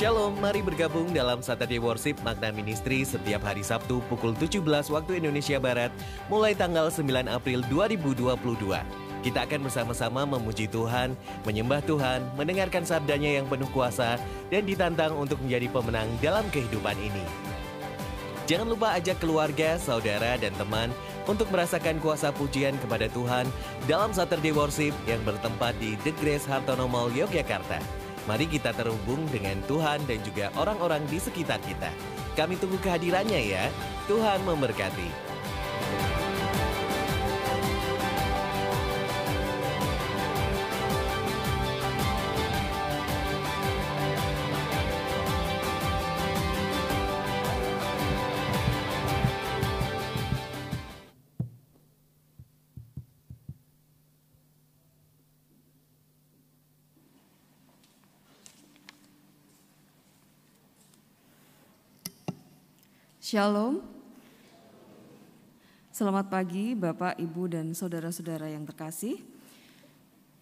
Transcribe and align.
Shalom, 0.00 0.32
mari 0.40 0.64
bergabung 0.64 1.12
dalam 1.12 1.44
Saturday 1.44 1.76
Worship 1.76 2.16
Magna 2.24 2.48
Ministry 2.48 3.04
setiap 3.04 3.44
hari 3.44 3.60
Sabtu 3.60 4.00
pukul 4.08 4.32
17 4.32 4.64
waktu 4.88 5.20
Indonesia 5.20 5.60
Barat 5.60 5.92
mulai 6.32 6.56
tanggal 6.56 6.88
9 6.88 7.04
April 7.28 7.60
2022. 7.68 8.80
Kita 9.20 9.44
akan 9.44 9.60
bersama-sama 9.60 10.24
memuji 10.24 10.72
Tuhan, 10.72 11.12
menyembah 11.44 11.84
Tuhan, 11.84 12.24
mendengarkan 12.32 12.88
sabdanya 12.88 13.28
yang 13.28 13.44
penuh 13.44 13.68
kuasa, 13.76 14.16
dan 14.48 14.64
ditantang 14.64 15.12
untuk 15.20 15.36
menjadi 15.44 15.68
pemenang 15.68 16.08
dalam 16.24 16.48
kehidupan 16.48 16.96
ini. 16.96 17.24
Jangan 18.48 18.72
lupa 18.72 18.96
ajak 18.96 19.20
keluarga, 19.20 19.76
saudara, 19.76 20.40
dan 20.40 20.56
teman 20.56 20.88
untuk 21.28 21.52
merasakan 21.52 22.00
kuasa 22.00 22.32
pujian 22.32 22.72
kepada 22.80 23.04
Tuhan 23.12 23.44
dalam 23.84 24.16
Saturday 24.16 24.56
Worship 24.56 24.96
yang 25.04 25.20
bertempat 25.28 25.76
di 25.76 26.00
The 26.00 26.16
Grace 26.24 26.48
Hartono 26.48 26.88
Mall, 26.88 27.12
Yogyakarta. 27.12 27.99
Mari 28.28 28.50
kita 28.50 28.76
terhubung 28.76 29.24
dengan 29.32 29.56
Tuhan 29.64 30.04
dan 30.04 30.18
juga 30.20 30.52
orang-orang 30.58 31.06
di 31.08 31.16
sekitar 31.16 31.62
kita. 31.64 31.88
Kami 32.36 32.60
tunggu 32.60 32.76
kehadirannya 32.80 33.40
ya. 33.40 33.64
Tuhan 34.08 34.44
memberkati. 34.44 35.29
Shalom. 63.30 63.78
Selamat 65.94 66.26
pagi 66.26 66.74
Bapak, 66.74 67.14
Ibu, 67.14 67.46
dan 67.46 67.70
saudara-saudara 67.70 68.50
yang 68.50 68.66
terkasih. 68.66 69.22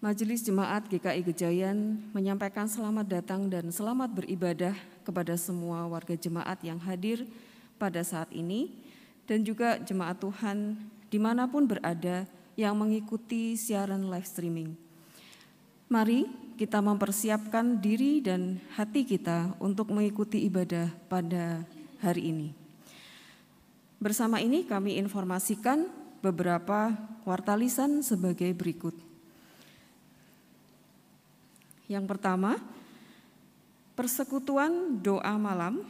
Majelis 0.01 0.41
Jemaat 0.41 0.89
GKI 0.89 1.21
Gejayan 1.21 2.01
menyampaikan 2.17 2.65
selamat 2.65 3.05
datang 3.05 3.45
dan 3.45 3.69
selamat 3.69 4.09
beribadah 4.17 4.73
kepada 5.05 5.37
semua 5.37 5.85
warga 5.85 6.17
jemaat 6.17 6.57
yang 6.65 6.81
hadir 6.81 7.29
pada 7.77 8.01
saat 8.01 8.33
ini 8.33 8.73
dan 9.29 9.45
juga 9.45 9.77
jemaat 9.85 10.17
Tuhan 10.17 10.73
di 11.13 11.21
mana 11.21 11.45
pun 11.45 11.69
berada 11.69 12.25
yang 12.57 12.73
mengikuti 12.73 13.53
siaran 13.53 14.09
live 14.09 14.25
streaming. 14.25 14.73
Mari 15.93 16.25
kita 16.57 16.81
mempersiapkan 16.81 17.77
diri 17.77 18.17
dan 18.17 18.57
hati 18.73 19.05
kita 19.05 19.53
untuk 19.61 19.93
mengikuti 19.93 20.41
ibadah 20.49 20.89
pada 21.05 21.61
hari 22.01 22.33
ini. 22.33 22.68
Bersama 23.99 24.39
ini 24.39 24.63
kami 24.63 24.95
informasikan 24.95 25.91
beberapa 26.23 26.95
kuartalisan 27.27 27.99
sebagai 27.99 28.47
berikut. 28.55 28.95
Yang 31.91 32.05
pertama, 32.07 32.55
persekutuan 33.99 35.03
doa 35.03 35.35
malam 35.35 35.83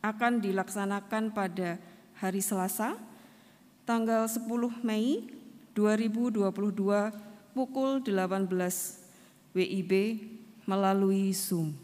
akan 0.00 0.40
dilaksanakan 0.40 1.36
pada 1.36 1.76
hari 2.16 2.40
Selasa 2.40 2.96
tanggal 3.84 4.24
10 4.24 4.48
Mei 4.80 5.28
2022 5.76 6.48
pukul 7.52 8.00
18 8.00 8.48
WIB 9.52 9.92
melalui 10.64 11.36
Zoom. 11.36 11.76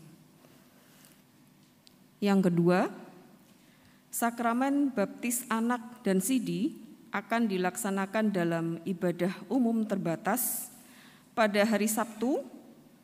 Yang 2.17 2.49
kedua, 2.49 2.89
Sakramen 4.17 4.97
baptis 4.97 5.45
anak 5.53 6.01
dan 6.01 6.25
sidi 6.25 6.73
akan 7.13 7.53
dilaksanakan 7.53 8.33
dalam 8.33 8.81
ibadah 8.89 9.29
umum 9.53 9.85
terbatas 9.85 10.73
pada 11.37 11.61
hari 11.69 11.85
Sabtu 11.85 12.41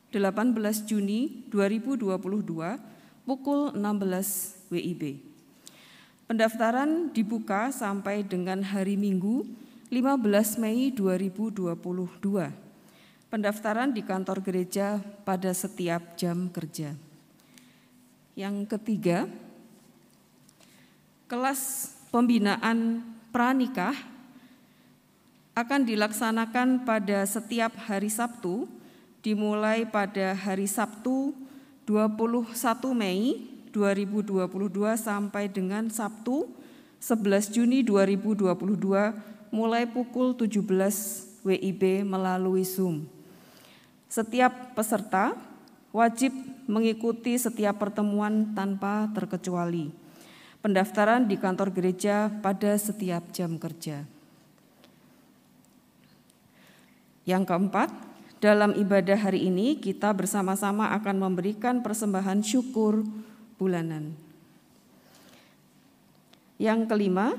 18 0.09 0.57
Juni 0.89 1.45
2022 1.53 2.17
pukul 3.29 3.77
16 3.77 4.73
WIB. 4.73 5.21
Pendaftaran 6.33 7.13
dibuka 7.13 7.69
sampai 7.69 8.25
dengan 8.25 8.65
hari 8.65 8.97
Minggu 8.97 9.45
15 9.93 10.65
Mei 10.65 10.89
2022. 10.97 11.77
Pendaftaran 13.29 13.93
di 13.93 14.01
kantor 14.01 14.41
gereja 14.41 14.97
pada 15.29 15.53
setiap 15.53 16.17
jam 16.17 16.49
kerja. 16.49 16.97
Yang 18.33 18.65
ketiga, 18.65 19.29
kelas 21.33 21.89
pembinaan 22.13 23.01
pranikah 23.33 23.97
akan 25.57 25.81
dilaksanakan 25.89 26.85
pada 26.85 27.25
setiap 27.25 27.73
hari 27.89 28.13
Sabtu 28.13 28.69
dimulai 29.25 29.89
pada 29.89 30.37
hari 30.37 30.69
Sabtu 30.69 31.33
21 31.89 32.53
Mei 32.93 33.49
2022 33.73 34.45
sampai 35.01 35.49
dengan 35.49 35.89
Sabtu 35.89 36.53
11 37.01 37.49
Juni 37.49 37.81
2022 37.81 38.53
mulai 39.57 39.89
pukul 39.89 40.37
17 40.37 40.61
WIB 41.49 42.05
melalui 42.05 42.61
Zoom. 42.61 43.09
Setiap 44.05 44.77
peserta 44.77 45.33
wajib 45.97 46.37
mengikuti 46.69 47.41
setiap 47.41 47.81
pertemuan 47.81 48.53
tanpa 48.53 49.09
terkecuali 49.17 50.02
pendaftaran 50.63 51.27
di 51.27 51.35
kantor 51.35 51.75
gereja 51.75 52.31
pada 52.41 52.79
setiap 52.79 53.29
jam 53.35 53.59
kerja. 53.59 54.07
Yang 57.27 57.43
keempat, 57.51 57.91
dalam 58.43 58.75
ibadah 58.75 59.15
hari 59.15 59.47
ini 59.47 59.79
kita 59.79 60.11
bersama-sama 60.15 60.91
akan 60.99 61.19
memberikan 61.19 61.83
persembahan 61.83 62.43
syukur 62.43 63.07
bulanan. 63.59 64.15
Yang 66.59 66.91
kelima, 66.91 67.35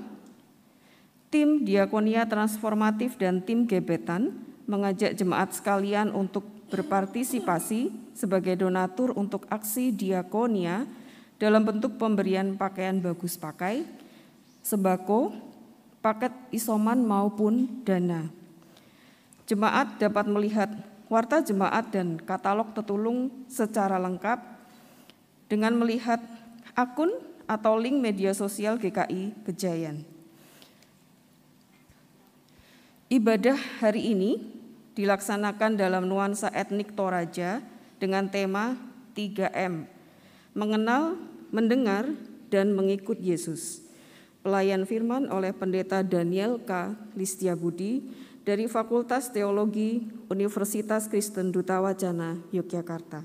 tim 1.31 1.63
Diakonia 1.63 2.27
Transformatif 2.27 3.15
dan 3.15 3.43
tim 3.43 3.67
Gebetan 3.67 4.35
mengajak 4.67 5.15
jemaat 5.15 5.51
sekalian 5.55 6.11
untuk 6.15 6.47
berpartisipasi 6.71 7.91
sebagai 8.15 8.55
donatur 8.55 9.11
untuk 9.13 9.43
aksi 9.51 9.91
diakonia 9.91 10.87
dalam 11.43 11.67
bentuk 11.67 11.99
pemberian 11.99 12.55
pakaian 12.55 13.03
bagus 13.03 13.35
pakai, 13.35 13.83
sembako, 14.63 15.35
paket 15.99 16.31
isoman 16.55 17.03
maupun 17.03 17.83
dana. 17.83 18.31
Jemaat 19.43 19.99
dapat 19.99 20.23
melihat 20.31 20.71
warta 21.11 21.43
jemaat 21.43 21.91
dan 21.91 22.15
katalog 22.15 22.71
tetulung 22.71 23.27
secara 23.51 23.99
lengkap 23.99 24.39
dengan 25.51 25.75
melihat 25.75 26.23
akun 26.79 27.11
atau 27.43 27.75
link 27.75 27.99
media 27.99 28.31
sosial 28.31 28.79
GKI 28.79 29.35
Gejayan. 29.43 30.07
Ibadah 33.11 33.83
hari 33.83 34.15
ini 34.15 34.39
dilaksanakan 34.95 35.75
dalam 35.75 36.07
nuansa 36.07 36.47
etnik 36.55 36.95
Toraja 36.95 37.59
dengan 37.99 38.31
tema 38.31 38.79
3M, 39.11 39.91
mengenal 40.55 41.32
mendengar 41.53 42.09
dan 42.49 42.73
mengikut 42.73 43.21
Yesus. 43.21 43.85
Pelayan 44.43 44.83
firman 44.83 45.31
oleh 45.31 45.55
Pendeta 45.55 46.03
Daniel 46.03 46.59
K. 46.59 46.97
Listiabudi 47.15 48.03
dari 48.43 48.67
Fakultas 48.67 49.31
Teologi 49.31 50.03
Universitas 50.27 51.07
Kristen 51.07 51.53
Duta 51.53 51.79
Wacana, 51.79 52.35
Yogyakarta. 52.51 53.23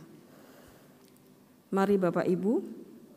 Mari 1.74 1.96
Bapak 1.98 2.28
Ibu, 2.28 2.62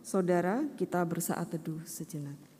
Saudara, 0.01 0.65
kita 0.75 1.05
bersaat 1.05 1.53
teduh 1.53 1.77
sejenak. 1.85 2.50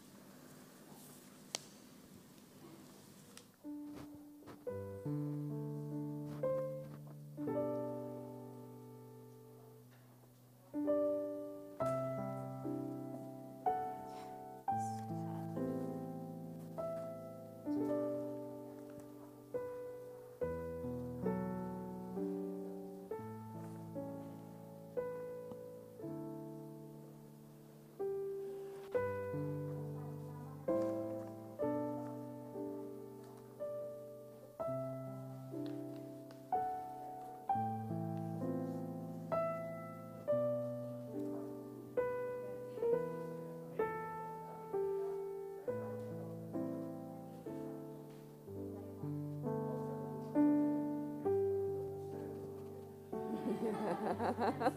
Ha 54.21 54.33
ha 54.38 54.53
ha. 54.59 54.69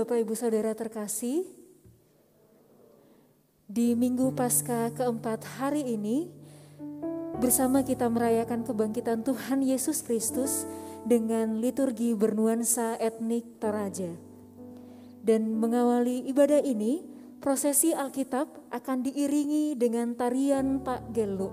Bapak 0.00 0.16
Ibu 0.16 0.32
Saudara 0.32 0.72
terkasih. 0.72 1.44
Di 3.68 3.92
Minggu 3.92 4.32
Paskah 4.32 4.96
keempat 4.96 5.44
hari 5.60 5.84
ini, 5.92 6.32
bersama 7.36 7.84
kita 7.84 8.08
merayakan 8.08 8.64
kebangkitan 8.64 9.20
Tuhan 9.20 9.60
Yesus 9.60 10.00
Kristus 10.00 10.64
dengan 11.04 11.60
liturgi 11.60 12.16
bernuansa 12.16 12.96
etnik 12.96 13.60
Toraja. 13.60 14.16
Dan 15.20 15.60
mengawali 15.60 16.24
ibadah 16.32 16.64
ini, 16.64 17.04
prosesi 17.44 17.92
Alkitab 17.92 18.72
akan 18.72 19.04
diiringi 19.04 19.76
dengan 19.76 20.16
tarian 20.16 20.80
Pak 20.80 21.12
Gelu. 21.12 21.52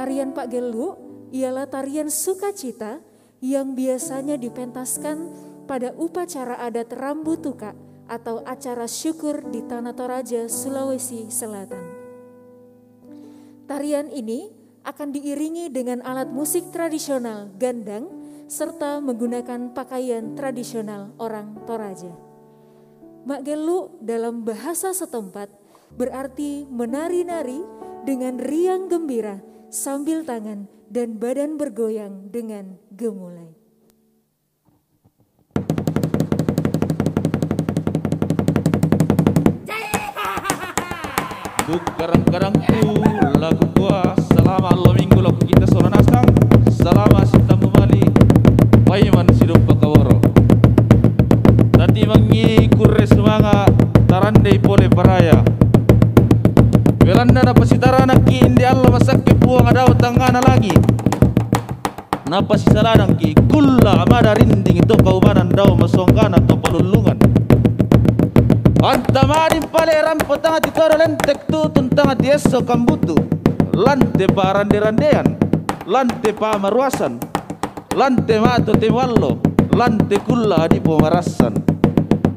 Tarian 0.00 0.32
Pak 0.32 0.48
Gelu 0.48 0.96
ialah 1.28 1.68
tarian 1.68 2.08
sukacita 2.08 3.04
yang 3.44 3.76
biasanya 3.76 4.40
dipentaskan 4.40 5.52
pada 5.64 5.92
upacara 5.96 6.60
adat 6.60 6.92
Rambu 6.92 7.40
Tuka 7.40 7.72
atau 8.04 8.44
acara 8.44 8.84
syukur 8.84 9.40
di 9.48 9.64
Tanah 9.64 9.96
Toraja, 9.96 10.44
Sulawesi 10.48 11.32
Selatan. 11.32 11.82
Tarian 13.64 14.12
ini 14.12 14.52
akan 14.84 15.08
diiringi 15.16 15.72
dengan 15.72 16.04
alat 16.04 16.28
musik 16.28 16.68
tradisional 16.68 17.48
gandang 17.56 18.12
serta 18.44 19.00
menggunakan 19.00 19.72
pakaian 19.72 20.36
tradisional 20.36 21.16
orang 21.16 21.56
Toraja. 21.64 22.12
Makgelu 23.24 24.04
dalam 24.04 24.44
bahasa 24.44 24.92
setempat 24.92 25.48
berarti 25.96 26.68
menari-nari 26.68 27.64
dengan 28.04 28.36
riang 28.36 28.92
gembira 28.92 29.40
sambil 29.72 30.28
tangan 30.28 30.68
dan 30.92 31.16
badan 31.16 31.56
bergoyang 31.56 32.28
dengan 32.28 32.76
gemulai. 32.92 33.63
Duk 41.64 41.80
garang-garangku 41.96 42.92
lagu 43.40 43.64
gua 43.72 44.12
selama 44.28 44.76
lo 44.76 44.92
minggu 44.92 45.16
lagu 45.24 45.40
kita 45.48 45.64
sono 45.64 45.88
nasang 45.88 46.28
selama 46.68 47.24
sita 47.24 47.56
mali 47.56 48.04
paiman 48.84 49.24
sido 49.32 49.56
pakaworo 49.64 50.20
tadi 51.72 52.04
mangi 52.04 52.68
kurre 52.68 53.08
semanga 53.08 53.64
tarande 54.04 54.60
pole 54.60 54.92
paraya 54.92 55.40
Belanda 57.00 57.40
na 57.40 57.56
pasitara 57.56 58.04
na 58.04 58.20
ki 58.20 58.44
indi 58.44 58.64
Allah 58.64 58.88
masakke 58.88 59.32
puang 59.36 59.68
ada 59.68 59.88
tangana 59.92 60.40
lagi. 60.40 60.72
Napa 62.28 62.56
si 62.56 62.64
saladang 62.72 63.12
ki? 63.20 63.36
Kulla 63.52 64.04
amada 64.08 64.32
rinding 64.32 64.80
itu 64.80 64.96
kaubanan 65.04 65.52
daw 65.52 65.76
masongkana 65.76 66.40
to 66.48 66.56
palulungan 66.56 67.20
Antamarin 68.84 69.53
pale 69.53 69.53
rampo 70.02 70.38
tanga 70.40 70.58
di 70.58 70.70
toro 70.72 70.96
lentek 70.96 71.46
tu 71.46 71.68
tuntanga 71.70 72.14
di 72.14 72.32
eso 72.32 72.64
kambutu. 72.64 73.34
Lante 73.74 74.30
pa 74.30 74.54
rande-randean 74.54 75.34
Lante 75.90 76.30
pa 76.30 76.54
maruasan 76.54 77.18
Lante 77.98 78.38
mato 78.38 78.70
tewallo 78.70 79.42
Lante 79.74 80.22
kulla 80.22 80.70
di 80.70 80.78
pomarasan 80.78 81.58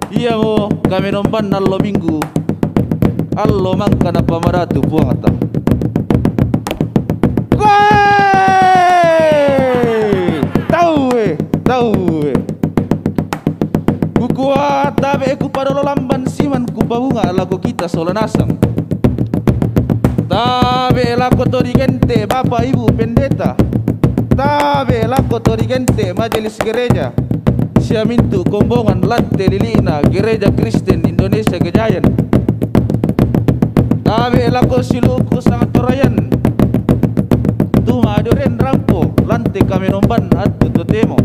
Iya 0.10 0.34
mo 0.34 0.66
kami 0.90 1.14
nomban 1.14 1.54
nallo 1.54 1.78
minggu 1.78 2.18
Allo 3.38 3.78
mangka 3.78 4.10
na 4.10 4.26
pamaratu 4.26 4.82
puangata. 4.82 5.30
Tahu 10.74 11.14
tahu 11.62 11.94
Kukuha 14.18 14.90
tabe 14.98 15.38
ku 15.38 15.54
padolo 15.54 15.86
lamban 15.86 16.17
siman 16.48 16.64
ku 16.72 16.80
babunga 16.80 17.28
lagu 17.36 17.60
kita 17.60 17.92
solanasang 17.92 18.56
Tabe 20.32 21.12
lako 21.20 21.44
torigente 21.44 22.24
bapak 22.24 22.72
ibu 22.72 22.88
pendeta. 22.96 23.52
Tabe 24.32 25.04
lako 25.04 25.44
torigente 25.44 26.16
majelis 26.16 26.56
gereja. 26.64 27.12
Siamintu 27.84 28.48
kombongan 28.48 29.04
lante 29.04 29.44
lilina 29.44 30.00
gereja 30.08 30.48
Kristen 30.56 31.04
Indonesia 31.04 31.60
Gejayan 31.60 32.04
Tabe 34.08 34.48
lako 34.48 34.84
siluku 34.84 35.40
sangat 35.40 35.72
torayan 35.72 36.28
Tuma 37.88 38.20
adoren 38.20 38.60
rampo 38.60 39.08
lante 39.24 39.64
kami 39.64 39.88
nomban 39.88 40.28
atu 40.36 40.68
totemo 40.68 41.16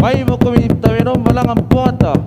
May 0.00 0.24
mo 0.24 0.40
kami 0.40 0.64
taweno 0.80 1.12
malangang 1.20 1.60
puata 1.68 2.25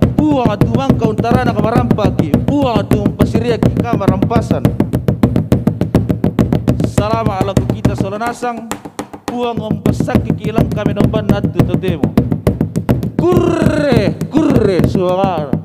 Buang 0.50 0.58
at 0.58 0.66
umang 0.66 0.94
kauntara 0.98 1.46
na 1.46 1.54
kamarampaki 1.54 2.34
Buang 2.42 2.82
at 2.82 2.90
pasiriya 2.90 3.54
ka 3.54 3.94
marampasan 3.94 4.66
Salama 6.90 7.38
ala 7.38 7.54
ko 7.54 7.70
kita 7.70 7.94
solanasang. 7.94 8.66
Buang 9.30 9.62
ang 9.62 9.78
basak 9.78 10.26
kikilang 10.26 10.66
kami 10.74 10.98
nomban 10.98 11.30
at 11.30 11.46
tutotemo 11.54 12.10
Kurre, 13.14 14.18
kurre, 14.26 14.82
suara 14.90 15.59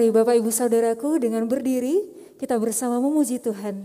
Mari 0.00 0.16
Bapak 0.16 0.32
Ibu 0.40 0.48
Saudaraku 0.48 1.20
dengan 1.20 1.44
berdiri 1.44 2.08
kita 2.40 2.56
bersama 2.56 2.96
memuji 3.04 3.36
Tuhan 3.36 3.84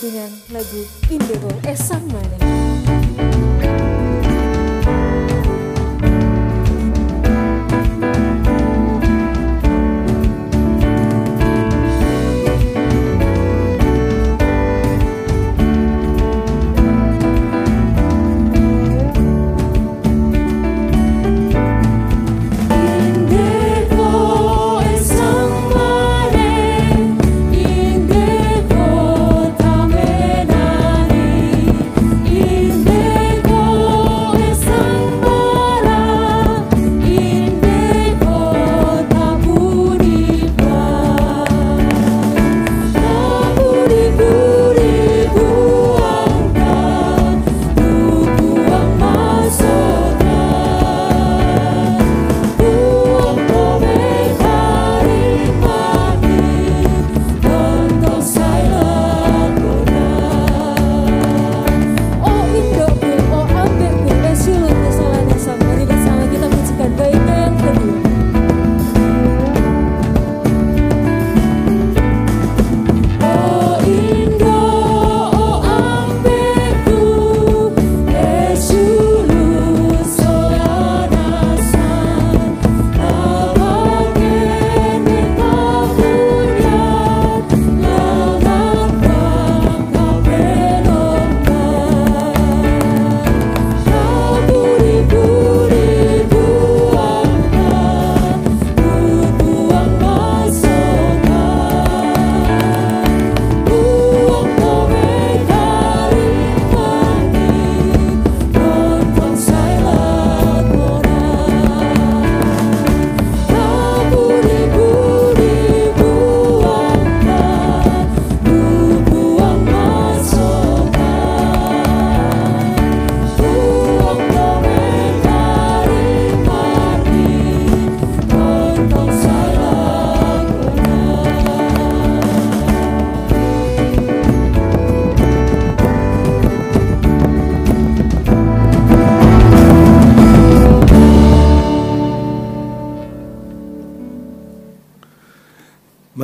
dengan 0.00 0.32
lagu 0.48 0.80
Indego 1.12 1.52
Esang 1.68 2.08
Mane. 2.08 2.61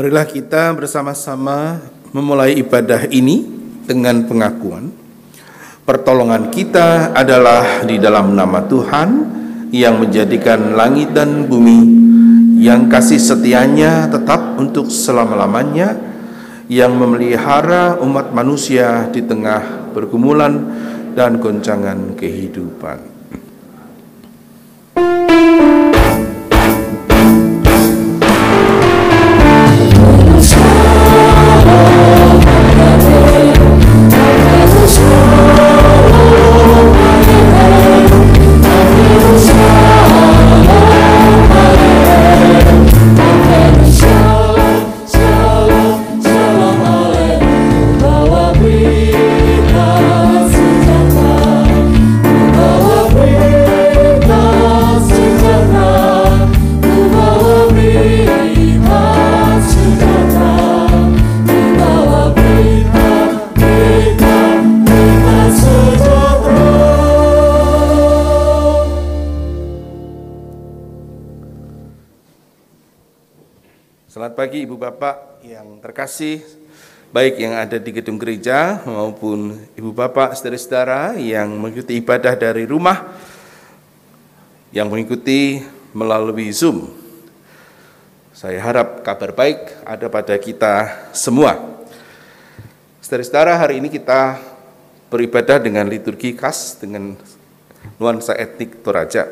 Marilah 0.09 0.25
kita 0.25 0.73
bersama-sama 0.73 1.85
memulai 2.17 2.57
ibadah 2.57 3.13
ini 3.13 3.45
dengan 3.85 4.25
pengakuan. 4.25 4.89
Pertolongan 5.85 6.49
kita 6.49 7.13
adalah 7.13 7.85
di 7.85 8.01
dalam 8.01 8.33
nama 8.33 8.65
Tuhan 8.65 9.09
yang 9.69 10.01
menjadikan 10.01 10.73
langit 10.73 11.13
dan 11.13 11.45
bumi, 11.45 11.81
yang 12.57 12.89
kasih 12.89 13.21
setianya 13.21 14.09
tetap 14.09 14.57
untuk 14.57 14.89
selama-lamanya, 14.89 15.93
yang 16.73 16.97
memelihara 16.97 18.01
umat 18.01 18.33
manusia 18.33 19.13
di 19.13 19.21
tengah 19.21 19.93
pergumulan 19.93 20.73
dan 21.13 21.37
goncangan 21.37 22.17
kehidupan. 22.17 23.18
Pagi 74.27 74.67
Ibu 74.67 74.75
Bapak 74.75 75.47
yang 75.47 75.79
terkasih, 75.79 76.43
baik 77.15 77.39
yang 77.39 77.55
ada 77.55 77.79
di 77.79 77.95
gedung 77.95 78.19
gereja 78.19 78.83
maupun 78.83 79.55
Ibu 79.79 79.95
Bapak, 79.95 80.35
saudara-saudara 80.35 81.15
yang 81.23 81.55
mengikuti 81.55 82.03
ibadah 82.03 82.35
dari 82.35 82.67
rumah, 82.67 83.15
yang 84.75 84.91
mengikuti 84.91 85.63
melalui 85.95 86.51
Zoom. 86.51 86.91
Saya 88.35 88.59
harap 88.59 89.07
kabar 89.07 89.31
baik 89.31 89.87
ada 89.87 90.11
pada 90.11 90.35
kita 90.35 91.07
semua. 91.15 91.79
Saudara-saudara, 92.99 93.55
hari 93.55 93.79
ini 93.79 93.87
kita 93.87 94.43
beribadah 95.15 95.63
dengan 95.63 95.87
liturgi 95.87 96.35
khas 96.35 96.75
dengan 96.83 97.15
nuansa 98.03 98.35
etnik 98.35 98.83
Toraja. 98.83 99.31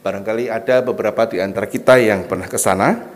Barangkali 0.00 0.48
ada 0.48 0.80
beberapa 0.80 1.28
di 1.28 1.36
antara 1.36 1.68
kita 1.68 2.00
yang 2.00 2.24
pernah 2.24 2.48
ke 2.48 2.56
sana, 2.56 3.15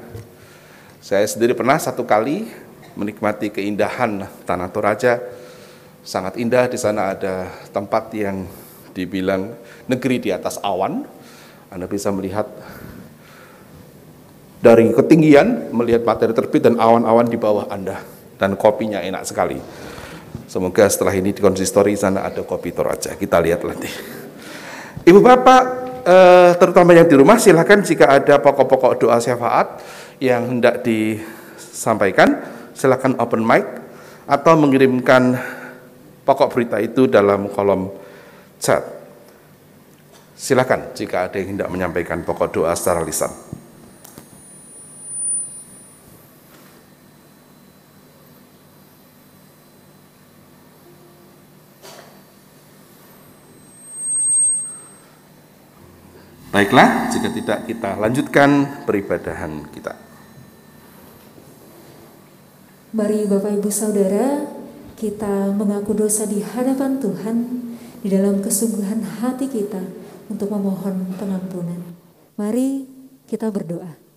saya 1.01 1.25
sendiri 1.25 1.57
pernah 1.57 1.81
satu 1.81 2.05
kali 2.05 2.45
menikmati 2.93 3.49
keindahan 3.49 4.29
Tanah 4.45 4.69
Toraja. 4.69 5.17
Sangat 6.05 6.37
indah 6.37 6.69
di 6.69 6.77
sana 6.77 7.17
ada 7.17 7.49
tempat 7.73 8.13
yang 8.13 8.45
dibilang 8.93 9.57
negeri 9.89 10.21
di 10.21 10.29
atas 10.29 10.61
awan. 10.61 11.09
Anda 11.73 11.89
bisa 11.89 12.13
melihat 12.13 12.45
dari 14.61 14.93
ketinggian 14.93 15.73
melihat 15.73 16.05
materi 16.05 16.37
terbit 16.37 16.69
dan 16.69 16.77
awan-awan 16.77 17.33
di 17.33 17.41
bawah 17.41 17.73
Anda 17.73 18.05
dan 18.37 18.61
kopinya 18.61 19.01
enak 19.01 19.25
sekali. 19.25 19.57
Semoga 20.53 20.85
setelah 20.85 21.17
ini 21.17 21.33
di 21.33 21.41
konsistori 21.41 21.97
sana 21.97 22.29
ada 22.29 22.45
kopi 22.45 22.77
Toraja. 22.77 23.17
Kita 23.17 23.41
lihat 23.41 23.65
nanti. 23.65 23.89
Ibu 25.09 25.25
Bapak, 25.25 25.63
eh, 26.05 26.51
terutama 26.61 26.93
yang 26.93 27.09
di 27.09 27.17
rumah, 27.17 27.41
silahkan 27.41 27.81
jika 27.81 28.21
ada 28.21 28.37
pokok-pokok 28.37 29.01
doa 29.01 29.17
syafaat 29.17 29.81
yang 30.21 30.47
hendak 30.47 30.85
disampaikan, 30.85 32.45
silakan 32.77 33.17
open 33.17 33.41
mic 33.41 33.65
atau 34.29 34.55
mengirimkan 34.55 35.35
pokok 36.29 36.53
berita 36.53 36.77
itu 36.79 37.09
dalam 37.09 37.49
kolom 37.49 37.89
chat. 38.61 38.85
Silakan 40.37 40.93
jika 40.97 41.29
ada 41.29 41.37
yang 41.41 41.57
hendak 41.57 41.69
menyampaikan 41.73 42.21
pokok 42.25 42.53
doa 42.53 42.73
secara 42.77 43.01
lisan. 43.05 43.33
Baiklah, 56.51 57.09
jika 57.15 57.29
tidak 57.31 57.59
kita 57.69 57.91
lanjutkan 57.95 58.83
peribadahan 58.83 59.71
kita. 59.71 60.00
Mari 62.91 63.23
Bapak 63.31 63.55
Ibu 63.55 63.71
Saudara, 63.71 64.51
kita 64.99 65.55
mengaku 65.55 65.95
dosa 65.95 66.27
di 66.27 66.43
hadapan 66.43 66.99
Tuhan 66.99 67.37
di 68.03 68.11
dalam 68.11 68.43
kesungguhan 68.43 68.99
hati 69.23 69.47
kita 69.47 69.79
untuk 70.27 70.51
memohon 70.51 71.15
pengampunan. 71.15 71.79
Mari 72.35 72.91
kita 73.31 73.47
berdoa. 73.55 74.10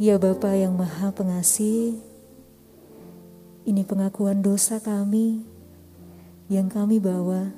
Ya 0.00 0.16
Bapa 0.16 0.56
yang 0.56 0.80
Maha 0.80 1.12
Pengasih, 1.12 2.00
ini 3.68 3.84
pengakuan 3.84 4.40
dosa 4.40 4.80
kami 4.80 5.44
yang 6.48 6.72
kami 6.72 6.96
bawa 6.96 7.52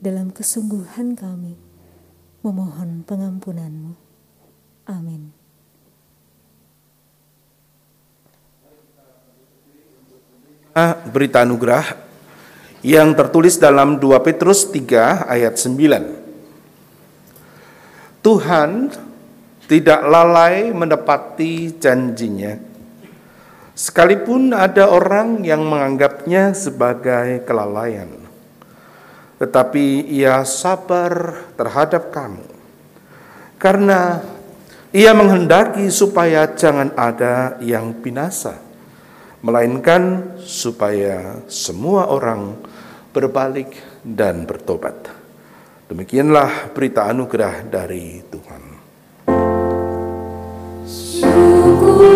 dalam 0.00 0.32
kesungguhan 0.32 1.12
kami 1.12 1.60
memohon 2.40 3.04
pengampunanmu. 3.04 3.92
Amin. 4.88 5.28
Berita 11.12 11.44
anugerah 11.44 11.84
yang 12.80 13.12
tertulis 13.12 13.60
dalam 13.60 14.00
2 14.00 14.08
Petrus 14.24 14.72
3 14.72 15.28
ayat 15.28 15.60
9. 15.60 18.24
Tuhan 18.24 19.04
tidak 19.68 20.00
lalai 20.08 20.72
menepati 20.72 21.76
janjinya. 21.76 22.56
Sekalipun 23.78 24.50
ada 24.56 24.90
orang 24.90 25.46
yang 25.46 25.62
menganggapnya 25.62 26.50
sebagai 26.50 27.46
kelalaian, 27.46 28.10
tetapi 29.38 30.08
ia 30.10 30.42
sabar 30.42 31.46
terhadap 31.54 32.10
kamu, 32.10 32.42
karena 33.54 34.18
ia 34.90 35.14
menghendaki 35.14 35.86
supaya 35.94 36.50
jangan 36.58 36.90
ada 36.98 37.54
yang 37.62 37.94
binasa, 37.94 38.58
melainkan 39.46 40.34
supaya 40.42 41.38
semua 41.46 42.10
orang 42.10 42.58
berbalik 43.14 43.78
dan 44.02 44.42
bertobat. 44.42 45.06
Demikianlah 45.86 46.74
berita 46.74 47.06
anugerah 47.06 47.62
dari 47.62 48.26
Tuhan. 48.26 48.67
Bapak 51.98 52.14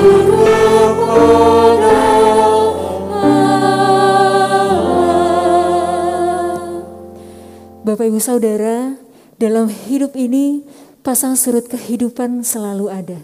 Ibu 8.07 8.23
Saudara, 8.23 8.95
dalam 9.42 9.66
hidup 9.66 10.14
ini 10.14 10.62
pasang 11.03 11.35
surut 11.35 11.66
kehidupan 11.66 12.47
selalu 12.47 12.87
ada. 12.87 13.18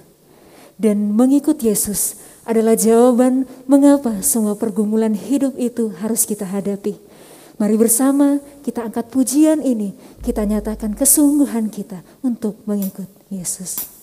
Dan 0.75 1.15
mengikut 1.15 1.63
Yesus 1.63 2.19
adalah 2.43 2.75
jawaban 2.75 3.47
mengapa 3.71 4.19
semua 4.27 4.59
pergumulan 4.59 5.15
hidup 5.15 5.55
itu 5.63 5.95
harus 6.03 6.27
kita 6.27 6.43
hadapi. 6.43 6.99
Mari 7.63 7.79
bersama 7.79 8.43
kita 8.67 8.83
angkat 8.83 9.15
pujian 9.15 9.63
ini, 9.63 9.95
kita 10.27 10.43
nyatakan 10.43 10.99
kesungguhan 10.99 11.71
kita 11.71 12.03
untuk 12.27 12.59
mengikut 12.67 13.07
Yesus. 13.31 13.98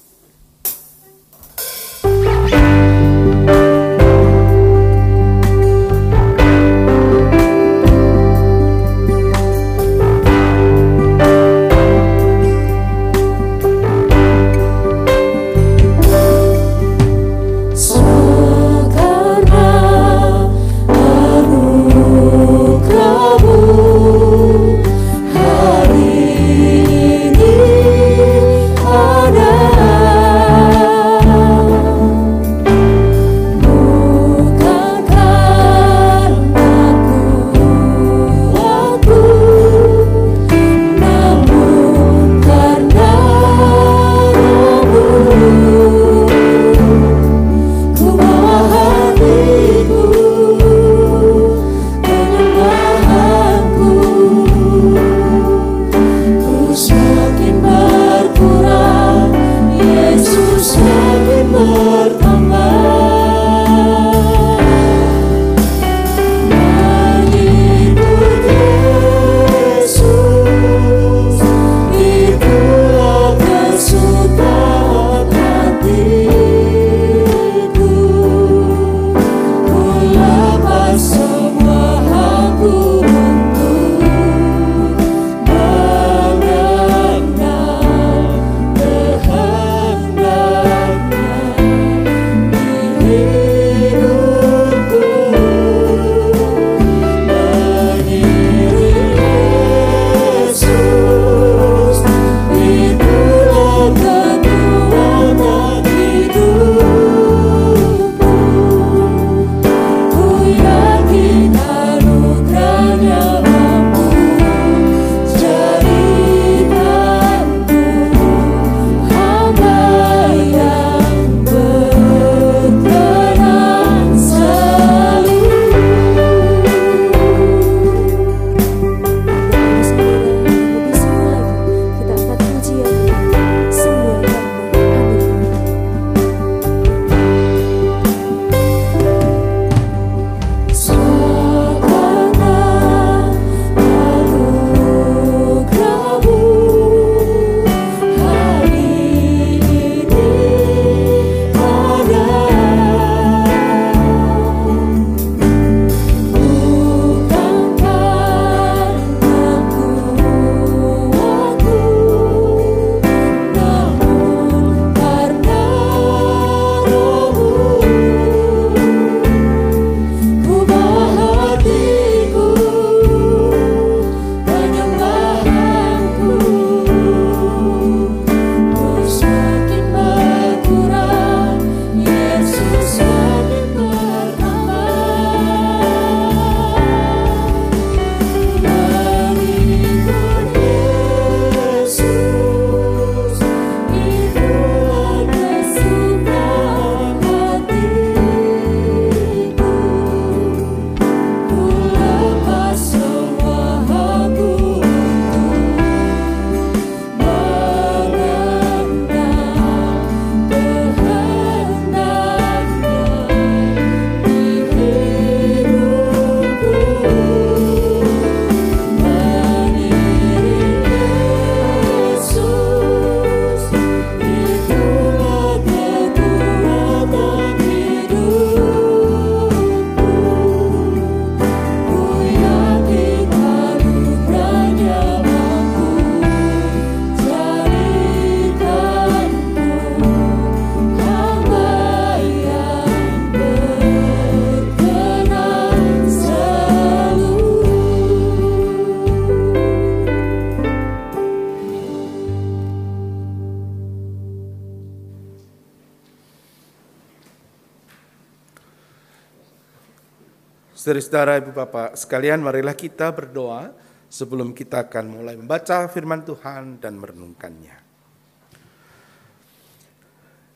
Saudara-saudara, 260.86 261.42
Ibu 261.42 261.50
Bapak 261.50 261.98
sekalian, 261.98 262.46
marilah 262.46 262.78
kita 262.78 263.10
berdoa 263.10 263.74
sebelum 264.06 264.54
kita 264.54 264.86
akan 264.86 265.18
mulai 265.18 265.34
membaca 265.34 265.90
firman 265.90 266.22
Tuhan 266.22 266.78
dan 266.78 267.02
merenungkannya. 267.02 267.74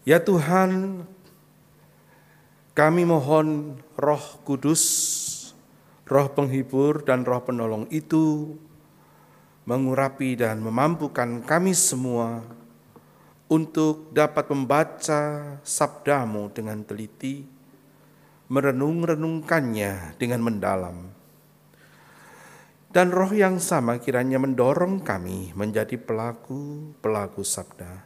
Ya 0.06 0.22
Tuhan, 0.22 1.02
kami 2.78 3.10
mohon 3.10 3.74
roh 3.98 4.22
kudus, 4.46 4.86
roh 6.06 6.30
penghibur 6.30 7.02
dan 7.02 7.26
roh 7.26 7.42
penolong 7.42 7.90
itu 7.90 8.54
mengurapi 9.66 10.38
dan 10.38 10.62
memampukan 10.62 11.42
kami 11.42 11.74
semua 11.74 12.46
untuk 13.50 14.14
dapat 14.14 14.46
membaca 14.54 15.58
sabdamu 15.66 16.54
dengan 16.54 16.86
teliti, 16.86 17.58
merenung-renungkannya 18.50 20.18
dengan 20.18 20.42
mendalam. 20.42 20.98
Dan 22.90 23.14
roh 23.14 23.30
yang 23.30 23.62
sama 23.62 24.02
kiranya 24.02 24.42
mendorong 24.42 25.06
kami 25.06 25.54
menjadi 25.54 25.94
pelaku-pelaku 26.02 27.46
sabda. 27.46 28.02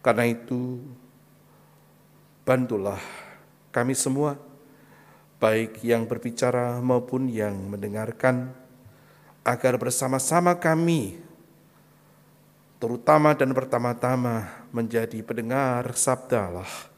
Karena 0.00 0.24
itu, 0.24 0.80
bantulah 2.48 2.96
kami 3.68 3.92
semua, 3.92 4.40
baik 5.36 5.84
yang 5.84 6.08
berbicara 6.08 6.80
maupun 6.80 7.28
yang 7.28 7.52
mendengarkan, 7.68 8.56
agar 9.44 9.76
bersama-sama 9.76 10.56
kami, 10.56 11.20
terutama 12.80 13.36
dan 13.36 13.52
pertama-tama 13.52 14.48
menjadi 14.72 15.20
pendengar 15.20 15.92
sabdalah 15.92 16.88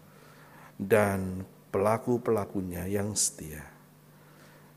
dan 0.79 1.43
pelaku-pelakunya 1.75 2.87
yang 2.87 3.19
setia. 3.19 3.67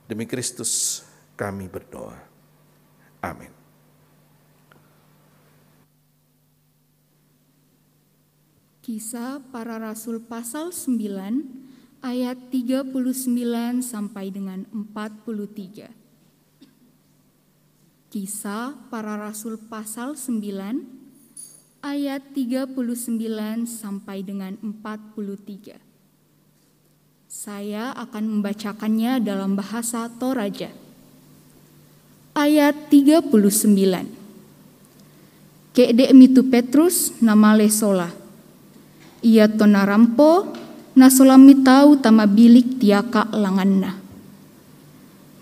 Demi 0.10 0.26
Kristus 0.26 1.06
kami 1.38 1.70
berdoa. 1.70 2.18
Amin. 3.22 3.54
Kisah 8.82 9.44
para 9.54 9.78
Rasul 9.78 10.26
pasal 10.26 10.74
9 10.74 12.02
ayat 12.02 12.50
39 12.50 12.96
sampai 13.84 14.34
dengan 14.34 14.66
43. 14.74 15.94
Kisah 18.10 18.74
para 18.90 19.20
Rasul 19.20 19.60
pasal 19.70 20.16
9 20.16 21.84
ayat 21.84 22.24
39 22.34 22.74
sampai 23.68 24.24
dengan 24.24 24.56
43. 24.64 25.87
Saya 27.28 27.92
akan 27.92 28.40
membacakannya 28.40 29.20
dalam 29.20 29.60
bahasa 29.60 30.08
Toraja. 30.16 30.72
Ayat 32.32 32.88
39. 32.88 33.68
Kede 35.76 36.16
mitu 36.16 36.48
Petrus 36.48 37.20
nama 37.20 37.52
lesola. 37.52 38.16
Ia 39.20 39.52
tonarampo 39.52 40.56
nasolami 40.96 41.68
tahu 41.68 42.00
tama 42.00 42.32
bilik 42.32 42.80
tiaka 42.80 43.28
langanna. 43.36 44.00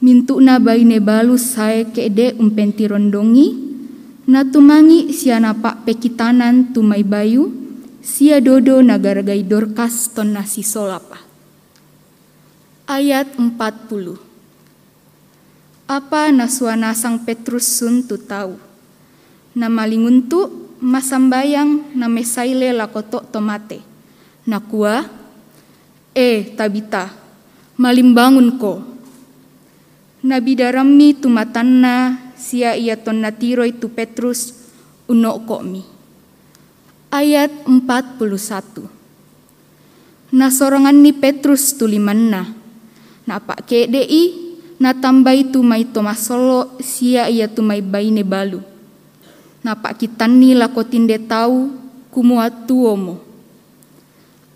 Mintu 0.02 0.42
na 0.42 0.58
baine 0.58 0.98
balus 0.98 1.54
sae 1.54 1.86
kede 1.94 2.34
umpenti 2.42 2.90
rondongi, 2.90 3.62
na 4.26 4.42
tumangi 4.42 5.14
siana 5.14 5.54
pak 5.54 5.86
pekitanan 5.86 6.74
tumai 6.74 7.06
bayu, 7.06 7.54
sia 8.02 8.42
dodo 8.42 8.82
nagaragai 8.82 9.46
dorkas 9.46 10.10
ton 10.18 10.34
nasi 10.34 10.66
solapa 10.66 11.25
ayat 12.86 13.34
40. 13.38 14.18
Apa 15.86 16.34
naswana 16.34 16.94
sang 16.94 17.26
Petrus 17.26 17.66
sun 17.66 18.06
tu 18.06 18.18
tahu? 18.18 18.58
Nama 19.58 19.86
linguntu 19.86 20.70
masambayang 20.82 21.98
na 21.98 22.10
mesaile 22.10 22.74
lakoto 22.74 23.22
tomate. 23.26 23.82
Nakua, 24.46 25.06
eh 26.14 26.54
tabita, 26.54 27.10
malimbangun 27.78 28.58
ko. 28.62 28.82
Nabi 30.26 30.58
darami 30.58 31.14
tumatanna 31.18 32.18
sia 32.34 32.74
ia 32.78 32.98
ton 32.98 33.22
natiro 33.22 33.62
itu 33.62 33.90
Petrus 33.94 34.54
uno 35.06 35.38
mi. 35.66 35.86
Ayat 37.14 37.70
41. 37.70 40.34
Nasorangan 40.34 40.98
ni 40.98 41.14
Petrus 41.14 41.78
tulimanna 41.78 42.65
na 43.26 43.42
pak 43.42 43.66
KDI 43.66 44.46
na 44.78 44.94
tambai 44.94 45.50
tu 45.50 45.66
mai 45.66 45.86
tomasolo 45.86 46.78
sia 46.78 47.26
ia 47.30 47.50
tu 47.50 47.66
mai 47.66 47.82
baine 47.82 48.22
balu. 48.22 48.62
Na 49.66 49.74
pak 49.74 49.98
kitani 49.98 50.54
lako 50.54 50.86
tinde 50.86 51.18
tau 51.18 51.74
kumua 52.14 52.54
tuomo. 52.54 53.18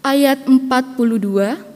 Ayat 0.05 0.45
42 0.47 1.69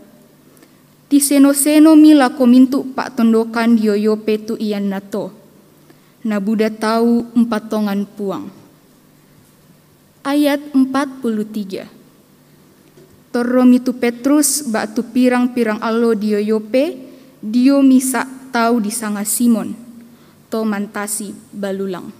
Ti 1.13 1.21
seno-seno 1.21 1.93
mi 1.93 2.17
lako 2.17 2.49
mintu 2.49 2.81
pak 2.93 3.13
tondokan 3.17 3.77
yoyo 3.77 4.17
petu 4.17 4.57
ian 4.57 4.89
nato. 4.89 5.29
Na 6.25 6.41
Buddha 6.41 6.73
tahu 6.73 7.29
empatongan 7.37 8.07
puang. 8.17 8.49
Ayat 10.23 10.61
43 10.71 12.02
Toromitu 13.33 13.97
Petrus 13.97 14.61
batu 14.69 15.01
pirang-pirang 15.01 15.81
alo 15.81 16.13
dio 16.13 16.37
yope, 16.37 17.01
dio 17.41 17.81
misa 17.81 18.29
tahu 18.53 18.77
di 18.77 18.93
sanga 18.93 19.25
Simon, 19.25 19.73
to 20.53 20.61
mantasi 20.61 21.33
balulang. 21.49 22.13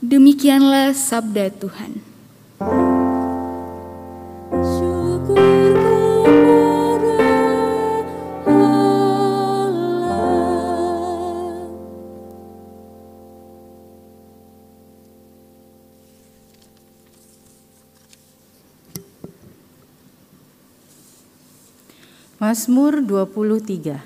Demikianlah 0.00 0.96
sabda 0.96 1.52
Tuhan. 1.52 1.92
Mazmur 22.40 23.02
23 23.02 23.98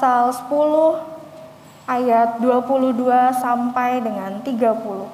pasal 0.00 0.32
10 0.32 0.96
ayat 1.84 2.40
22 2.40 3.04
sampai 3.36 4.00
dengan 4.00 4.40
30. 4.40 5.12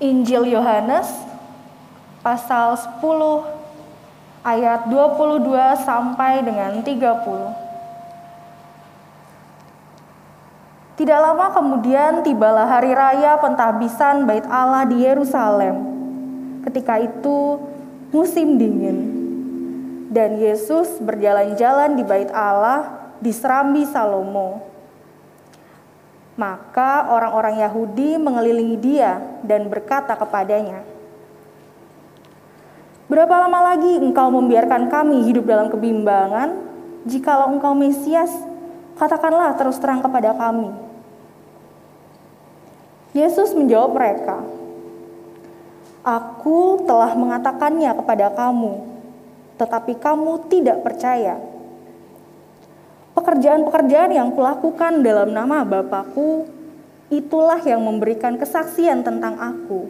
Injil 0.00 0.56
Yohanes 0.56 1.12
pasal 2.24 2.80
10 2.96 2.96
ayat 4.40 4.88
22 4.88 5.84
sampai 5.84 6.40
dengan 6.40 6.80
30. 6.80 7.12
Tidak 10.96 11.20
lama 11.20 11.52
kemudian 11.52 12.24
tibalah 12.24 12.64
hari 12.64 12.96
raya 12.96 13.36
pentahbisan 13.36 14.24
bait 14.24 14.48
Allah 14.48 14.88
di 14.88 14.96
Yerusalem. 15.04 15.92
Ketika 16.64 16.96
itu 17.04 17.60
musim 18.16 18.56
dingin. 18.56 19.13
Dan 20.14 20.38
Yesus 20.38 21.02
berjalan-jalan 21.02 21.98
di 21.98 22.06
bait 22.06 22.30
Allah 22.30 23.10
di 23.18 23.34
Serambi 23.34 23.82
Salomo. 23.82 24.62
Maka 26.38 27.10
orang-orang 27.10 27.58
Yahudi 27.58 28.14
mengelilingi 28.22 28.78
dia 28.78 29.18
dan 29.42 29.66
berkata 29.66 30.14
kepadanya, 30.14 30.86
Berapa 33.10 33.42
lama 33.42 33.74
lagi 33.74 33.98
engkau 33.98 34.30
membiarkan 34.30 34.86
kami 34.86 35.26
hidup 35.26 35.50
dalam 35.50 35.66
kebimbangan? 35.66 36.62
Jikalau 37.10 37.50
engkau 37.50 37.74
Mesias, 37.74 38.30
katakanlah 38.94 39.50
terus 39.58 39.82
terang 39.82 39.98
kepada 39.98 40.30
kami. 40.30 40.70
Yesus 43.18 43.50
menjawab 43.50 43.98
mereka, 43.98 44.46
Aku 46.06 46.86
telah 46.86 47.18
mengatakannya 47.18 47.92
kepada 47.98 48.30
kamu, 48.30 48.93
tetapi 49.60 49.98
kamu 49.98 50.50
tidak 50.50 50.82
percaya. 50.82 51.38
Pekerjaan-pekerjaan 53.14 54.10
yang 54.10 54.34
kulakukan 54.34 55.00
dalam 55.06 55.30
nama 55.30 55.62
Bapakku, 55.62 56.50
itulah 57.08 57.62
yang 57.62 57.78
memberikan 57.78 58.34
kesaksian 58.34 59.06
tentang 59.06 59.38
aku. 59.38 59.86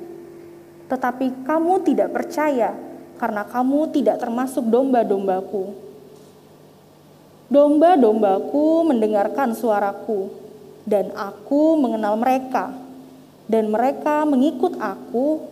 Tetapi 0.92 1.48
kamu 1.48 1.80
tidak 1.88 2.12
percaya, 2.12 2.76
karena 3.16 3.48
kamu 3.48 3.88
tidak 3.96 4.20
termasuk 4.20 4.68
domba-dombaku. 4.68 5.72
Domba-dombaku 7.48 8.92
mendengarkan 8.92 9.56
suaraku, 9.56 10.28
dan 10.84 11.08
aku 11.16 11.80
mengenal 11.80 12.20
mereka 12.20 12.84
dan 13.48 13.68
mereka 13.68 14.24
mengikut 14.24 14.76
aku, 14.80 15.44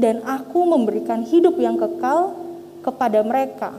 dan 0.00 0.24
aku 0.24 0.64
memberikan 0.64 1.22
hidup 1.22 1.54
yang 1.60 1.76
kekal 1.76 2.32
kepada 2.84 3.24
mereka, 3.24 3.72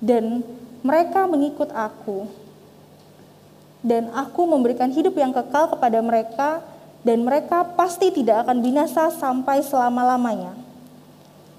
dan 0.00 0.40
mereka 0.80 1.28
mengikut 1.28 1.68
aku, 1.76 2.24
dan 3.84 4.08
aku 4.16 4.48
memberikan 4.48 4.88
hidup 4.88 5.12
yang 5.12 5.30
kekal 5.36 5.76
kepada 5.76 6.00
mereka, 6.00 6.64
dan 7.04 7.20
mereka 7.20 7.64
pasti 7.76 8.08
tidak 8.08 8.48
akan 8.48 8.64
binasa 8.64 9.12
sampai 9.12 9.60
selama-lamanya, 9.60 10.56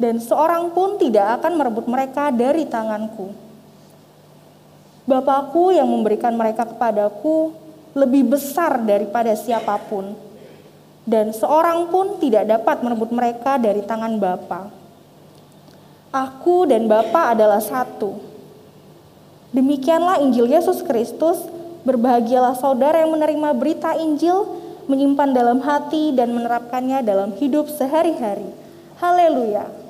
dan 0.01 0.17
seorang 0.17 0.73
pun 0.73 0.97
tidak 0.97 1.37
akan 1.37 1.53
merebut 1.53 1.85
mereka 1.85 2.33
dari 2.33 2.65
tanganku. 2.65 3.29
Bapakku 5.05 5.73
yang 5.73 5.89
memberikan 5.89 6.33
mereka 6.33 6.65
kepadaku 6.65 7.53
lebih 7.93 8.37
besar 8.37 8.81
daripada 8.81 9.33
siapa 9.37 9.77
pun, 9.85 10.17
dan 11.05 11.33
seorang 11.33 11.89
pun 11.89 12.21
tidak 12.21 12.45
dapat 12.49 12.85
merebut 12.85 13.09
mereka 13.13 13.57
dari 13.57 13.81
tangan 13.85 14.17
Bapa. 14.21 14.80
Aku 16.11 16.67
dan 16.67 16.91
Bapa 16.91 17.31
adalah 17.31 17.63
satu. 17.63 18.19
Demikianlah 19.55 20.19
Injil 20.19 20.51
Yesus 20.51 20.83
Kristus. 20.83 21.39
Berbahagialah 21.81 22.53
saudara 22.61 23.01
yang 23.01 23.15
menerima 23.15 23.57
berita 23.57 23.97
Injil, 23.97 24.45
menyimpan 24.85 25.33
dalam 25.33 25.63
hati 25.65 26.13
dan 26.13 26.29
menerapkannya 26.29 27.01
dalam 27.01 27.33
hidup 27.39 27.71
sehari-hari. 27.73 28.45
Haleluya! 29.01 29.80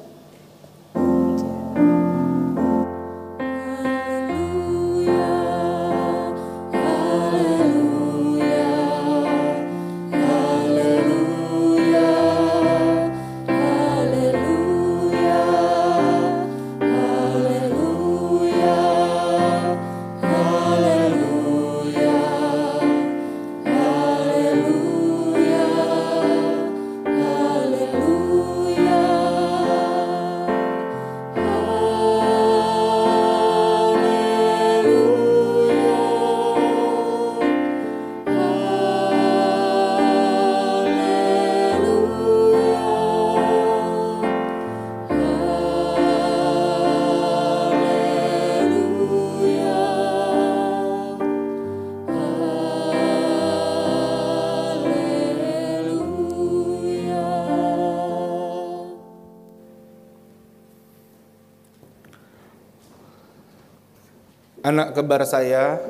Anak 64.72 64.96
kembar 64.96 65.20
saya, 65.28 65.84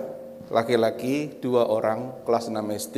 laki-laki, 0.50 1.38
dua 1.38 1.70
orang, 1.70 2.18
kelas 2.26 2.50
6 2.50 2.66
SD, 2.82 2.98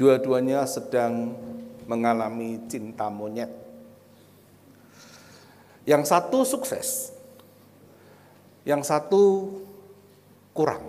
dua-duanya 0.00 0.64
sedang 0.64 1.36
mengalami 1.84 2.56
cinta 2.72 3.12
monyet. 3.12 3.52
Yang 5.84 6.08
satu 6.08 6.48
sukses, 6.48 7.12
yang 8.64 8.80
satu 8.80 9.52
kurang. 10.56 10.88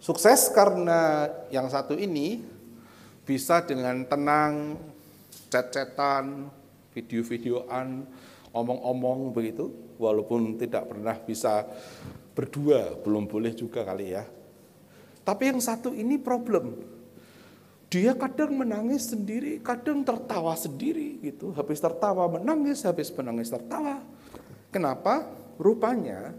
Sukses 0.00 0.48
karena 0.48 1.28
yang 1.52 1.68
satu 1.68 1.92
ini 1.92 2.40
bisa 3.28 3.60
dengan 3.68 4.00
tenang, 4.08 4.80
chat-chatan, 5.52 6.48
video-videoan, 6.96 8.08
omong-omong 8.56 9.36
begitu, 9.36 9.68
walaupun 10.00 10.56
tidak 10.56 10.88
pernah 10.88 11.20
bisa 11.20 11.68
berdua 12.36 13.00
belum 13.00 13.24
boleh 13.24 13.56
juga 13.56 13.80
kali 13.80 14.12
ya. 14.12 14.28
Tapi 15.24 15.42
yang 15.50 15.58
satu 15.58 15.96
ini 15.96 16.20
problem. 16.20 16.76
Dia 17.88 18.12
kadang 18.12 18.52
menangis 18.52 19.08
sendiri, 19.08 19.62
kadang 19.64 20.04
tertawa 20.04 20.52
sendiri 20.52 21.18
gitu. 21.24 21.56
Habis 21.56 21.80
tertawa 21.80 22.28
menangis, 22.28 22.84
habis 22.84 23.08
menangis 23.14 23.48
tertawa. 23.48 24.04
Kenapa? 24.68 25.24
Rupanya 25.56 26.36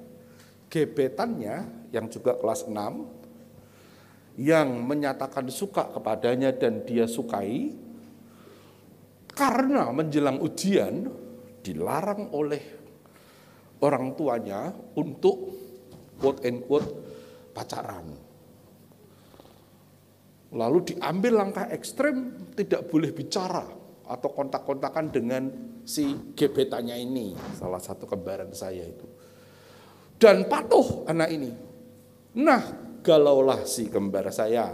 gebetannya 0.70 1.66
yang 1.90 2.06
juga 2.12 2.38
kelas 2.38 2.70
6 2.70 4.38
yang 4.38 4.70
menyatakan 4.86 5.50
suka 5.50 5.90
kepadanya 5.90 6.54
dan 6.54 6.86
dia 6.86 7.10
sukai 7.10 7.74
karena 9.34 9.90
menjelang 9.90 10.38
ujian 10.38 11.10
dilarang 11.66 12.30
oleh 12.30 12.62
orang 13.82 14.14
tuanya 14.14 14.70
untuk 14.94 15.67
quote 16.18 16.44
and 16.44 16.66
quote 16.66 16.90
pacaran. 17.54 18.14
Lalu 20.54 20.94
diambil 20.94 21.44
langkah 21.44 21.68
ekstrem 21.70 22.50
tidak 22.56 22.88
boleh 22.88 23.12
bicara 23.12 23.68
atau 24.08 24.30
kontak-kontakan 24.32 25.12
dengan 25.12 25.44
si 25.84 26.16
gebetannya 26.34 26.96
ini, 26.96 27.36
salah 27.60 27.84
satu 27.84 28.08
kembaran 28.08 28.56
saya 28.56 28.88
itu. 28.88 29.04
Dan 30.18 30.48
patuh 30.48 31.04
anak 31.06 31.30
ini. 31.30 31.52
Nah, 32.40 32.64
galaulah 33.04 33.68
si 33.68 33.92
kembar 33.92 34.32
saya. 34.32 34.72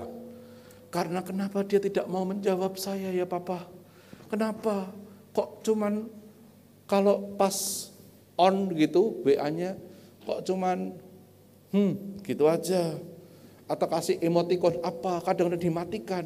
Karena 0.94 1.26
kenapa 1.26 1.66
dia 1.66 1.82
tidak 1.82 2.06
mau 2.06 2.22
menjawab 2.22 2.78
saya 2.78 3.10
ya 3.10 3.26
papa? 3.26 3.66
Kenapa? 4.30 4.94
Kok 5.34 5.66
cuman 5.66 6.06
kalau 6.86 7.34
pas 7.34 7.90
on 8.38 8.70
gitu 8.78 9.22
WA-nya 9.26 9.78
kok 10.24 10.46
cuman 10.46 10.94
hmm 11.74 12.24
gitu 12.24 12.48
aja. 12.48 12.96
Atau 13.68 13.88
kasih 13.90 14.20
emoticon 14.22 14.80
apa, 14.86 15.24
kadang-kadang 15.24 15.60
dimatikan. 15.60 16.26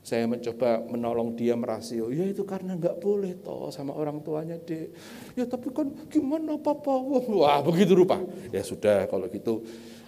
Saya 0.00 0.24
mencoba 0.24 0.80
menolong 0.88 1.36
dia 1.36 1.52
merasio, 1.52 2.08
ya 2.08 2.24
itu 2.24 2.40
karena 2.48 2.72
nggak 2.72 3.04
boleh 3.04 3.36
toh 3.44 3.68
sama 3.68 3.92
orang 3.92 4.24
tuanya 4.24 4.56
dek. 4.56 4.96
Ya 5.36 5.44
tapi 5.44 5.68
kan 5.76 5.92
gimana 6.08 6.56
papa? 6.56 6.96
Wah 7.28 7.60
begitu 7.60 7.92
rupa. 7.92 8.16
Ya 8.48 8.64
sudah 8.64 9.04
kalau 9.12 9.28
gitu 9.28 9.60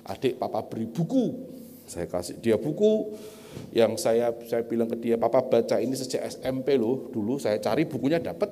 adik 0.08 0.40
papa 0.40 0.64
beri 0.64 0.88
buku. 0.88 1.44
Saya 1.84 2.08
kasih 2.08 2.40
dia 2.40 2.56
buku 2.56 3.12
yang 3.76 4.00
saya 4.00 4.32
saya 4.48 4.64
bilang 4.64 4.88
ke 4.88 4.96
dia, 4.96 5.20
papa 5.20 5.44
baca 5.44 5.76
ini 5.76 5.92
sejak 5.92 6.24
SMP 6.24 6.80
loh. 6.80 7.12
Dulu 7.12 7.36
saya 7.36 7.60
cari 7.60 7.84
bukunya 7.84 8.16
dapat 8.16 8.48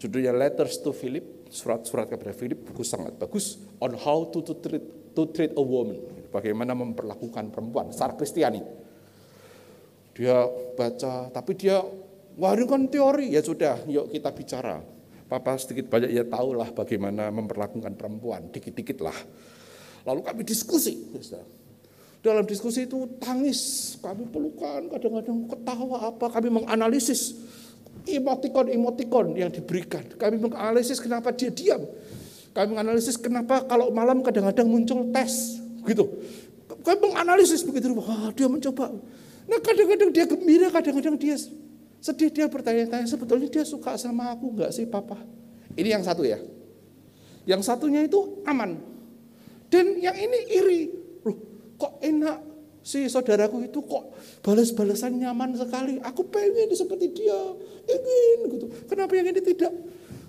judulnya 0.00 0.32
Letters 0.32 0.80
to 0.80 0.96
Philip, 0.96 1.39
surat-surat 1.50 2.06
kepada 2.06 2.30
Philip, 2.32 2.70
buku 2.70 2.86
sangat 2.86 3.18
bagus 3.18 3.58
on 3.82 3.98
how 3.98 4.30
to, 4.30 4.40
to 4.40 4.54
treat 4.62 4.84
to 5.18 5.26
treat 5.34 5.52
a 5.58 5.62
woman, 5.62 5.98
bagaimana 6.30 6.72
memperlakukan 6.78 7.50
perempuan 7.50 7.90
secara 7.90 8.14
Kristiani 8.14 8.62
dia 10.20 10.44
baca, 10.76 11.32
tapi 11.32 11.56
dia, 11.56 11.80
wah 12.36 12.52
ini 12.52 12.68
kan 12.68 12.84
teori, 12.92 13.32
ya 13.32 13.40
sudah, 13.40 13.88
yuk 13.88 14.12
kita 14.12 14.28
bicara. 14.34 14.82
Papa 15.30 15.54
sedikit 15.56 15.86
banyak 15.88 16.10
ya 16.10 16.26
tahulah 16.26 16.74
bagaimana 16.76 17.30
memperlakukan 17.32 17.96
perempuan, 17.96 18.50
dikit-dikit 18.52 19.00
lah. 19.00 19.14
Lalu 20.04 20.20
kami 20.20 20.42
diskusi. 20.42 21.08
Dalam 22.20 22.44
diskusi 22.44 22.84
itu 22.84 23.16
tangis, 23.16 23.94
kami 24.02 24.28
pelukan, 24.28 24.92
kadang-kadang 24.92 25.48
ketawa 25.48 26.12
apa, 26.12 26.26
kami 26.36 26.52
menganalisis 26.52 27.40
emotikon-emotikon 28.06 29.36
yang 29.36 29.50
diberikan. 29.52 30.04
Kami 30.16 30.40
menganalisis 30.40 31.00
kenapa 31.00 31.32
dia 31.34 31.52
diam. 31.52 31.84
Kami 32.50 32.76
menganalisis 32.76 33.14
kenapa 33.20 33.62
kalau 33.64 33.94
malam 33.94 34.24
kadang-kadang 34.24 34.66
muncul 34.66 35.08
tes, 35.14 35.60
gitu. 35.86 36.08
Kami 36.80 36.98
menganalisis 37.12 37.62
begitu, 37.62 37.92
wah 37.94 38.32
dia 38.32 38.48
mencoba 38.48 38.90
Nah 39.50 39.58
kadang-kadang 39.58 40.10
dia 40.14 40.24
gembira, 40.30 40.70
kadang-kadang 40.70 41.18
dia 41.18 41.34
sedih, 41.98 42.30
dia 42.30 42.46
bertanya-tanya, 42.46 43.06
sebetulnya 43.10 43.50
dia 43.50 43.66
suka 43.66 43.98
sama 43.98 44.30
aku 44.30 44.54
enggak 44.54 44.70
sih 44.70 44.86
papa? 44.86 45.18
Ini 45.74 45.98
yang 45.98 46.04
satu 46.06 46.22
ya. 46.22 46.38
Yang 47.50 47.66
satunya 47.66 48.06
itu 48.06 48.42
aman. 48.46 48.78
Dan 49.66 49.98
yang 49.98 50.14
ini 50.14 50.38
iri. 50.54 50.80
Loh, 51.26 51.36
kok 51.74 51.98
enak 51.98 52.38
si 52.80 53.04
saudaraku 53.06 53.64
itu 53.68 53.80
kok 53.84 54.14
balas-balasan 54.44 55.20
nyaman 55.20 55.56
sekali. 55.56 56.00
Aku 56.00 56.26
pengen 56.28 56.72
seperti 56.72 57.12
dia. 57.12 57.40
Ingin 57.88 58.38
gitu. 58.56 58.66
Kenapa 58.88 59.12
yang 59.16 59.30
ini 59.30 59.40
tidak? 59.40 59.72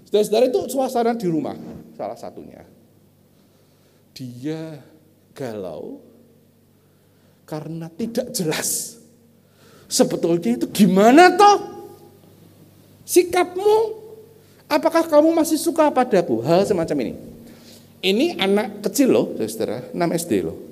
Saudara-saudara 0.08 0.46
itu 0.52 0.60
suasana 0.68 1.12
di 1.16 1.28
rumah. 1.30 1.56
Salah 1.96 2.20
satunya. 2.20 2.64
Dia 4.12 4.80
galau 5.32 6.04
karena 7.48 7.88
tidak 7.92 8.32
jelas 8.36 9.02
Sebetulnya 9.92 10.56
itu 10.56 10.72
gimana 10.72 11.36
toh? 11.36 11.84
Sikapmu? 13.04 14.00
Apakah 14.72 15.04
kamu 15.04 15.36
masih 15.36 15.60
suka 15.60 15.92
padaku? 15.92 16.40
Hal 16.48 16.64
semacam 16.64 16.98
ini. 17.04 17.14
Ini 18.00 18.40
anak 18.40 18.88
kecil 18.88 19.12
loh, 19.12 19.36
saudara, 19.36 19.84
6 19.92 20.00
SD 20.16 20.48
loh. 20.48 20.71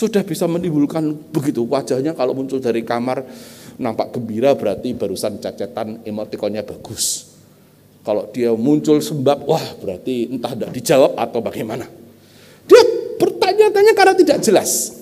Sudah 0.00 0.24
bisa 0.24 0.48
menimbulkan 0.48 1.12
begitu 1.28 1.60
wajahnya 1.68 2.16
kalau 2.16 2.32
muncul 2.32 2.56
dari 2.56 2.80
kamar 2.80 3.20
nampak 3.76 4.16
gembira 4.16 4.56
berarti 4.56 4.96
barusan 4.96 5.36
cacetan 5.36 6.00
emotikonnya 6.08 6.64
bagus. 6.64 7.28
Kalau 8.00 8.32
dia 8.32 8.48
muncul 8.56 8.96
sembab, 9.04 9.44
wah 9.44 9.60
berarti 9.76 10.32
entah 10.32 10.56
tidak 10.56 10.72
dijawab 10.72 11.20
atau 11.20 11.44
bagaimana. 11.44 11.84
Dia 12.64 12.80
bertanya-tanya 13.20 13.92
karena 13.92 14.14
tidak 14.16 14.38
jelas. 14.40 14.96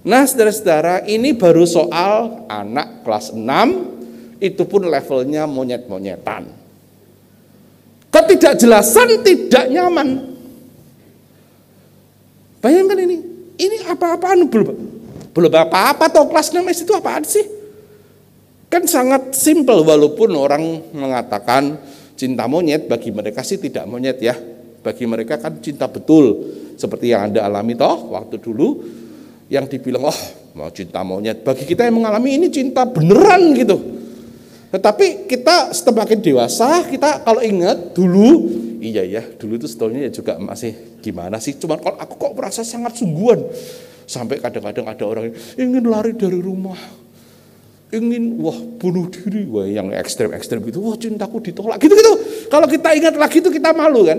Nah 0.00 0.24
saudara-saudara 0.24 1.04
ini 1.04 1.36
baru 1.36 1.68
soal 1.68 2.48
anak 2.48 3.04
kelas 3.04 3.36
6 3.36 4.40
itu 4.40 4.64
pun 4.64 4.88
levelnya 4.88 5.44
monyet-monyetan. 5.44 6.48
Ketidakjelasan 8.08 9.20
tidak 9.20 9.68
nyaman. 9.68 10.08
Bayangkan 12.64 12.96
ini, 13.04 13.33
ini 13.58 13.86
apa-apaan 13.86 14.46
belum 14.50 14.76
belum 15.34 15.50
apa-apa 15.50 16.10
atau 16.14 16.30
kelas 16.30 16.54
6 16.54 16.62
itu 16.62 16.92
apaan 16.94 17.26
sih? 17.26 17.42
Kan 18.70 18.86
sangat 18.86 19.34
simpel 19.34 19.82
walaupun 19.82 20.30
orang 20.34 20.82
mengatakan 20.94 21.78
cinta 22.14 22.46
monyet 22.46 22.86
bagi 22.86 23.10
mereka 23.10 23.42
sih 23.42 23.58
tidak 23.58 23.86
monyet 23.90 24.18
ya. 24.22 24.34
Bagi 24.84 25.08
mereka 25.10 25.40
kan 25.40 25.58
cinta 25.58 25.90
betul 25.90 26.54
seperti 26.78 27.10
yang 27.10 27.30
Anda 27.30 27.46
alami 27.46 27.74
toh 27.74 28.14
waktu 28.14 28.36
dulu 28.38 28.84
yang 29.50 29.66
dibilang 29.66 30.10
oh 30.10 30.20
mau 30.54 30.70
cinta 30.70 31.02
monyet 31.02 31.42
bagi 31.42 31.66
kita 31.66 31.86
yang 31.86 31.98
mengalami 31.98 32.38
ini 32.38 32.46
cinta 32.50 32.86
beneran 32.86 33.54
gitu 33.58 33.76
tetapi 34.74 35.30
kita 35.30 35.70
semakin 35.70 36.18
dewasa 36.18 36.82
kita 36.90 37.22
kalau 37.22 37.38
ingat 37.38 37.94
dulu 37.94 38.50
iya 38.82 39.06
ya 39.06 39.22
dulu 39.22 39.54
itu 39.54 39.70
sebetulnya 39.70 40.10
ya 40.10 40.10
juga 40.10 40.34
masih 40.42 40.98
gimana 40.98 41.38
sih? 41.38 41.54
Cuman 41.54 41.78
kalau 41.78 41.94
aku 41.94 42.14
kok 42.18 42.32
merasa 42.34 42.66
sangat 42.66 42.98
sungguhan. 42.98 43.38
Sampai 44.04 44.36
kadang-kadang 44.36 44.84
ada 44.84 45.04
orang 45.08 45.24
yang 45.30 45.36
ingin 45.70 45.84
lari 45.88 46.12
dari 46.12 46.36
rumah. 46.42 46.76
Ingin 47.94 48.36
wah 48.42 48.58
bunuh 48.58 49.08
diri. 49.08 49.46
Wah 49.46 49.64
yang 49.64 49.94
ekstrem-ekstrem 49.94 50.60
gitu. 50.66 50.82
Wah 50.82 50.98
cintaku 50.98 51.38
ditolak. 51.38 51.78
Gitu-gitu 51.78 52.12
kalau 52.50 52.66
kita 52.66 52.92
ingat 52.98 53.14
lagi 53.14 53.38
itu 53.38 53.48
kita 53.48 53.70
malu 53.72 54.04
kan? 54.04 54.18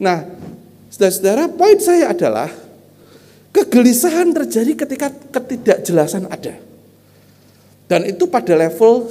Nah 0.00 0.26
saudara-saudara 0.88 1.52
poin 1.52 1.78
saya 1.78 2.10
adalah 2.16 2.48
Kegelisahan 3.48 4.30
terjadi 4.30 4.72
ketika 4.86 5.08
ketidakjelasan 5.10 6.28
ada. 6.28 6.60
Dan 7.88 8.04
itu 8.04 8.28
pada 8.28 8.52
level 8.52 9.08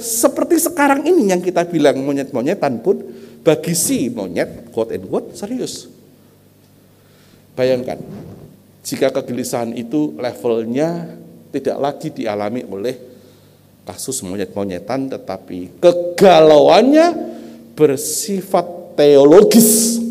seperti 0.58 0.74
sekarang 0.74 1.00
ini 1.06 1.30
yang 1.30 1.38
kita 1.38 1.62
bilang 1.70 2.02
monyet-monyetan 2.02 2.82
pun 2.82 2.98
bagi 3.46 3.78
si 3.78 4.10
monyet, 4.10 4.74
quote 4.74 4.98
and 4.98 5.06
quote, 5.06 5.30
serius. 5.38 5.86
Bayangkan, 7.54 8.02
jika 8.82 9.14
kegelisahan 9.14 9.70
itu 9.78 10.18
levelnya 10.18 11.14
tidak 11.54 11.76
lagi 11.78 12.08
dialami 12.10 12.66
oleh 12.66 12.98
kasus 13.86 14.18
monyet-monyetan, 14.26 15.14
tetapi 15.14 15.78
kegalauannya 15.78 17.06
bersifat 17.78 18.98
teologis 18.98 20.02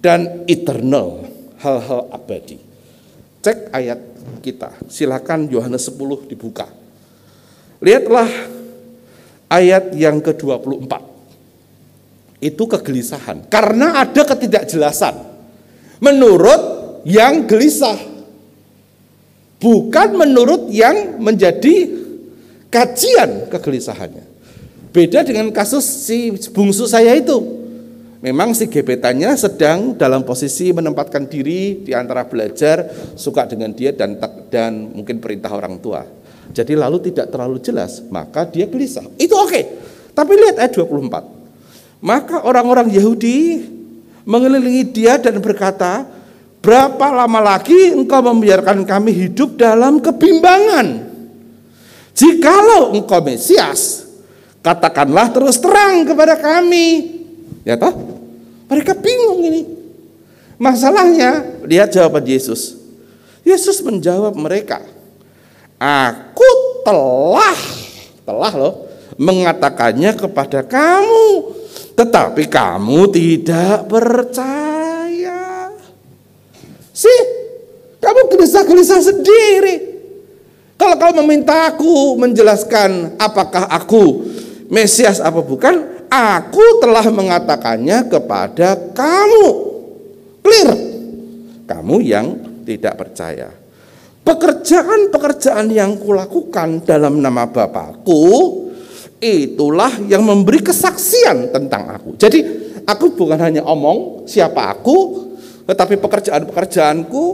dan 0.00 0.48
eternal, 0.48 1.28
hal-hal 1.60 2.08
abadi. 2.08 2.56
Cek 3.44 3.76
ayat 3.76 4.00
kita. 4.40 4.72
Silakan 4.88 5.52
Yohanes 5.52 5.84
10 5.84 6.32
dibuka. 6.32 6.64
Lihatlah 7.78 8.57
ayat 9.48 9.96
yang 9.96 10.20
ke-24. 10.20 10.92
Itu 12.38 12.70
kegelisahan. 12.70 13.50
Karena 13.50 14.04
ada 14.06 14.22
ketidakjelasan. 14.22 15.14
Menurut 15.98 16.62
yang 17.02 17.48
gelisah. 17.50 17.98
Bukan 19.58 20.14
menurut 20.14 20.70
yang 20.70 21.18
menjadi 21.18 21.90
kajian 22.70 23.50
kegelisahannya. 23.50 24.22
Beda 24.94 25.26
dengan 25.26 25.50
kasus 25.50 25.82
si 25.82 26.30
bungsu 26.54 26.86
saya 26.86 27.18
itu. 27.18 27.58
Memang 28.18 28.50
si 28.50 28.66
gebetannya 28.66 29.34
sedang 29.38 29.94
dalam 29.94 30.26
posisi 30.26 30.74
menempatkan 30.74 31.30
diri 31.30 31.86
di 31.86 31.94
antara 31.94 32.26
belajar, 32.26 32.90
suka 33.14 33.46
dengan 33.46 33.70
dia 33.70 33.94
dan 33.94 34.18
dan 34.50 34.90
mungkin 34.90 35.22
perintah 35.22 35.54
orang 35.54 35.78
tua. 35.78 36.02
Jadi 36.52 36.72
lalu 36.74 37.12
tidak 37.12 37.28
terlalu 37.28 37.60
jelas, 37.60 38.00
maka 38.08 38.48
dia 38.48 38.64
gelisah. 38.64 39.04
Itu 39.20 39.36
oke. 39.36 39.50
Okay. 39.50 39.62
Tapi 40.16 40.32
lihat 40.34 40.56
ayat 40.58 40.72
24. 40.74 42.02
Maka 42.02 42.42
orang-orang 42.42 42.90
Yahudi 42.90 43.62
mengelilingi 44.26 44.84
dia 44.90 45.18
dan 45.18 45.38
berkata, 45.38 46.06
"Berapa 46.58 47.10
lama 47.14 47.38
lagi 47.38 47.94
engkau 47.94 48.22
membiarkan 48.22 48.82
kami 48.82 49.14
hidup 49.14 49.54
dalam 49.58 50.02
kebimbangan? 50.02 51.06
Jikalau 52.18 52.98
engkau 52.98 53.22
Mesias, 53.22 54.10
katakanlah 54.58 55.30
terus 55.30 55.58
terang 55.62 56.02
kepada 56.02 56.34
kami." 56.34 57.18
Ya 57.62 57.78
toh? 57.78 57.94
Mereka 58.68 58.98
bingung 58.98 59.40
ini. 59.42 59.62
Masalahnya, 60.58 61.62
lihat 61.62 61.94
jawaban 61.94 62.26
Yesus. 62.26 62.74
Yesus 63.46 63.78
menjawab 63.80 64.34
mereka, 64.34 64.82
Aku 65.78 66.50
telah, 66.82 67.58
telah 68.26 68.52
loh, 68.58 68.74
mengatakannya 69.14 70.14
kepada 70.18 70.66
kamu, 70.66 71.54
tetapi 71.94 72.50
kamu 72.50 73.00
tidak 73.14 73.86
percaya. 73.86 75.70
Sih, 76.90 77.20
kamu 78.02 78.20
gelisah-gelisah 78.34 79.00
sendiri. 79.06 79.76
Kalau 80.78 80.94
kau 80.94 81.14
meminta 81.22 81.74
aku 81.74 82.14
menjelaskan 82.18 83.18
apakah 83.18 83.66
aku 83.66 84.30
Mesias 84.68 85.16
apa 85.16 85.40
bukan, 85.40 85.98
Aku 86.08 86.80
telah 86.80 87.04
mengatakannya 87.12 88.08
kepada 88.08 88.80
kamu. 88.96 89.46
Clear. 90.40 90.70
Kamu 91.68 92.00
yang 92.00 92.26
tidak 92.64 92.96
percaya. 92.96 93.52
Pekerjaan-pekerjaan 94.28 95.72
yang 95.72 95.96
kulakukan 95.96 96.84
dalam 96.84 97.24
nama 97.24 97.48
Bapakku 97.48 98.28
itulah 99.16 99.88
yang 100.04 100.20
memberi 100.20 100.60
kesaksian 100.60 101.48
tentang 101.48 101.96
aku. 101.96 102.12
Jadi 102.20 102.44
aku 102.84 103.16
bukan 103.16 103.40
hanya 103.40 103.64
omong 103.64 104.28
siapa 104.28 104.68
aku, 104.68 105.32
tetapi 105.64 105.96
pekerjaan-pekerjaanku 105.96 107.24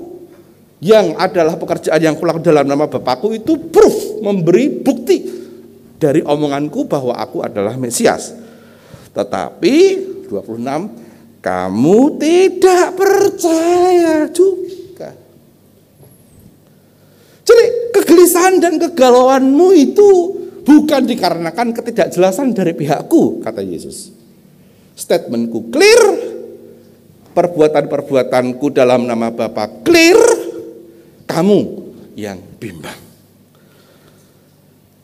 yang 0.87 1.19
adalah 1.19 1.59
pekerjaan 1.59 1.99
yang 1.99 2.15
kulakukan 2.15 2.47
dalam 2.47 2.71
nama 2.71 2.87
Bapakku 2.87 3.35
itu 3.35 3.59
proof, 3.75 4.23
memberi 4.23 4.71
bukti 4.71 5.19
dari 5.99 6.23
omonganku 6.23 6.87
bahwa 6.87 7.19
aku 7.19 7.43
adalah 7.43 7.75
Mesias. 7.75 8.31
Tetapi 9.11 9.75
26 10.31 11.43
kamu 11.43 12.01
tidak 12.23 12.87
percaya 12.95 14.31
juga. 14.31 14.84
Jadi 17.45 17.65
kegelisahan 17.93 18.57
dan 18.59 18.81
kegalauanmu 18.81 19.69
itu 19.77 20.11
bukan 20.65 21.05
dikarenakan 21.05 21.77
ketidakjelasan 21.77 22.57
dari 22.57 22.73
pihakku, 22.73 23.45
kata 23.45 23.61
Yesus. 23.61 24.11
Statementku 24.97 25.69
clear, 25.69 26.03
perbuatan-perbuatanku 27.37 28.73
dalam 28.73 29.05
nama 29.05 29.29
Bapa 29.29 29.69
clear, 29.85 30.17
kamu 31.29 31.61
yang 32.17 32.41
bimbang. 32.57 32.97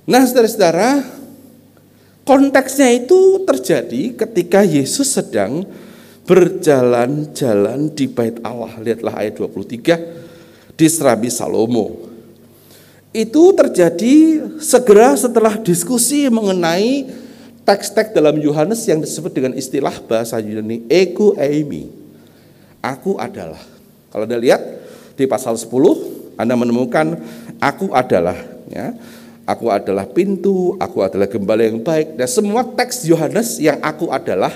Nah, 0.09 0.25
saudara-saudara, 0.25 1.05
konteksnya 2.25 2.89
itu 2.97 3.45
terjadi 3.45 4.17
ketika 4.17 4.65
Yesus 4.65 5.13
sedang 5.13 5.69
berjalan-jalan 6.27 7.91
di 7.95 8.07
bait 8.07 8.39
Allah. 8.47 8.75
Lihatlah 8.79 9.19
ayat 9.19 9.39
23 9.39 10.75
di 10.79 10.87
Serabi 10.87 11.31
Salomo. 11.31 12.10
Itu 13.11 13.51
terjadi 13.59 14.47
segera 14.63 15.19
setelah 15.19 15.59
diskusi 15.59 16.31
mengenai 16.31 17.11
teks-teks 17.67 18.15
dalam 18.15 18.39
Yohanes 18.39 18.87
yang 18.87 19.03
disebut 19.03 19.35
dengan 19.35 19.53
istilah 19.59 19.99
bahasa 20.07 20.39
Yunani 20.39 20.87
ego 20.87 21.35
eimi. 21.35 21.91
Aku 22.79 23.19
adalah. 23.19 23.59
Kalau 24.15 24.25
Anda 24.31 24.39
lihat 24.39 24.63
di 25.19 25.27
pasal 25.27 25.59
10 25.59 26.39
Anda 26.39 26.55
menemukan 26.55 27.19
aku 27.59 27.91
adalah 27.91 28.39
ya. 28.71 28.95
Aku 29.43 29.67
adalah 29.67 30.07
pintu, 30.07 30.79
aku 30.79 31.03
adalah 31.03 31.27
gembala 31.27 31.67
yang 31.67 31.83
baik 31.83 32.15
dan 32.15 32.31
semua 32.31 32.63
teks 32.63 33.03
Yohanes 33.11 33.59
yang 33.59 33.83
aku 33.83 34.07
adalah 34.07 34.55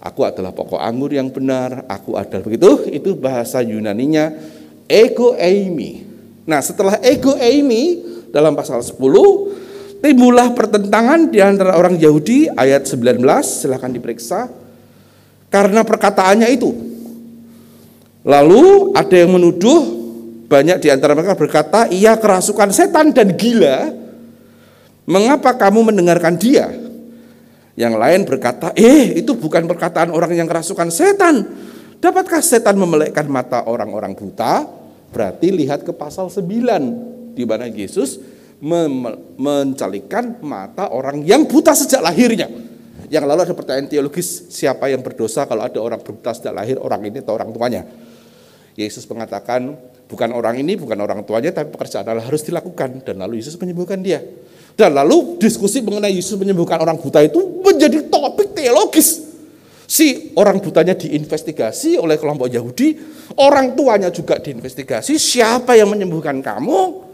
aku 0.00 0.24
adalah 0.24 0.56
pokok 0.56 0.80
anggur 0.80 1.12
yang 1.12 1.28
benar, 1.28 1.84
aku 1.84 2.16
adalah 2.16 2.40
begitu, 2.40 2.88
itu 2.88 3.12
bahasa 3.12 3.60
Yunaninya 3.60 4.32
ego 4.88 5.36
eimi. 5.36 6.15
Nah, 6.46 6.62
setelah 6.62 7.02
ego 7.02 7.34
eimi 7.36 8.02
dalam 8.30 8.54
pasal 8.54 8.80
10 8.80 8.96
timbullah 10.00 10.54
pertentangan 10.54 11.28
di 11.28 11.42
antara 11.42 11.74
orang 11.74 11.98
Yahudi 11.98 12.48
ayat 12.54 12.86
19 12.86 13.22
silahkan 13.42 13.90
diperiksa 13.90 14.48
karena 15.50 15.82
perkataannya 15.82 16.48
itu. 16.54 16.70
Lalu 18.26 18.94
ada 18.94 19.14
yang 19.14 19.34
menuduh 19.34 19.94
banyak 20.46 20.82
di 20.82 20.88
antara 20.90 21.14
mereka 21.14 21.34
berkata 21.38 21.90
ia 21.90 22.14
kerasukan 22.18 22.70
setan 22.70 23.10
dan 23.14 23.34
gila 23.34 24.06
Mengapa 25.06 25.54
kamu 25.54 25.94
mendengarkan 25.94 26.34
dia? 26.34 26.66
Yang 27.78 27.94
lain 27.94 28.20
berkata, 28.26 28.74
eh 28.74 29.14
itu 29.22 29.38
bukan 29.38 29.70
perkataan 29.70 30.10
orang 30.10 30.34
yang 30.34 30.50
kerasukan 30.50 30.90
setan. 30.90 31.46
Dapatkah 32.02 32.42
setan 32.42 32.74
memelekkan 32.74 33.30
mata 33.30 33.62
orang-orang 33.70 34.18
buta? 34.18 34.66
Berarti 35.16 35.48
lihat 35.48 35.80
ke 35.80 35.96
pasal 35.96 36.28
9 36.28 37.32
di 37.32 37.48
mana 37.48 37.64
Yesus 37.72 38.20
mencalikan 39.40 40.44
mata 40.44 40.92
orang 40.92 41.24
yang 41.24 41.48
buta 41.48 41.72
sejak 41.72 42.04
lahirnya. 42.04 42.52
Yang 43.08 43.24
lalu 43.24 43.40
ada 43.48 43.54
pertanyaan 43.56 43.88
teologis, 43.88 44.44
siapa 44.52 44.92
yang 44.92 45.00
berdosa 45.00 45.48
kalau 45.48 45.64
ada 45.64 45.80
orang 45.80 46.04
buta 46.04 46.36
sejak 46.36 46.52
lahir, 46.52 46.76
orang 46.76 47.00
ini 47.08 47.24
atau 47.24 47.32
orang 47.32 47.48
tuanya? 47.48 47.88
Yesus 48.76 49.08
mengatakan, 49.08 49.72
bukan 50.04 50.36
orang 50.36 50.60
ini, 50.60 50.76
bukan 50.76 51.00
orang 51.00 51.24
tuanya, 51.24 51.48
tapi 51.48 51.72
pekerjaan 51.72 52.04
Allah 52.04 52.20
harus 52.20 52.44
dilakukan. 52.44 53.00
Dan 53.00 53.24
lalu 53.24 53.40
Yesus 53.40 53.56
menyembuhkan 53.56 54.04
dia. 54.04 54.20
Dan 54.76 54.92
lalu 54.92 55.40
diskusi 55.40 55.80
mengenai 55.80 56.12
Yesus 56.12 56.36
menyembuhkan 56.36 56.76
orang 56.76 57.00
buta 57.00 57.24
itu 57.24 57.40
menjadi 57.64 58.04
topik 58.12 58.52
teologis. 58.52 59.25
Si 59.86 60.34
orang 60.34 60.58
butanya 60.58 60.98
diinvestigasi 60.98 61.94
oleh 61.94 62.18
kelompok 62.18 62.50
Yahudi, 62.50 62.98
orang 63.38 63.78
tuanya 63.78 64.10
juga 64.10 64.34
diinvestigasi, 64.42 65.14
siapa 65.14 65.78
yang 65.78 65.94
menyembuhkan 65.94 66.42
kamu? 66.42 67.06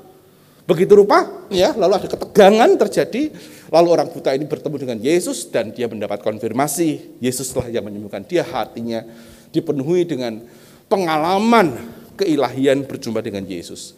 Begitu 0.65 0.97
rupa, 0.97 1.49
ya, 1.53 1.77
lalu 1.77 2.01
ada 2.01 2.09
ketegangan 2.09 2.71
terjadi, 2.81 3.29
lalu 3.69 3.89
orang 3.93 4.09
buta 4.09 4.33
ini 4.33 4.49
bertemu 4.49 4.77
dengan 4.81 4.99
Yesus 5.05 5.53
dan 5.53 5.69
dia 5.69 5.85
mendapat 5.85 6.25
konfirmasi, 6.25 7.21
Yesuslah 7.21 7.69
yang 7.69 7.85
menyembuhkan 7.85 8.25
dia, 8.25 8.41
hatinya 8.41 9.05
dipenuhi 9.53 10.09
dengan 10.09 10.41
pengalaman 10.89 11.77
keilahian 12.17 12.89
berjumpa 12.89 13.21
dengan 13.21 13.45
Yesus. 13.45 13.93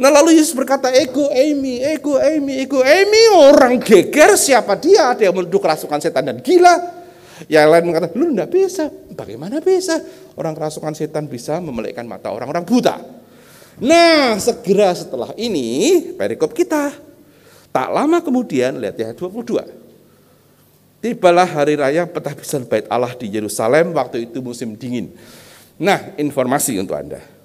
Nah 0.00 0.10
lalu 0.10 0.34
Yesus 0.40 0.56
berkata, 0.56 0.90
ego 0.90 1.30
Amy, 1.30 1.78
ego 1.78 2.18
Amy, 2.18 2.64
ego 2.64 2.80
Amy, 2.82 3.22
orang 3.36 3.78
geger 3.78 4.34
siapa 4.34 4.74
dia? 4.74 5.14
Ada 5.14 5.28
yang 5.28 5.36
menuduh 5.36 5.60
kerasukan 5.60 6.00
setan 6.00 6.26
dan 6.26 6.40
gila. 6.40 6.99
Yang 7.46 7.66
lain 7.72 7.84
mengatakan, 7.88 8.16
lu 8.18 8.26
enggak 8.34 8.50
bisa. 8.52 8.90
Bagaimana 9.16 9.62
bisa? 9.64 9.96
Orang 10.36 10.52
kerasukan 10.52 10.92
setan 10.92 11.30
bisa 11.30 11.56
memelekkan 11.62 12.04
mata 12.04 12.28
orang-orang 12.28 12.66
buta. 12.66 13.00
Nah 13.80 14.36
segera 14.36 14.92
setelah 14.92 15.32
ini, 15.40 16.12
perikop 16.12 16.52
kita. 16.52 16.92
Tak 17.70 17.88
lama 17.88 18.20
kemudian, 18.20 18.76
lihat 18.76 18.98
ya 18.98 19.14
22. 19.16 19.64
Tibalah 21.00 21.48
hari 21.48 21.80
raya 21.80 22.04
petabisan 22.04 22.68
bait 22.68 22.84
Allah 22.92 23.16
di 23.16 23.32
Yerusalem, 23.32 23.96
waktu 23.96 24.28
itu 24.28 24.44
musim 24.44 24.76
dingin. 24.76 25.16
Nah 25.80 26.12
informasi 26.20 26.76
untuk 26.76 26.92
Anda 26.92 27.40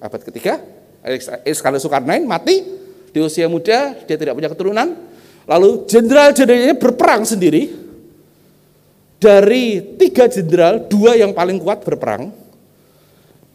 abad 0.00 0.22
ketiga, 0.24 0.56
Alexander 1.04 1.76
Sukarnain 1.76 2.24
mati 2.24 2.79
di 3.10 3.18
usia 3.22 3.46
muda, 3.50 3.94
dia 4.06 4.16
tidak 4.16 4.34
punya 4.38 4.50
keturunan, 4.50 4.94
lalu 5.46 5.84
jenderal-jenderalnya 5.86 6.78
berperang 6.78 7.26
sendiri, 7.26 7.70
dari 9.20 9.84
tiga 10.00 10.24
jenderal, 10.26 10.88
dua 10.88 11.12
yang 11.12 11.36
paling 11.36 11.60
kuat 11.60 11.84
berperang, 11.84 12.32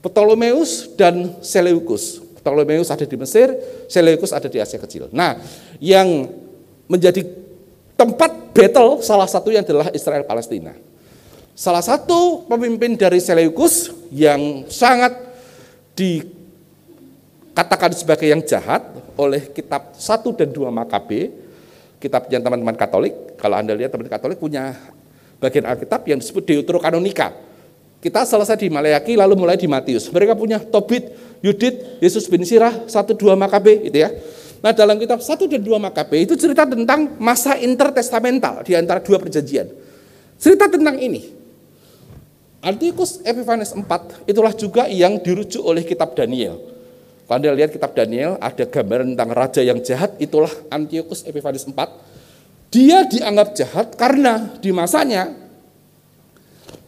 Ptolemeus 0.06 0.93
dan 0.93 1.41
Seleucus. 1.41 2.22
Ptolemeus 2.38 2.93
ada 2.93 3.10
di 3.10 3.18
Mesir, 3.18 3.49
Seleucus 3.89 4.30
ada 4.30 4.45
di 4.45 4.62
Asia 4.62 4.78
Kecil. 4.78 5.10
Nah, 5.10 5.41
yang 5.82 6.30
menjadi 6.86 7.26
tempat 7.97 8.53
battle 8.53 9.01
salah 9.01 9.26
satunya 9.26 9.66
adalah 9.66 9.89
Israel 9.89 10.22
Palestina. 10.30 10.78
Salah 11.58 11.82
satu 11.82 12.45
pemimpin 12.45 12.93
dari 12.93 13.18
Seleukus 13.18 13.89
yang 14.14 14.70
sangat 14.70 15.18
dikatakan 17.56 17.95
sebagai 17.95 18.28
yang 18.28 18.43
jahat 18.43 18.84
oleh 19.16 19.47
kitab 19.56 19.95
1 19.95 20.28
dan 20.36 20.51
2 20.51 20.76
Makabe, 20.76 21.32
kitabnya 22.03 22.43
teman-teman 22.43 22.76
Katolik. 22.76 23.39
Kalau 23.39 23.56
Anda 23.56 23.72
lihat 23.72 23.95
teman 23.95 24.03
teman 24.03 24.20
Katolik 24.20 24.43
punya 24.43 24.76
bagian 25.39 25.64
Alkitab 25.64 26.03
yang 26.03 26.20
disebut 26.20 26.43
Deuterokanonika. 26.43 27.32
Kita 28.03 28.28
selesai 28.28 28.60
di 28.60 28.68
Maleaki 28.68 29.16
lalu 29.16 29.39
mulai 29.39 29.56
di 29.56 29.72
Matius. 29.72 30.12
Mereka 30.12 30.36
punya 30.36 30.60
Tobit, 30.60 31.16
Yudit, 31.39 32.03
Yesus 32.03 32.28
bin 32.28 32.43
Sirah, 32.43 32.91
satu 32.91 33.16
dua 33.16 33.39
Makabe 33.39 33.88
gitu 33.88 34.03
ya. 34.03 34.12
Nah 34.60 34.76
dalam 34.76 34.99
kitab 34.99 35.24
satu 35.24 35.47
dan 35.47 35.64
dua 35.64 35.80
Makabe 35.80 36.28
itu 36.28 36.36
cerita 36.36 36.68
tentang 36.68 37.16
masa 37.24 37.56
intertestamental 37.56 38.68
di 38.68 38.76
antara 38.76 38.99
dua 38.99 39.16
perjanjian. 39.16 39.72
Cerita 40.36 40.68
tentang 40.68 40.99
ini. 40.99 41.32
Antiochus 42.60 43.24
Epiphanes 43.24 43.72
4 43.72 44.28
itulah 44.28 44.51
juga 44.51 44.91
yang 44.91 45.24
dirujuk 45.24 45.64
oleh 45.64 45.88
kitab 45.88 46.20
Daniel. 46.20 46.75
Kalau 47.26 47.42
Anda 47.42 47.58
lihat 47.58 47.74
kitab 47.74 47.98
Daniel 47.98 48.38
ada 48.38 48.64
gambaran 48.70 49.18
tentang 49.18 49.32
raja 49.34 49.62
yang 49.66 49.82
jahat 49.82 50.14
itulah 50.22 50.52
Antiochus 50.70 51.26
Epiphanes 51.26 51.66
4. 51.66 51.74
Dia 52.70 53.02
dianggap 53.10 53.58
jahat 53.58 53.88
karena 53.98 54.54
di 54.62 54.70
masanya 54.70 55.46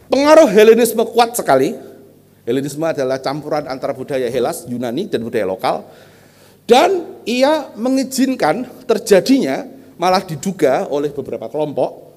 Pengaruh 0.08 0.48
Helenisme 0.48 1.04
kuat 1.12 1.36
sekali. 1.36 1.76
Helenisme 2.48 2.80
adalah 2.80 3.20
campuran 3.20 3.68
antara 3.68 3.92
budaya 3.92 4.24
Helas, 4.32 4.64
Yunani, 4.64 5.04
dan 5.04 5.20
budaya 5.20 5.44
lokal. 5.44 5.84
Dan 6.64 7.20
ia 7.28 7.68
mengizinkan 7.76 8.64
terjadinya, 8.88 9.68
malah 10.00 10.24
diduga 10.24 10.88
oleh 10.88 11.12
beberapa 11.12 11.44
kelompok, 11.52 12.08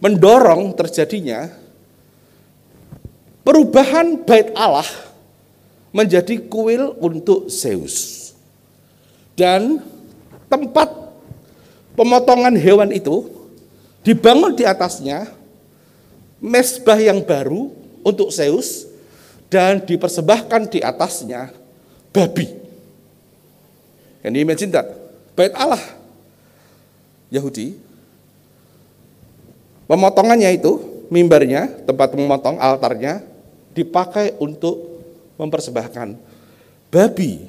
mendorong 0.00 0.72
terjadinya 0.72 1.52
perubahan 3.44 4.24
bait 4.24 4.52
Allah 4.56 4.88
menjadi 5.96 6.36
kuil 6.44 6.92
untuk 7.00 7.48
Zeus. 7.48 8.28
Dan 9.32 9.80
tempat 10.52 10.92
pemotongan 11.96 12.52
hewan 12.52 12.92
itu 12.92 13.32
dibangun 14.04 14.52
di 14.52 14.68
atasnya 14.68 15.32
mesbah 16.36 17.00
yang 17.00 17.24
baru 17.24 17.72
untuk 18.04 18.28
Zeus 18.28 18.84
dan 19.48 19.80
dipersembahkan 19.80 20.68
di 20.68 20.84
atasnya 20.84 21.48
babi. 22.12 22.52
Can 24.20 24.36
you 24.36 24.44
imagine 24.44 24.68
that? 24.76 24.84
Bait 25.32 25.52
Allah 25.56 25.80
Yahudi 27.32 27.76
pemotongannya 29.88 30.60
itu 30.60 30.96
mimbarnya, 31.08 31.86
tempat 31.86 32.12
memotong 32.18 32.58
altarnya 32.58 33.22
dipakai 33.76 34.34
untuk 34.42 34.95
mempersembahkan 35.36 36.08
babi 36.90 37.44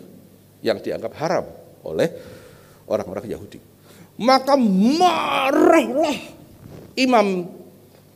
yang 0.64 0.80
dianggap 0.80 1.14
haram 1.20 1.46
oleh 1.84 2.10
orang-orang 2.88 3.26
Yahudi. 3.32 3.60
Maka 4.18 4.58
marahlah 4.58 6.18
imam 6.98 7.48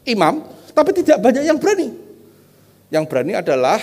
imam 0.03 0.35
tapi 0.71 0.91
tidak 0.95 1.21
banyak 1.21 1.43
yang 1.45 1.59
berani. 1.59 1.93
Yang 2.91 3.05
berani 3.07 3.33
adalah 3.37 3.79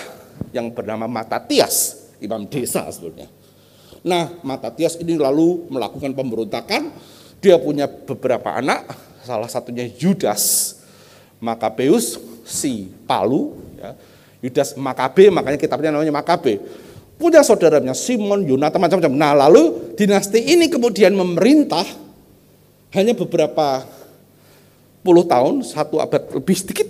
yang 0.52 0.68
bernama 0.72 1.08
Matatias, 1.08 2.08
imam 2.20 2.44
desa 2.44 2.84
sebetulnya. 2.92 3.30
Nah, 4.04 4.40
Matatias 4.44 5.00
ini 5.00 5.16
lalu 5.16 5.68
melakukan 5.72 6.12
pemberontakan. 6.12 6.92
Dia 7.38 7.54
punya 7.56 7.86
beberapa 7.86 8.50
anak, 8.50 8.90
salah 9.22 9.46
satunya 9.46 9.86
Yudas 9.86 10.74
Makabeus 11.38 12.18
si 12.42 12.90
Palu, 13.06 13.54
ya. 13.78 13.94
Yudas 14.38 14.78
Makabe, 14.78 15.30
makanya 15.34 15.58
kitabnya 15.58 15.90
namanya 15.90 16.14
Makabe. 16.14 16.62
Punya 17.18 17.42
saudaranya 17.42 17.92
Simon, 17.98 18.46
Yonatan, 18.46 18.78
macam-macam. 18.78 19.12
Nah, 19.12 19.34
lalu 19.34 19.94
dinasti 19.98 20.38
ini 20.38 20.70
kemudian 20.70 21.10
memerintah 21.18 21.82
hanya 22.94 23.12
beberapa 23.18 23.82
puluh 25.02 25.26
tahun, 25.26 25.66
satu 25.66 25.98
abad 25.98 26.22
lebih 26.38 26.54
sedikit 26.54 26.88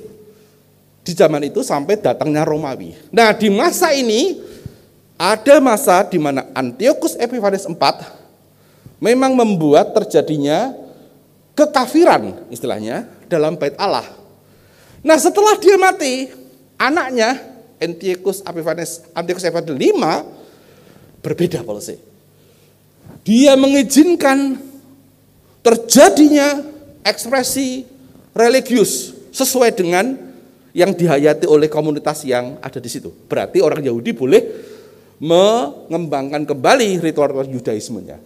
di 1.08 1.16
zaman 1.16 1.40
itu 1.48 1.64
sampai 1.64 1.96
datangnya 1.96 2.44
Romawi. 2.44 2.92
Nah 3.08 3.32
di 3.32 3.48
masa 3.48 3.96
ini 3.96 4.44
ada 5.16 5.56
masa 5.56 6.04
di 6.04 6.20
mana 6.20 6.44
Antiochus 6.52 7.16
Epiphanes 7.16 7.64
IV 7.64 7.80
memang 9.00 9.32
membuat 9.32 9.96
terjadinya 9.96 10.76
kekafiran 11.56 12.44
istilahnya 12.52 13.08
dalam 13.24 13.56
bait 13.56 13.72
Allah. 13.80 14.04
Nah 15.00 15.16
setelah 15.16 15.56
dia 15.56 15.80
mati, 15.80 16.28
anaknya 16.78 17.36
Antiochus 17.82 18.40
Epiphanes 18.46 19.04
Antiochus 19.12 19.44
Epiphanes 19.44 19.76
V 19.76 19.82
berbeda 21.20 21.66
polisi. 21.66 21.98
Dia 23.26 23.58
mengizinkan 23.58 24.56
terjadinya 25.60 26.64
ekspresi 27.04 27.84
religius 28.32 29.12
sesuai 29.34 29.74
dengan 29.74 30.16
yang 30.72 30.94
dihayati 30.94 31.44
oleh 31.44 31.66
komunitas 31.66 32.22
yang 32.24 32.56
ada 32.62 32.78
di 32.78 32.88
situ. 32.88 33.10
Berarti 33.26 33.58
orang 33.60 33.82
Yahudi 33.82 34.14
boleh 34.14 34.42
mengembangkan 35.18 36.46
kembali 36.46 37.02
ritual-ritual 37.02 37.50
Yudaismenya. 37.50 38.22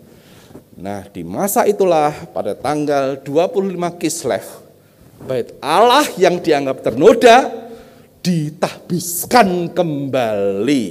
Nah, 0.76 1.08
di 1.08 1.24
masa 1.24 1.64
itulah 1.64 2.12
pada 2.32 2.52
tanggal 2.52 3.16
25 3.24 4.00
Kislev, 4.00 4.44
bait 5.24 5.54
Allah 5.62 6.04
yang 6.20 6.36
dianggap 6.42 6.84
ternoda 6.84 7.61
ditahbiskan 8.22 9.74
kembali. 9.74 10.86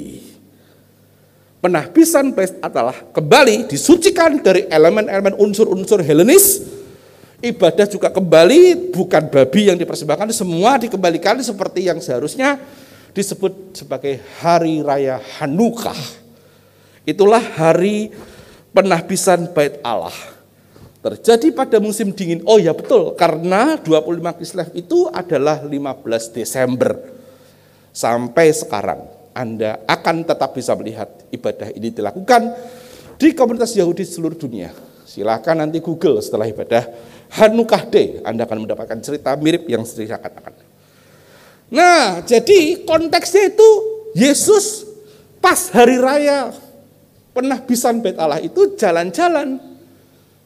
Penahbisan 1.61 2.33
adalah 2.59 2.97
kembali 3.13 3.69
disucikan 3.69 4.41
dari 4.41 4.65
elemen-elemen 4.67 5.37
unsur-unsur 5.37 6.01
Helenis 6.01 6.65
ibadah 7.41 7.89
juga 7.89 8.13
kembali 8.13 8.93
bukan 8.93 9.29
babi 9.29 9.73
yang 9.73 9.77
dipersembahkan 9.77 10.29
semua 10.33 10.77
dikembalikan 10.77 11.41
seperti 11.41 11.89
yang 11.89 11.97
seharusnya 11.97 12.61
disebut 13.11 13.77
sebagai 13.77 14.21
hari 14.39 14.79
raya 14.85 15.19
Hanukah. 15.41 15.97
Itulah 17.05 17.41
hari 17.57 18.13
penahbisan 18.71 19.49
bait 19.51 19.81
Allah. 19.81 20.13
Terjadi 21.01 21.49
pada 21.49 21.81
musim 21.81 22.13
dingin. 22.13 22.45
Oh 22.45 22.61
ya 22.61 22.77
betul, 22.77 23.17
karena 23.17 23.73
25 23.73 24.37
Kislev 24.37 24.69
itu 24.77 25.09
adalah 25.09 25.65
15 25.65 25.73
Desember. 26.29 27.20
Sampai 27.91 28.55
sekarang 28.55 29.03
Anda 29.35 29.83
akan 29.87 30.23
tetap 30.23 30.55
bisa 30.55 30.75
melihat 30.79 31.07
ibadah 31.31 31.71
ini 31.75 31.91
dilakukan 31.91 32.51
di 33.19 33.35
komunitas 33.35 33.75
Yahudi 33.75 34.07
seluruh 34.07 34.35
dunia. 34.35 34.71
Silahkan 35.03 35.59
nanti 35.59 35.83
Google 35.83 36.23
setelah 36.23 36.47
ibadah 36.47 36.87
Hanukah 37.31 37.87
Day, 37.87 38.23
Anda 38.23 38.47
akan 38.47 38.63
mendapatkan 38.67 38.99
cerita 39.03 39.35
mirip 39.39 39.67
yang 39.67 39.83
saya 39.83 40.19
katakan. 40.19 40.55
Nah, 41.71 42.19
jadi 42.27 42.83
konteksnya 42.83 43.55
itu 43.55 43.69
Yesus 44.15 44.83
pas 45.39 45.71
hari 45.71 45.95
raya 45.95 46.51
penahbisan 47.31 48.03
bait 48.03 48.19
Allah 48.19 48.43
itu 48.43 48.75
jalan-jalan 48.75 49.59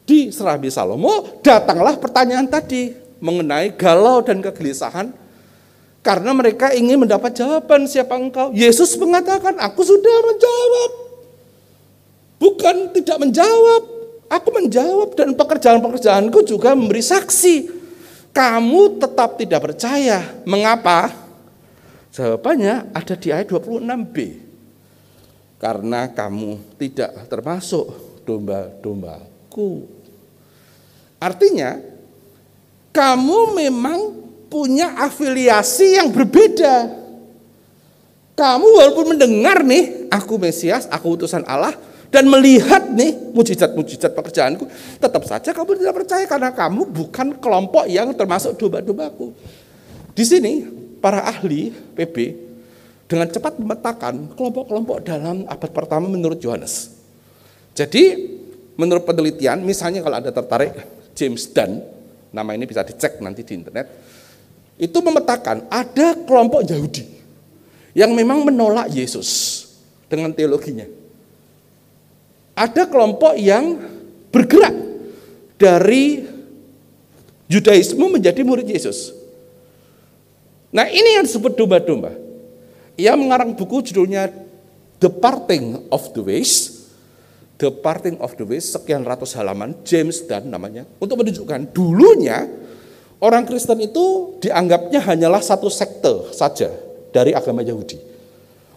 di 0.06 0.30
Serabi 0.30 0.70
Salomo, 0.70 1.42
datanglah 1.42 1.98
pertanyaan 1.98 2.46
tadi 2.46 2.94
mengenai 3.18 3.74
galau 3.74 4.22
dan 4.22 4.38
kegelisahan 4.38 5.10
karena 6.06 6.30
mereka 6.30 6.70
ingin 6.70 7.02
mendapat 7.02 7.34
jawaban 7.34 7.90
siapa 7.90 8.14
engkau. 8.14 8.54
Yesus 8.54 8.94
mengatakan, 8.94 9.58
aku 9.58 9.82
sudah 9.82 10.16
menjawab. 10.22 10.90
Bukan 12.38 12.76
tidak 12.94 13.16
menjawab, 13.18 13.96
Aku 14.26 14.50
menjawab 14.50 15.14
dan 15.14 15.38
pekerjaan-pekerjaanku 15.38 16.42
juga 16.42 16.74
memberi 16.74 16.98
saksi. 16.98 17.70
Kamu 18.34 18.98
tetap 18.98 19.38
tidak 19.38 19.70
percaya. 19.70 20.42
Mengapa? 20.42 21.14
Jawabannya 22.10 22.90
ada 22.90 23.14
di 23.14 23.28
ayat 23.30 23.46
26b. 23.46 24.16
Karena 25.56 26.10
kamu 26.10 26.76
tidak 26.76 27.30
termasuk 27.30 27.86
domba-dombaku. 28.26 29.88
Artinya, 31.22 31.80
kamu 32.92 33.38
memang 33.56 34.25
punya 34.56 34.96
afiliasi 35.04 36.00
yang 36.00 36.08
berbeda. 36.08 36.88
Kamu 38.32 38.64
walaupun 38.64 39.12
mendengar 39.12 39.60
nih, 39.60 40.08
aku 40.08 40.40
Mesias, 40.40 40.88
aku 40.88 41.20
utusan 41.20 41.44
Allah, 41.44 41.76
dan 42.08 42.24
melihat 42.24 42.88
nih 42.88 43.36
mujizat-mujizat 43.36 44.16
pekerjaanku, 44.16 44.64
tetap 44.96 45.20
saja 45.28 45.52
kamu 45.52 45.76
tidak 45.76 45.94
percaya 46.00 46.24
karena 46.24 46.48
kamu 46.56 46.88
bukan 46.88 47.36
kelompok 47.36 47.84
yang 47.84 48.08
termasuk 48.16 48.56
domba-dombaku. 48.56 49.36
Di 50.16 50.24
sini 50.24 50.64
para 51.04 51.28
ahli 51.28 51.76
PB 51.92 52.16
dengan 53.04 53.28
cepat 53.28 53.60
memetakan 53.60 54.32
kelompok-kelompok 54.32 55.04
dalam 55.04 55.44
abad 55.44 55.70
pertama 55.72 56.08
menurut 56.08 56.40
Yohanes. 56.40 56.96
Jadi 57.76 58.32
menurut 58.80 59.04
penelitian, 59.04 59.60
misalnya 59.60 60.00
kalau 60.00 60.16
ada 60.16 60.32
tertarik 60.32 60.72
James 61.12 61.44
Dunn, 61.52 61.84
nama 62.32 62.56
ini 62.56 62.64
bisa 62.64 62.80
dicek 62.80 63.20
nanti 63.20 63.44
di 63.44 63.52
internet, 63.52 64.15
itu 64.76 64.98
memetakan 65.00 65.64
ada 65.72 66.16
kelompok 66.24 66.64
Yahudi 66.64 67.04
yang 67.96 68.12
memang 68.12 68.44
menolak 68.44 68.92
Yesus 68.92 69.64
dengan 70.06 70.30
teologinya 70.32 70.84
ada 72.56 72.88
kelompok 72.88 73.36
yang 73.36 73.76
bergerak 74.32 74.72
dari 75.60 76.24
Yudaisme 77.46 78.00
menjadi 78.08 78.40
murid 78.42 78.66
Yesus. 78.66 79.12
Nah 80.72 80.88
ini 80.88 81.20
yang 81.20 81.28
disebut 81.28 81.54
domba-domba. 81.54 82.16
Ia 82.96 83.12
mengarang 83.12 83.52
buku 83.52 83.92
judulnya 83.92 84.32
The 84.98 85.12
Parting 85.12 85.92
of 85.92 86.16
the 86.16 86.24
Ways. 86.24 86.74
The 87.60 87.72
Parting 87.72 88.20
of 88.20 88.36
the 88.36 88.44
Ways, 88.44 88.72
sekian 88.72 89.04
ratus 89.04 89.32
halaman, 89.36 89.76
James 89.84 90.24
dan 90.24 90.48
namanya, 90.48 90.84
untuk 91.00 91.24
menunjukkan 91.24 91.72
dulunya 91.72 92.44
orang 93.20 93.44
Kristen 93.48 93.80
itu 93.80 94.36
dianggapnya 94.42 95.00
hanyalah 95.02 95.40
satu 95.40 95.70
sekte 95.72 96.32
saja 96.34 96.72
dari 97.14 97.32
agama 97.32 97.64
Yahudi. 97.64 97.96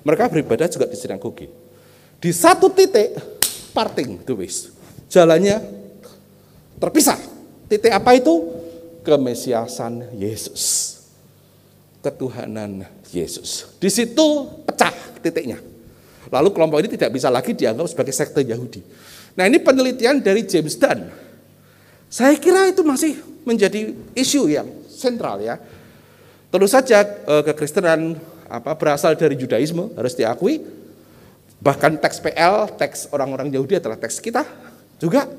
Mereka 0.04 0.32
beribadah 0.32 0.68
juga 0.72 0.88
di 0.88 0.96
sinagoge. 0.96 1.48
Di 2.20 2.32
satu 2.32 2.72
titik, 2.72 3.16
parting 3.72 4.24
the 4.24 4.34
ways. 4.36 4.72
Jalannya 5.12 5.60
terpisah. 6.80 7.20
Titik 7.70 7.92
apa 7.92 8.16
itu? 8.16 8.60
Kemesiasan 9.04 10.16
Yesus. 10.16 10.96
Ketuhanan 12.00 12.88
Yesus. 13.12 13.76
Di 13.78 13.92
situ 13.92 14.48
pecah 14.64 14.92
titiknya. 15.20 15.60
Lalu 16.30 16.50
kelompok 16.54 16.80
ini 16.80 16.90
tidak 16.94 17.12
bisa 17.16 17.28
lagi 17.28 17.56
dianggap 17.58 17.90
sebagai 17.90 18.14
sekte 18.14 18.46
Yahudi. 18.46 18.82
Nah 19.36 19.48
ini 19.48 19.58
penelitian 19.60 20.22
dari 20.22 20.46
James 20.46 20.78
Dunn. 20.78 21.28
Saya 22.10 22.34
kira 22.41 22.66
itu 22.66 22.82
masih 22.82 23.22
menjadi 23.45 23.93
isu 24.18 24.49
yang 24.49 24.66
sentral 24.89 25.39
ya. 25.39 25.62
Tentu 26.49 26.66
saja 26.66 27.05
eh, 27.05 27.43
kekristenan 27.45 28.18
apa 28.49 28.74
berasal 28.74 29.14
dari 29.14 29.38
Judaisme 29.38 29.93
harus 29.93 30.18
diakui. 30.18 30.66
Bahkan 31.62 32.01
teks 32.01 32.18
PL, 32.18 32.74
teks 32.76 33.14
orang-orang 33.14 33.53
Yahudi 33.53 33.78
adalah 33.78 33.95
teks 33.95 34.18
kita 34.18 34.41
juga. 34.97 35.30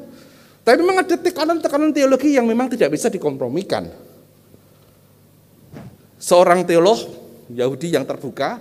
Tapi 0.61 0.77
memang 0.79 1.03
ada 1.03 1.17
tekanan-tekanan 1.17 1.91
teologi 1.91 2.37
yang 2.37 2.47
memang 2.47 2.71
tidak 2.71 2.95
bisa 2.95 3.11
dikompromikan. 3.11 3.91
Seorang 6.21 6.69
teolog 6.69 7.01
Yahudi 7.51 7.97
yang 7.97 8.05
terbuka 8.05 8.61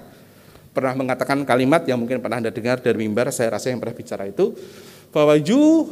pernah 0.71 0.95
mengatakan 0.95 1.43
kalimat 1.43 1.83
yang 1.83 1.99
mungkin 1.99 2.23
pernah 2.23 2.39
Anda 2.39 2.55
dengar 2.55 2.79
dari 2.79 2.95
mimbar, 2.95 3.35
saya 3.35 3.59
rasa 3.59 3.67
yang 3.67 3.83
pernah 3.83 3.99
bicara 3.99 4.23
itu, 4.31 4.55
bahwa 5.11 5.35
you, 5.35 5.91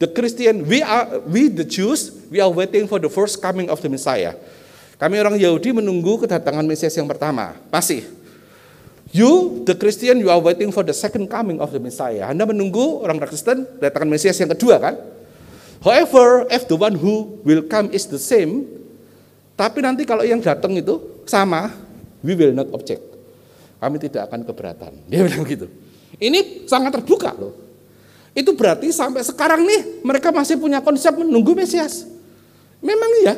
the 0.00 0.08
Christian, 0.08 0.64
we 0.64 0.80
are, 0.80 1.20
we 1.28 1.52
the 1.52 1.62
Jews, 1.62 2.10
we 2.32 2.40
are 2.40 2.48
waiting 2.48 2.88
for 2.88 2.96
the 2.96 3.12
first 3.12 3.38
coming 3.38 3.68
of 3.68 3.78
the 3.84 3.92
Messiah. 3.92 4.32
Kami 4.96 5.16
orang 5.20 5.36
Yahudi 5.36 5.76
menunggu 5.76 6.24
kedatangan 6.24 6.64
Mesias 6.64 6.96
yang 6.96 7.08
pertama, 7.08 7.56
masih. 7.68 8.04
You, 9.12 9.62
the 9.68 9.76
Christian, 9.76 10.22
you 10.22 10.32
are 10.32 10.40
waiting 10.40 10.72
for 10.72 10.80
the 10.80 10.94
second 10.94 11.28
coming 11.28 11.60
of 11.60 11.68
the 11.70 11.80
Messiah. 11.82 12.30
Anda 12.32 12.48
menunggu 12.48 13.04
orang 13.04 13.20
Kristen 13.20 13.68
kedatangan 13.76 14.08
Mesias 14.08 14.40
yang 14.40 14.50
kedua 14.56 14.80
kan? 14.80 14.94
However, 15.84 16.48
if 16.48 16.64
the 16.68 16.76
one 16.76 16.96
who 16.96 17.40
will 17.44 17.64
come 17.64 17.92
is 17.92 18.08
the 18.08 18.20
same, 18.20 18.64
tapi 19.56 19.84
nanti 19.84 20.08
kalau 20.08 20.24
yang 20.24 20.40
datang 20.40 20.76
itu 20.76 21.24
sama, 21.28 21.72
we 22.24 22.36
will 22.36 22.52
not 22.52 22.68
object 22.72 23.10
kami 23.80 23.96
tidak 23.96 24.28
akan 24.28 24.44
keberatan. 24.44 24.92
Dia 25.08 25.24
bilang 25.24 25.42
gitu. 25.48 25.66
Ini 26.20 26.68
sangat 26.68 27.00
terbuka 27.00 27.32
loh. 27.32 27.69
Itu 28.30 28.54
berarti 28.54 28.94
sampai 28.94 29.26
sekarang 29.26 29.66
nih 29.66 30.02
mereka 30.06 30.30
masih 30.30 30.56
punya 30.56 30.78
konsep 30.78 31.10
menunggu 31.14 31.54
Mesias. 31.54 32.06
Memang 32.78 33.10
iya. 33.22 33.34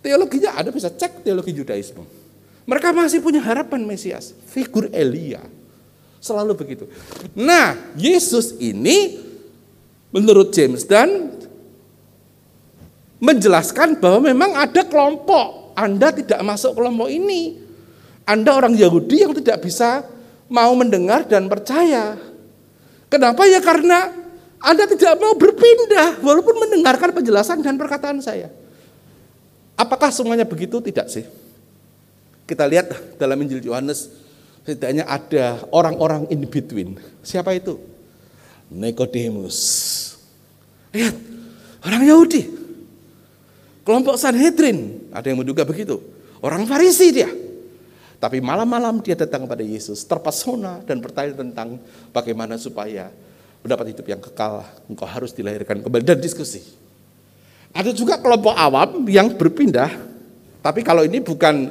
Teologinya 0.00 0.62
ada 0.62 0.70
bisa 0.70 0.86
cek 0.86 1.26
teologi 1.26 1.50
Judaisme. 1.50 2.06
Mereka 2.66 2.90
masih 2.94 3.22
punya 3.22 3.42
harapan 3.42 3.82
Mesias, 3.82 4.34
figur 4.50 4.90
Elia. 4.90 5.42
Selalu 6.22 6.58
begitu. 6.58 6.84
Nah, 7.34 7.78
Yesus 7.94 8.58
ini 8.58 9.22
menurut 10.10 10.50
James 10.54 10.82
dan 10.82 11.30
menjelaskan 13.22 13.98
bahwa 13.98 14.30
memang 14.30 14.50
ada 14.54 14.82
kelompok 14.86 15.76
Anda 15.76 16.08
tidak 16.10 16.40
masuk 16.42 16.72
kelompok 16.78 17.12
ini. 17.12 17.60
Anda 18.26 18.58
orang 18.58 18.74
Yahudi 18.74 19.22
yang 19.22 19.36
tidak 19.36 19.62
bisa 19.62 20.02
mau 20.50 20.72
mendengar 20.74 21.28
dan 21.28 21.46
percaya. 21.46 22.18
Kenapa? 23.16 23.48
Ya 23.48 23.64
karena 23.64 24.12
Anda 24.60 24.84
tidak 24.84 25.16
mau 25.16 25.32
berpindah 25.32 26.20
walaupun 26.20 26.52
mendengarkan 26.60 27.16
penjelasan 27.16 27.64
dan 27.64 27.80
perkataan 27.80 28.20
saya. 28.20 28.52
Apakah 29.72 30.12
semuanya 30.12 30.44
begitu? 30.44 30.84
Tidak 30.84 31.08
sih. 31.08 31.24
Kita 32.44 32.68
lihat 32.68 33.16
dalam 33.16 33.40
Injil 33.40 33.64
Yohanes 33.64 34.12
setidaknya 34.68 35.08
ada 35.08 35.64
orang-orang 35.72 36.28
in 36.28 36.44
between. 36.44 37.00
Siapa 37.24 37.56
itu? 37.56 37.80
Nikodemus. 38.68 39.56
Lihat, 40.92 41.16
orang 41.88 42.02
Yahudi. 42.04 42.42
Kelompok 43.80 44.20
Sanhedrin, 44.20 45.08
ada 45.08 45.24
yang 45.24 45.40
menduga 45.40 45.64
begitu. 45.64 46.04
Orang 46.44 46.68
Farisi 46.68 47.16
dia. 47.16 47.30
Tapi 48.16 48.40
malam-malam 48.40 49.04
dia 49.04 49.12
datang 49.12 49.44
kepada 49.44 49.60
Yesus, 49.60 50.00
terpesona 50.08 50.80
dan 50.88 51.04
bertanya 51.04 51.36
tentang 51.36 51.76
bagaimana 52.16 52.56
supaya 52.56 53.12
mendapat 53.60 53.92
hidup 53.92 54.06
yang 54.08 54.20
kekal, 54.22 54.64
engkau 54.88 55.04
harus 55.04 55.36
dilahirkan 55.36 55.84
kembali 55.84 56.04
dan 56.06 56.18
diskusi. 56.22 56.64
Ada 57.76 57.92
juga 57.92 58.16
kelompok 58.16 58.56
awam 58.56 59.04
yang 59.04 59.36
berpindah, 59.36 59.92
tapi 60.64 60.80
kalau 60.80 61.04
ini 61.04 61.20
bukan 61.20 61.68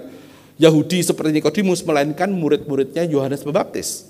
Yahudi 0.62 1.02
seperti 1.02 1.34
Nikodemus, 1.34 1.82
melainkan 1.82 2.30
murid-muridnya 2.30 3.04
Yohanes 3.10 3.42
Pembaptis. 3.42 4.08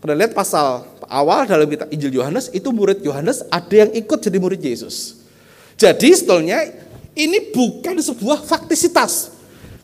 Kita 0.00 0.16
lihat 0.16 0.32
pasal 0.32 0.88
awal 1.12 1.44
dalam 1.44 1.68
kitab 1.68 1.92
Injil 1.92 2.16
Yohanes, 2.16 2.48
itu 2.56 2.72
murid 2.72 3.04
Yohanes 3.04 3.44
ada 3.52 3.84
yang 3.84 3.92
ikut 3.92 4.16
jadi 4.16 4.40
murid 4.40 4.64
Yesus. 4.64 5.20
Jadi 5.76 6.08
sebetulnya 6.16 6.72
ini 7.12 7.52
bukan 7.52 8.00
sebuah 8.00 8.48
faktisitas, 8.48 9.34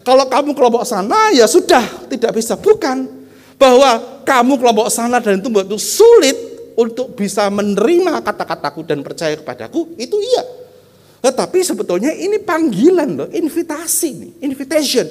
kalau 0.07 0.31
kamu 0.31 0.55
kelompok 0.55 0.87
sana 0.87 1.35
ya 1.35 1.51
sudah 1.51 2.07
tidak 2.07 2.39
bisa. 2.39 2.55
Bukan 2.55 3.11
bahwa 3.59 4.23
kamu 4.23 4.55
kelompok 4.55 4.87
sana 4.87 5.19
dan 5.19 5.43
itu 5.43 5.51
membuat 5.51 5.75
sulit 5.83 6.39
untuk 6.79 7.19
bisa 7.19 7.51
menerima 7.51 8.23
kata-kataku 8.23 8.87
dan 8.87 9.03
percaya 9.03 9.35
kepadaku, 9.35 9.99
itu 9.99 10.15
iya. 10.15 10.45
Tetapi 11.27 11.59
sebetulnya 11.59 12.15
ini 12.15 12.39
panggilan 12.39 13.19
loh, 13.19 13.29
invitasi 13.35 14.09
nih, 14.15 14.33
invitation. 14.47 15.09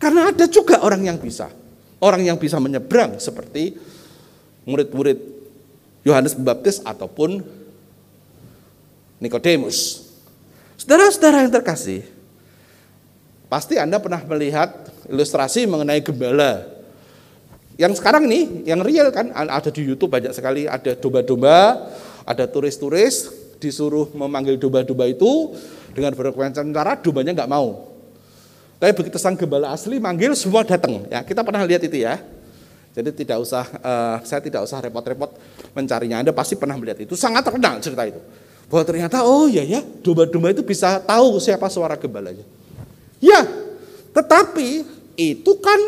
Karena 0.00 0.32
ada 0.32 0.48
juga 0.48 0.80
orang 0.80 1.04
yang 1.04 1.20
bisa. 1.20 1.52
Orang 2.00 2.24
yang 2.24 2.40
bisa 2.40 2.56
menyeberang 2.56 3.20
seperti 3.20 3.76
murid-murid 4.64 5.20
Yohanes 6.08 6.32
Pembaptis 6.32 6.80
ataupun 6.80 7.44
Nikodemus. 9.20 10.08
Saudara-saudara 10.80 11.44
yang 11.44 11.52
terkasih, 11.52 12.00
Pasti 13.50 13.74
Anda 13.82 13.98
pernah 13.98 14.22
melihat 14.22 14.86
ilustrasi 15.10 15.66
mengenai 15.66 15.98
gembala. 16.06 16.70
Yang 17.74 17.98
sekarang 17.98 18.30
nih, 18.30 18.62
yang 18.70 18.78
real 18.78 19.10
kan 19.10 19.34
ada 19.34 19.74
di 19.74 19.82
YouTube 19.82 20.14
banyak 20.14 20.30
sekali, 20.30 20.70
ada 20.70 20.94
domba-domba, 20.94 21.90
ada 22.22 22.46
turis-turis 22.46 23.26
disuruh 23.58 24.06
memanggil 24.14 24.54
domba-domba 24.54 25.10
itu 25.10 25.58
dengan 25.90 26.14
berkelancar 26.14 26.62
cara 26.62 26.94
dombanya 27.02 27.34
nggak 27.34 27.50
mau. 27.50 27.90
Tapi 28.78 28.94
begitu 28.94 29.18
sang 29.18 29.34
gembala 29.34 29.74
asli 29.74 29.98
manggil 29.98 30.30
semua 30.38 30.62
datang. 30.62 31.10
Ya, 31.10 31.26
kita 31.26 31.42
pernah 31.42 31.66
lihat 31.66 31.82
itu 31.82 32.06
ya. 32.06 32.22
Jadi 32.94 33.26
tidak 33.26 33.42
usah, 33.42 33.66
uh, 33.82 34.22
saya 34.22 34.38
tidak 34.46 34.62
usah 34.62 34.78
repot-repot 34.78 35.34
mencarinya. 35.74 36.22
Anda 36.22 36.30
pasti 36.30 36.54
pernah 36.54 36.78
melihat 36.78 37.02
itu. 37.02 37.18
Sangat 37.18 37.42
terkenal 37.42 37.82
cerita 37.82 38.06
itu. 38.06 38.22
Bahwa 38.70 38.86
ternyata 38.86 39.26
oh 39.26 39.50
iya 39.50 39.66
ya, 39.66 39.82
domba-domba 39.82 40.54
itu 40.54 40.62
bisa 40.62 41.02
tahu 41.02 41.42
siapa 41.42 41.66
suara 41.66 41.98
gembalanya. 41.98 42.59
Ya, 43.20 43.44
tetapi 44.16 44.82
itu 45.14 45.52
kan 45.60 45.80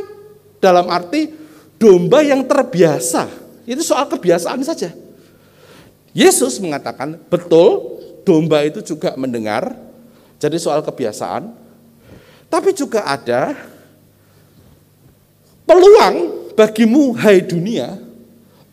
dalam 0.61 0.87
arti 0.93 1.33
domba 1.81 2.23
yang 2.23 2.45
terbiasa. 2.45 3.27
Itu 3.65 3.81
soal 3.83 4.07
kebiasaan 4.07 4.61
saja. 4.63 4.93
Yesus 6.13 6.61
mengatakan, 6.61 7.17
betul 7.27 7.99
domba 8.23 8.63
itu 8.63 8.85
juga 8.85 9.17
mendengar, 9.17 9.73
jadi 10.37 10.61
soal 10.61 10.85
kebiasaan. 10.85 11.57
Tapi 12.53 12.77
juga 12.77 13.09
ada 13.09 13.57
peluang 15.65 16.17
bagimu, 16.53 17.17
hai 17.17 17.41
dunia, 17.41 17.97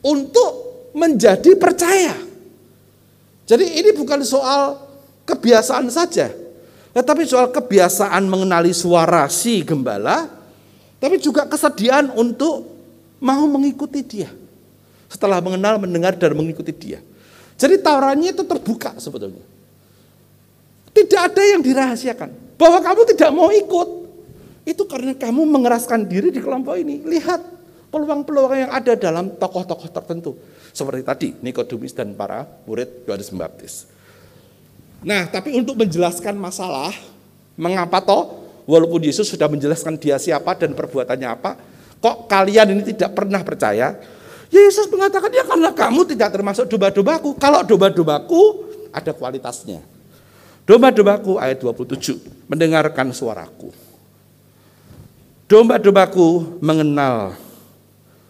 untuk 0.04 0.52
menjadi 0.92 1.56
percaya. 1.56 2.12
Jadi 3.48 3.66
ini 3.80 3.96
bukan 3.96 4.20
soal 4.22 4.78
kebiasaan 5.24 5.88
saja, 5.88 6.28
tetapi 6.90 7.22
soal 7.26 7.54
kebiasaan 7.54 8.26
mengenali 8.26 8.74
suara 8.74 9.30
si 9.30 9.62
gembala, 9.62 10.26
tapi 10.98 11.22
juga 11.22 11.46
kesediaan 11.46 12.10
untuk 12.18 12.66
mau 13.22 13.46
mengikuti 13.46 14.02
dia. 14.02 14.30
Setelah 15.10 15.42
mengenal, 15.42 15.82
mendengar, 15.82 16.14
dan 16.18 16.34
mengikuti 16.38 16.74
dia. 16.74 17.02
Jadi 17.60 17.82
tawarannya 17.82 18.30
itu 18.34 18.46
terbuka 18.46 18.98
sebetulnya. 19.02 19.42
Tidak 20.94 21.20
ada 21.20 21.42
yang 21.44 21.62
dirahasiakan. 21.66 22.58
Bahwa 22.60 22.80
kamu 22.84 23.02
tidak 23.16 23.30
mau 23.34 23.50
ikut. 23.50 23.90
Itu 24.70 24.86
karena 24.86 25.18
kamu 25.18 25.50
mengeraskan 25.50 26.06
diri 26.06 26.30
di 26.30 26.38
kelompok 26.38 26.78
ini. 26.78 27.02
Lihat 27.04 27.42
peluang-peluang 27.90 28.70
yang 28.70 28.72
ada 28.72 28.94
dalam 28.94 29.34
tokoh-tokoh 29.34 29.90
tertentu. 29.90 30.38
Seperti 30.70 31.02
tadi, 31.02 31.28
Nikodemus 31.42 31.94
dan 31.94 32.14
para 32.14 32.46
murid 32.70 33.10
Yohanes 33.10 33.34
Pembaptis. 33.34 33.90
Nah, 35.00 35.28
tapi 35.32 35.56
untuk 35.56 35.80
menjelaskan 35.80 36.36
masalah, 36.36 36.92
mengapa 37.56 38.04
toh 38.04 38.40
Walaupun 38.70 39.02
Yesus 39.02 39.26
sudah 39.26 39.50
menjelaskan 39.50 39.98
dia 39.98 40.22
siapa 40.22 40.54
dan 40.54 40.78
perbuatannya 40.78 41.26
apa, 41.26 41.58
kok 41.98 42.30
kalian 42.30 42.78
ini 42.78 42.94
tidak 42.94 43.18
pernah 43.18 43.42
percaya? 43.42 43.98
Yesus 44.54 44.86
mengatakan 44.94 45.34
ya 45.34 45.42
karena 45.42 45.74
kamu 45.74 46.06
tidak 46.14 46.30
termasuk 46.38 46.70
domba-dombaku. 46.70 47.34
Kalau 47.42 47.66
domba-dombaku 47.66 48.42
ada 48.94 49.10
kualitasnya. 49.10 49.82
Domba-dombaku 50.70 51.42
ayat 51.42 51.58
27 51.58 52.46
mendengarkan 52.46 53.10
suaraku. 53.10 53.74
Domba-dombaku 55.50 56.62
mengenal 56.62 57.34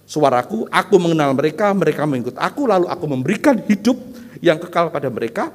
suaraku, 0.07 0.71
aku 0.71 0.95
mengenal 1.03 1.35
mereka, 1.35 1.75
mereka 1.75 2.07
mengikut 2.07 2.39
aku, 2.39 2.63
lalu 2.63 2.87
aku 2.87 3.05
memberikan 3.11 3.59
hidup 3.67 3.99
yang 4.39 4.55
kekal 4.55 4.87
pada 4.87 5.11
mereka, 5.11 5.51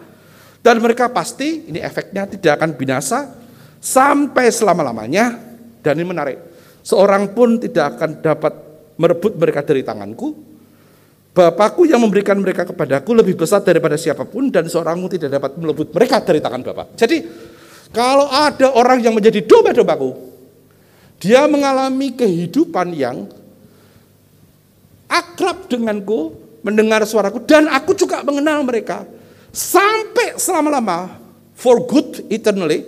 dan 0.64 0.80
mereka 0.80 1.12
pasti, 1.12 1.68
ini 1.68 1.76
efeknya 1.76 2.24
tidak 2.24 2.56
akan 2.56 2.72
binasa, 2.72 3.36
sampai 3.84 4.48
selama-lamanya, 4.48 5.36
dan 5.84 6.00
ini 6.00 6.08
menarik, 6.08 6.40
seorang 6.80 7.36
pun 7.36 7.60
tidak 7.60 8.00
akan 8.00 8.24
dapat 8.24 8.52
merebut 8.96 9.36
mereka 9.36 9.60
dari 9.60 9.84
tanganku, 9.84 10.54
Bapakku 11.34 11.82
yang 11.82 11.98
memberikan 11.98 12.38
mereka 12.38 12.62
kepadaku 12.62 13.10
lebih 13.10 13.34
besar 13.34 13.58
daripada 13.58 13.98
siapa 13.98 14.22
pun 14.22 14.54
dan 14.54 14.70
seorangmu 14.70 15.10
tidak 15.18 15.34
dapat 15.34 15.58
merebut 15.58 15.90
mereka 15.90 16.22
dari 16.22 16.38
tangan 16.38 16.62
Bapak. 16.62 16.94
Jadi 16.94 17.26
kalau 17.90 18.30
ada 18.30 18.70
orang 18.70 19.02
yang 19.02 19.18
menjadi 19.18 19.42
domba-dombaku, 19.42 20.14
dia 21.18 21.42
mengalami 21.50 22.14
kehidupan 22.14 22.94
yang 22.94 23.26
akrab 25.10 25.66
denganku, 25.66 26.38
mendengar 26.62 27.02
suaraku, 27.02 27.42
dan 27.42 27.66
aku 27.66 27.98
juga 27.98 28.22
mengenal 28.22 28.62
mereka. 28.62 29.02
Sampai 29.54 30.34
selama-lama, 30.34 31.14
for 31.54 31.86
good 31.86 32.26
eternally, 32.26 32.82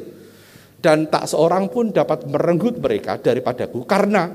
dan 0.83 1.07
tak 1.07 1.31
seorang 1.31 1.71
pun 1.71 1.95
dapat 1.95 2.27
merenggut 2.27 2.83
mereka 2.83 3.23
daripadaku, 3.23 3.87
karena 3.87 4.35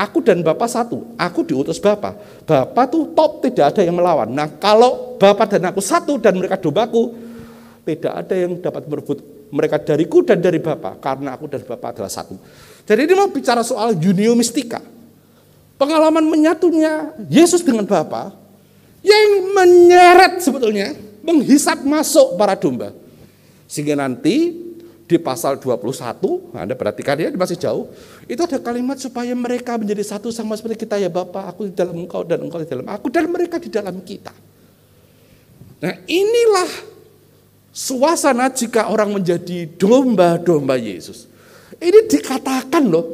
Aku 0.00 0.24
dan 0.24 0.40
Bapak 0.40 0.64
satu, 0.64 1.12
aku 1.20 1.44
diutus 1.44 1.76
Bapak. 1.76 2.16
Bapak 2.48 2.88
tuh 2.88 3.12
top, 3.12 3.44
tidak 3.44 3.76
ada 3.76 3.84
yang 3.84 4.00
melawan. 4.00 4.32
Nah 4.32 4.48
kalau 4.56 5.20
Bapak 5.20 5.52
dan 5.52 5.68
aku 5.68 5.84
satu 5.84 6.16
dan 6.16 6.40
mereka 6.40 6.56
dombaku, 6.56 7.12
tidak 7.84 8.24
ada 8.24 8.32
yang 8.32 8.56
dapat 8.64 8.88
merebut 8.88 9.20
mereka 9.52 9.76
dariku 9.76 10.24
dan 10.24 10.40
dari 10.40 10.56
Bapak. 10.56 11.04
Karena 11.04 11.36
aku 11.36 11.52
dan 11.52 11.60
Bapak 11.68 12.00
adalah 12.00 12.08
satu. 12.08 12.32
Jadi 12.88 13.00
ini 13.04 13.12
mau 13.12 13.28
bicara 13.28 13.60
soal 13.60 13.92
unio 13.92 14.32
mistika. 14.32 14.80
Pengalaman 15.76 16.24
menyatunya 16.24 17.12
Yesus 17.28 17.60
dengan 17.60 17.84
Bapa 17.84 18.32
yang 19.04 19.52
menyeret 19.52 20.40
sebetulnya, 20.40 20.96
menghisap 21.30 21.86
masuk 21.86 22.34
para 22.34 22.58
domba. 22.58 22.90
Sehingga 23.70 23.94
nanti 23.94 24.66
di 25.06 25.18
pasal 25.18 25.58
21, 25.58 26.54
Anda 26.54 26.74
perhatikan 26.74 27.18
ya, 27.18 27.30
masih 27.34 27.58
jauh, 27.58 27.90
itu 28.30 28.38
ada 28.38 28.58
kalimat 28.62 28.94
supaya 28.98 29.34
mereka 29.34 29.74
menjadi 29.78 30.06
satu 30.06 30.30
sama 30.30 30.54
seperti 30.54 30.86
kita 30.86 30.98
ya 30.98 31.10
Bapak, 31.10 31.50
aku 31.50 31.70
di 31.70 31.74
dalam 31.74 31.98
engkau 31.98 32.22
dan 32.22 32.42
engkau 32.42 32.62
di 32.62 32.70
dalam 32.70 32.86
aku, 32.86 33.10
dan 33.10 33.26
mereka 33.26 33.58
di 33.58 33.70
dalam 33.70 33.98
kita. 34.02 34.30
Nah 35.82 35.94
inilah 36.06 36.70
suasana 37.74 38.50
jika 38.50 38.90
orang 38.90 39.18
menjadi 39.18 39.66
domba-domba 39.78 40.78
Yesus. 40.78 41.26
Ini 41.78 42.06
dikatakan 42.06 42.86
loh, 42.86 43.06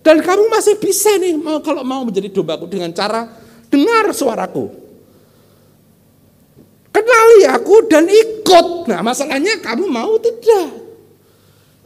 dan 0.00 0.20
kamu 0.24 0.48
masih 0.48 0.80
bisa 0.80 1.12
nih 1.20 1.36
kalau 1.60 1.84
mau 1.84 2.04
menjadi 2.04 2.32
dombaku 2.32 2.68
dengan 2.68 2.92
cara 2.96 3.28
dengar 3.68 4.12
suaraku. 4.16 4.79
Kenali 6.90 7.46
aku 7.46 7.86
dan 7.86 8.06
ikut. 8.10 8.90
Nah 8.90 9.00
masalahnya 9.02 9.62
kamu 9.62 9.86
mau 9.86 10.18
tidak. 10.18 10.74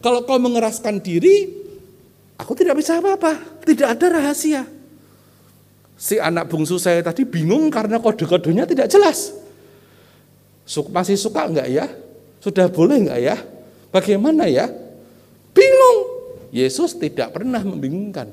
Kalau 0.00 0.24
kau 0.24 0.36
mengeraskan 0.36 1.00
diri, 1.00 1.48
aku 2.36 2.52
tidak 2.57 2.80
bisa 2.80 3.00
apa-apa. 3.00 3.61
Tidak 3.64 3.88
ada 3.88 4.20
rahasia. 4.20 4.64
Si 5.94 6.20
anak 6.20 6.50
bungsu 6.50 6.76
saya 6.76 7.00
tadi 7.00 7.24
bingung 7.24 7.72
karena 7.72 8.00
kode-kodenya 8.00 8.68
tidak 8.68 8.88
jelas. 8.92 9.32
Masih 10.92 11.16
suka 11.16 11.48
enggak 11.48 11.68
ya? 11.68 11.86
Sudah 12.40 12.68
boleh 12.68 13.05
enggak 13.05 13.20
ya? 13.20 13.36
Bagaimana 13.92 14.48
ya? 14.48 14.68
Bingung. 15.52 15.98
Yesus 16.52 16.96
tidak 16.96 17.32
pernah 17.36 17.61
membingungkan. 17.61 18.28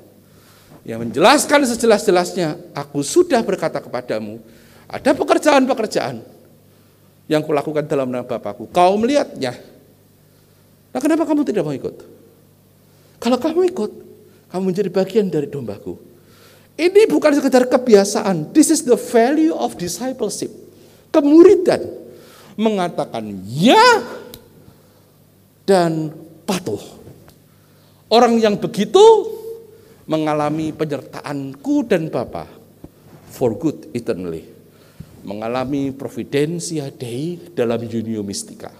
Yang 0.81 0.99
menjelaskan 1.07 1.61
sejelas-jelasnya, 1.69 2.73
aku 2.73 3.05
sudah 3.05 3.45
berkata 3.45 3.77
kepadamu, 3.77 4.41
ada 4.89 5.13
pekerjaan-pekerjaan 5.13 6.40
yang 7.31 7.39
kulakukan 7.39 7.87
dalam 7.87 8.11
nama 8.11 8.27
Bapakku. 8.27 8.67
Kau 8.75 8.99
melihatnya, 8.99 9.55
Nah 10.91 10.99
kenapa 10.99 11.23
kamu 11.23 11.47
tidak 11.47 11.63
mau 11.63 11.71
ikut? 11.71 12.03
Kalau 13.23 13.37
kamu 13.39 13.71
ikut, 13.71 13.91
kamu 14.51 14.63
menjadi 14.67 14.89
bagian 14.91 15.31
dari 15.31 15.47
dombaku. 15.47 15.95
Ini 16.75 17.07
bukan 17.07 17.31
sekedar 17.37 17.67
kebiasaan. 17.71 18.51
This 18.51 18.73
is 18.73 18.83
the 18.83 18.99
value 18.99 19.55
of 19.55 19.79
discipleship. 19.79 20.51
Kemuridan 21.11 21.87
mengatakan 22.59 23.23
ya 23.47 24.03
dan 25.63 26.11
patuh. 26.43 26.79
Orang 28.11 28.35
yang 28.43 28.59
begitu 28.59 28.99
mengalami 30.03 30.75
penyertaanku 30.75 31.87
dan 31.87 32.11
Bapa 32.11 32.43
for 33.31 33.55
good 33.55 33.87
eternally. 33.95 34.43
Mengalami 35.21 35.93
providensia 35.93 36.89
Dei 36.89 37.37
dalam 37.53 37.77
Junio 37.85 38.25
Mistika. 38.25 38.73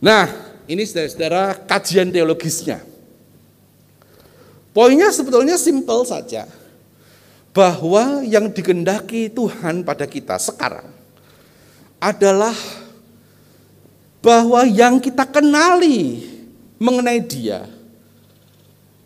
Nah, 0.00 0.28
ini 0.68 0.84
saudara-saudara 0.84 1.66
kajian 1.66 2.08
teologisnya. 2.12 2.80
Poinnya 4.70 5.10
sebetulnya 5.10 5.58
simpel 5.58 6.06
saja. 6.06 6.46
Bahwa 7.50 8.22
yang 8.22 8.46
digendaki 8.46 9.26
Tuhan 9.26 9.82
pada 9.82 10.06
kita 10.06 10.38
sekarang 10.38 10.86
adalah 11.98 12.54
bahwa 14.22 14.62
yang 14.68 15.02
kita 15.02 15.26
kenali 15.26 16.30
mengenai 16.78 17.18
dia, 17.18 17.66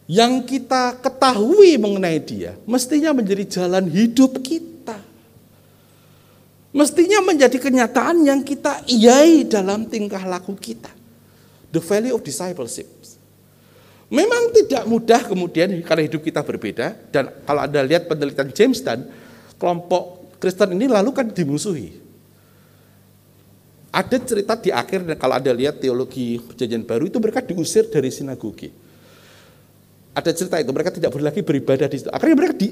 yang 0.05 0.45
kita 0.45 1.01
ketahui 1.01 1.80
mengenai 1.80 2.20
dia, 2.20 2.53
mestinya 2.68 3.16
menjadi 3.16 3.45
jalan 3.49 3.88
hidup 3.88 4.36
kita. 4.45 4.74
Mestinya 6.75 7.22
menjadi 7.22 7.55
kenyataan 7.62 8.27
yang 8.27 8.43
kita 8.43 8.83
iyai 8.91 9.47
dalam 9.47 9.87
tingkah 9.87 10.27
laku 10.27 10.59
kita 10.59 10.91
the 11.75 11.83
value 11.83 12.14
of 12.14 12.22
discipleship. 12.22 12.87
Memang 14.14 14.55
tidak 14.55 14.87
mudah 14.87 15.27
kemudian 15.27 15.83
kalau 15.83 16.03
hidup 16.07 16.22
kita 16.22 16.39
berbeda 16.47 16.95
dan 17.11 17.35
kalau 17.43 17.66
Anda 17.66 17.83
lihat 17.83 18.07
penelitian 18.07 18.55
James 18.55 18.79
dan 18.79 19.11
kelompok 19.59 20.31
Kristen 20.39 20.79
ini 20.79 20.87
lalu 20.87 21.11
kan 21.11 21.27
dimusuhi. 21.35 21.99
Ada 23.91 24.22
cerita 24.22 24.55
di 24.55 24.70
akhir 24.70 25.03
dan 25.03 25.16
kalau 25.18 25.35
Anda 25.35 25.51
lihat 25.51 25.83
teologi 25.83 26.39
perjanjian 26.39 26.87
baru 26.87 27.11
itu 27.11 27.18
mereka 27.18 27.43
diusir 27.43 27.91
dari 27.91 28.14
sinagogi. 28.14 28.70
Ada 30.14 30.31
cerita 30.31 30.62
itu 30.62 30.70
mereka 30.70 30.95
tidak 30.95 31.11
boleh 31.11 31.27
lagi 31.27 31.43
beribadah 31.43 31.91
di 31.91 31.97
situ. 31.99 32.11
Akhirnya 32.14 32.39
mereka 32.39 32.55
di 32.55 32.70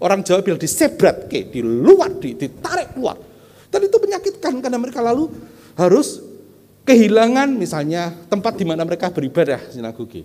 orang 0.00 0.24
Jawa 0.24 0.40
bilang 0.40 0.60
disebrat, 0.60 1.28
ke, 1.28 1.52
di 1.52 1.60
luar, 1.60 2.16
di, 2.16 2.32
ditarik 2.32 2.96
keluar. 2.96 3.27
Dan 3.68 3.80
itu 3.84 3.96
menyakitkan 4.00 4.64
karena 4.64 4.78
mereka 4.80 5.04
lalu 5.04 5.28
harus 5.76 6.24
kehilangan 6.88 7.52
misalnya 7.52 8.16
tempat 8.32 8.56
di 8.56 8.64
mana 8.64 8.82
mereka 8.88 9.12
beribadah 9.12 9.60
sinagogi. 9.68 10.24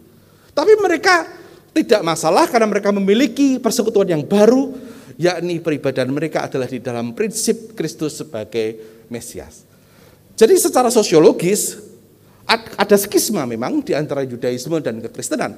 Tapi 0.56 0.74
mereka 0.80 1.28
tidak 1.74 2.02
masalah 2.06 2.48
karena 2.48 2.70
mereka 2.70 2.94
memiliki 2.94 3.60
persekutuan 3.60 4.08
yang 4.08 4.24
baru, 4.24 4.72
yakni 5.20 5.60
peribadahan 5.60 6.08
mereka 6.08 6.48
adalah 6.48 6.70
di 6.70 6.80
dalam 6.80 7.12
prinsip 7.12 7.76
Kristus 7.76 8.22
sebagai 8.22 8.80
Mesias. 9.12 9.66
Jadi 10.40 10.56
secara 10.58 10.88
sosiologis 10.94 11.78
ada 12.78 12.96
skisma 12.98 13.44
memang 13.44 13.84
di 13.84 13.94
antara 13.98 14.24
Yudaisme 14.24 14.80
dan 14.80 15.02
kekristenan. 15.04 15.58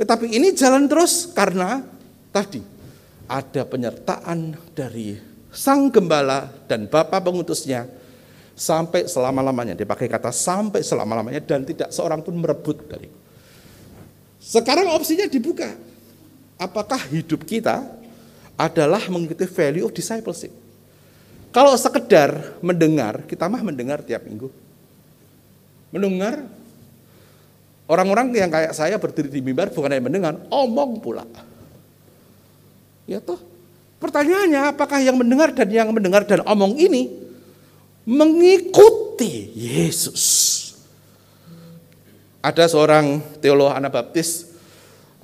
Tetapi 0.00 0.34
ini 0.34 0.50
jalan 0.56 0.90
terus 0.90 1.30
karena 1.30 1.84
tadi 2.34 2.58
ada 3.30 3.62
penyertaan 3.64 4.58
dari 4.74 5.33
sang 5.54 5.86
gembala 5.88 6.50
dan 6.66 6.90
bapak 6.90 7.22
pengutusnya 7.22 7.86
sampai 8.58 9.06
selama-lamanya. 9.06 9.78
Dipakai 9.78 10.10
kata 10.10 10.34
sampai 10.34 10.82
selama-lamanya 10.82 11.38
dan 11.38 11.62
tidak 11.62 11.94
seorang 11.94 12.20
pun 12.20 12.34
merebut 12.34 12.82
dari. 12.90 13.06
Sekarang 14.42 14.90
opsinya 14.92 15.30
dibuka. 15.30 15.72
Apakah 16.58 17.00
hidup 17.10 17.46
kita 17.46 17.82
adalah 18.54 19.02
mengikuti 19.10 19.46
value 19.46 19.86
of 19.86 19.94
discipleship? 19.94 20.52
Kalau 21.54 21.74
sekedar 21.78 22.58
mendengar, 22.58 23.22
kita 23.30 23.46
mah 23.46 23.62
mendengar 23.62 24.02
tiap 24.02 24.26
minggu. 24.26 24.50
Mendengar 25.94 26.50
orang-orang 27.86 28.34
yang 28.34 28.50
kayak 28.50 28.74
saya 28.74 28.98
berdiri 28.98 29.30
di 29.30 29.38
mimbar 29.38 29.70
bukan 29.70 29.94
hanya 29.94 30.02
mendengar, 30.02 30.34
omong 30.50 30.98
pula. 30.98 31.22
Ya 33.06 33.22
toh, 33.22 33.38
pertanyaannya 34.04 34.76
apakah 34.76 35.00
yang 35.00 35.16
mendengar 35.16 35.56
dan 35.56 35.68
yang 35.72 35.88
mendengar 35.88 36.28
dan 36.28 36.44
omong 36.44 36.76
ini 36.76 37.08
mengikuti 38.04 39.48
Yesus. 39.56 40.52
Ada 42.44 42.68
seorang 42.68 43.24
teolog 43.40 43.72
Anabaptis 43.72 44.52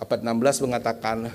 abad 0.00 0.24
16 0.24 0.64
mengatakan 0.64 1.28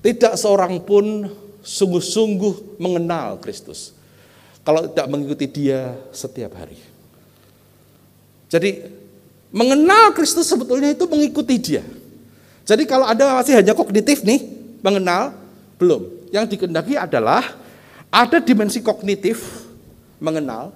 tidak 0.00 0.40
seorang 0.40 0.80
pun 0.80 1.28
sungguh-sungguh 1.60 2.80
mengenal 2.80 3.36
Kristus 3.44 3.92
kalau 4.64 4.88
tidak 4.88 5.06
mengikuti 5.12 5.44
dia 5.44 5.92
setiap 6.16 6.56
hari. 6.56 6.80
Jadi 8.48 8.88
mengenal 9.52 10.16
Kristus 10.16 10.48
sebetulnya 10.48 10.96
itu 10.96 11.04
mengikuti 11.04 11.60
dia. 11.60 11.84
Jadi 12.66 12.82
kalau 12.88 13.04
ada 13.06 13.36
masih 13.38 13.60
hanya 13.60 13.76
kognitif 13.76 14.26
nih, 14.26 14.42
mengenal, 14.82 15.45
belum. 15.76 16.32
Yang 16.32 16.56
dikendaki 16.56 16.96
adalah 16.96 17.44
ada 18.10 18.40
dimensi 18.40 18.80
kognitif, 18.80 19.68
mengenal, 20.20 20.72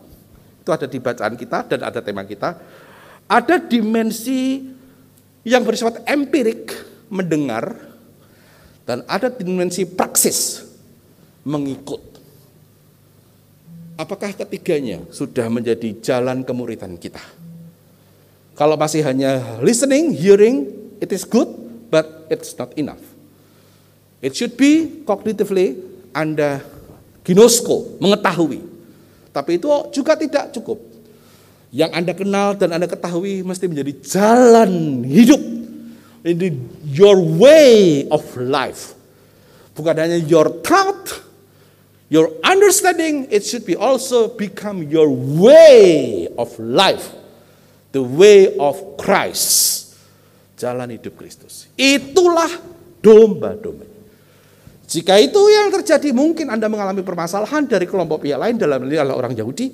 itu 0.60 0.70
ada 0.70 0.86
di 0.86 0.98
bacaan 1.00 1.34
kita 1.34 1.64
dan 1.66 1.80
ada 1.84 2.00
tema 2.04 2.22
kita. 2.24 2.56
Ada 3.30 3.62
dimensi 3.62 4.60
yang 5.46 5.64
bersifat 5.64 6.04
empirik, 6.04 6.74
mendengar, 7.08 7.78
dan 8.84 9.06
ada 9.06 9.30
dimensi 9.30 9.86
praksis, 9.86 10.66
mengikut. 11.46 12.02
Apakah 14.00 14.32
ketiganya 14.32 15.04
sudah 15.12 15.46
menjadi 15.52 15.92
jalan 16.00 16.40
kemuridan 16.42 16.96
kita? 16.96 17.20
Kalau 18.56 18.76
masih 18.76 19.04
hanya 19.04 19.60
listening, 19.64 20.12
hearing, 20.12 20.68
it 21.00 21.08
is 21.12 21.24
good, 21.24 21.48
but 21.88 22.28
it's 22.28 22.52
not 22.56 22.72
enough. 22.76 23.09
It 24.20 24.36
should 24.36 24.54
be 24.60 25.00
cognitively 25.08 25.80
Anda 26.12 26.60
ginosko, 27.24 27.96
mengetahui. 27.96 28.60
Tapi 29.32 29.56
itu 29.56 29.68
juga 29.96 30.12
tidak 30.18 30.52
cukup. 30.52 30.76
Yang 31.70 31.90
Anda 31.94 32.12
kenal 32.12 32.48
dan 32.58 32.76
Anda 32.76 32.90
ketahui 32.90 33.46
mesti 33.46 33.64
menjadi 33.70 33.92
jalan 34.04 35.02
hidup. 35.06 35.40
Ini 36.20 36.52
your 36.84 37.16
way 37.16 38.04
of 38.12 38.20
life. 38.36 38.92
Bukan 39.72 39.96
hanya 39.96 40.20
your 40.20 40.60
thought, 40.60 41.24
your 42.12 42.28
understanding, 42.44 43.24
it 43.32 43.40
should 43.40 43.64
be 43.64 43.72
also 43.72 44.28
become 44.36 44.84
your 44.84 45.08
way 45.14 46.28
of 46.36 46.52
life. 46.60 47.16
The 47.96 48.04
way 48.04 48.52
of 48.60 49.00
Christ. 49.00 49.96
Jalan 50.60 50.92
hidup 50.92 51.16
Kristus. 51.16 51.72
Itulah 51.74 52.50
domba-domba. 53.00 53.89
Jika 54.90 55.22
itu 55.22 55.38
yang 55.54 55.70
terjadi, 55.70 56.10
mungkin 56.10 56.50
Anda 56.50 56.66
mengalami 56.66 57.06
permasalahan 57.06 57.62
dari 57.62 57.86
kelompok 57.86 58.26
pihak 58.26 58.34
lain 58.34 58.58
dalam 58.58 58.82
adalah 58.82 59.14
orang 59.14 59.38
Yahudi, 59.38 59.70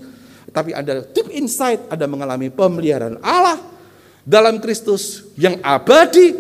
tapi 0.53 0.77
Anda 0.77 1.09
deep 1.09 1.33
inside 1.33 1.89
Anda 1.89 2.05
mengalami 2.05 2.53
pemeliharaan 2.53 3.25
Allah 3.25 3.57
dalam 4.29 4.61
Kristus 4.61 5.25
yang 5.41 5.57
abadi, 5.65 6.37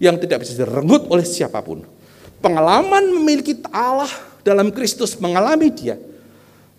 yang 0.00 0.16
tidak 0.16 0.48
bisa 0.48 0.56
direnggut 0.64 1.12
oleh 1.12 1.28
siapa 1.28 1.60
pun. 1.60 1.84
Pengalaman 2.40 3.20
memiliki 3.20 3.60
Allah 3.68 4.08
dalam 4.40 4.72
Kristus 4.72 5.20
mengalami 5.20 5.68
dia 5.68 6.00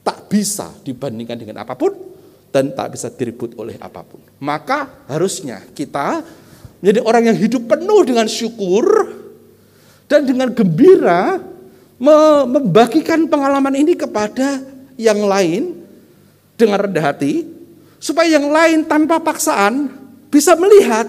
tak 0.01 0.25
bisa 0.25 0.73
dibandingkan 0.81 1.37
dengan 1.37 1.61
apa 1.61 1.77
pun 1.77 1.93
dan 2.49 2.73
tak 2.73 2.97
bisa 2.97 3.13
direbut 3.13 3.53
oleh 3.61 3.77
apa 3.77 4.01
pun. 4.01 4.17
Maka 4.41 5.05
harusnya 5.05 5.61
kita 5.77 6.25
menjadi 6.81 7.05
orang 7.05 7.29
yang 7.29 7.37
hidup 7.37 7.69
penuh 7.69 8.01
dengan 8.01 8.25
syukur, 8.25 8.85
dan 10.11 10.27
dengan 10.27 10.51
gembira 10.51 11.39
membagikan 11.95 13.31
pengalaman 13.31 13.71
ini 13.79 13.95
kepada 13.95 14.59
yang 14.99 15.23
lain 15.23 15.79
dengan 16.59 16.83
rendah 16.83 17.15
hati 17.15 17.47
supaya 17.95 18.35
yang 18.35 18.51
lain 18.51 18.83
tanpa 18.83 19.23
paksaan 19.23 19.87
bisa 20.27 20.59
melihat 20.59 21.07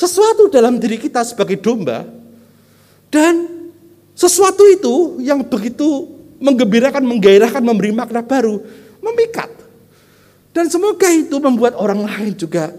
sesuatu 0.00 0.48
dalam 0.48 0.80
diri 0.80 0.96
kita 0.96 1.20
sebagai 1.28 1.60
domba 1.60 2.08
dan 3.12 3.52
sesuatu 4.16 4.64
itu 4.64 5.20
yang 5.20 5.44
begitu 5.44 6.08
menggembirakan, 6.40 7.02
menggairahkan, 7.02 7.62
memberi 7.62 7.90
makna 7.90 8.22
baru, 8.22 8.62
memikat. 9.02 9.50
Dan 10.54 10.70
semoga 10.70 11.10
itu 11.10 11.38
membuat 11.38 11.74
orang 11.78 12.06
lain 12.06 12.32
juga 12.34 12.70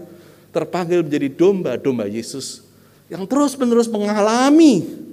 terpanggil 0.50 1.04
menjadi 1.04 1.28
domba-domba 1.32 2.08
Yesus 2.08 2.64
yang 3.12 3.24
terus-menerus 3.24 3.88
mengalami 3.88 5.09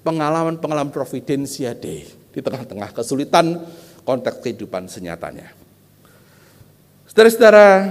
pengalaman-pengalaman 0.00 0.92
providensia 0.92 1.76
deh 1.76 2.04
di 2.08 2.40
tengah-tengah 2.40 2.94
kesulitan 2.94 3.60
konteks 4.04 4.40
kehidupan 4.40 4.88
senyatanya. 4.88 5.52
Saudara-saudara, 7.10 7.90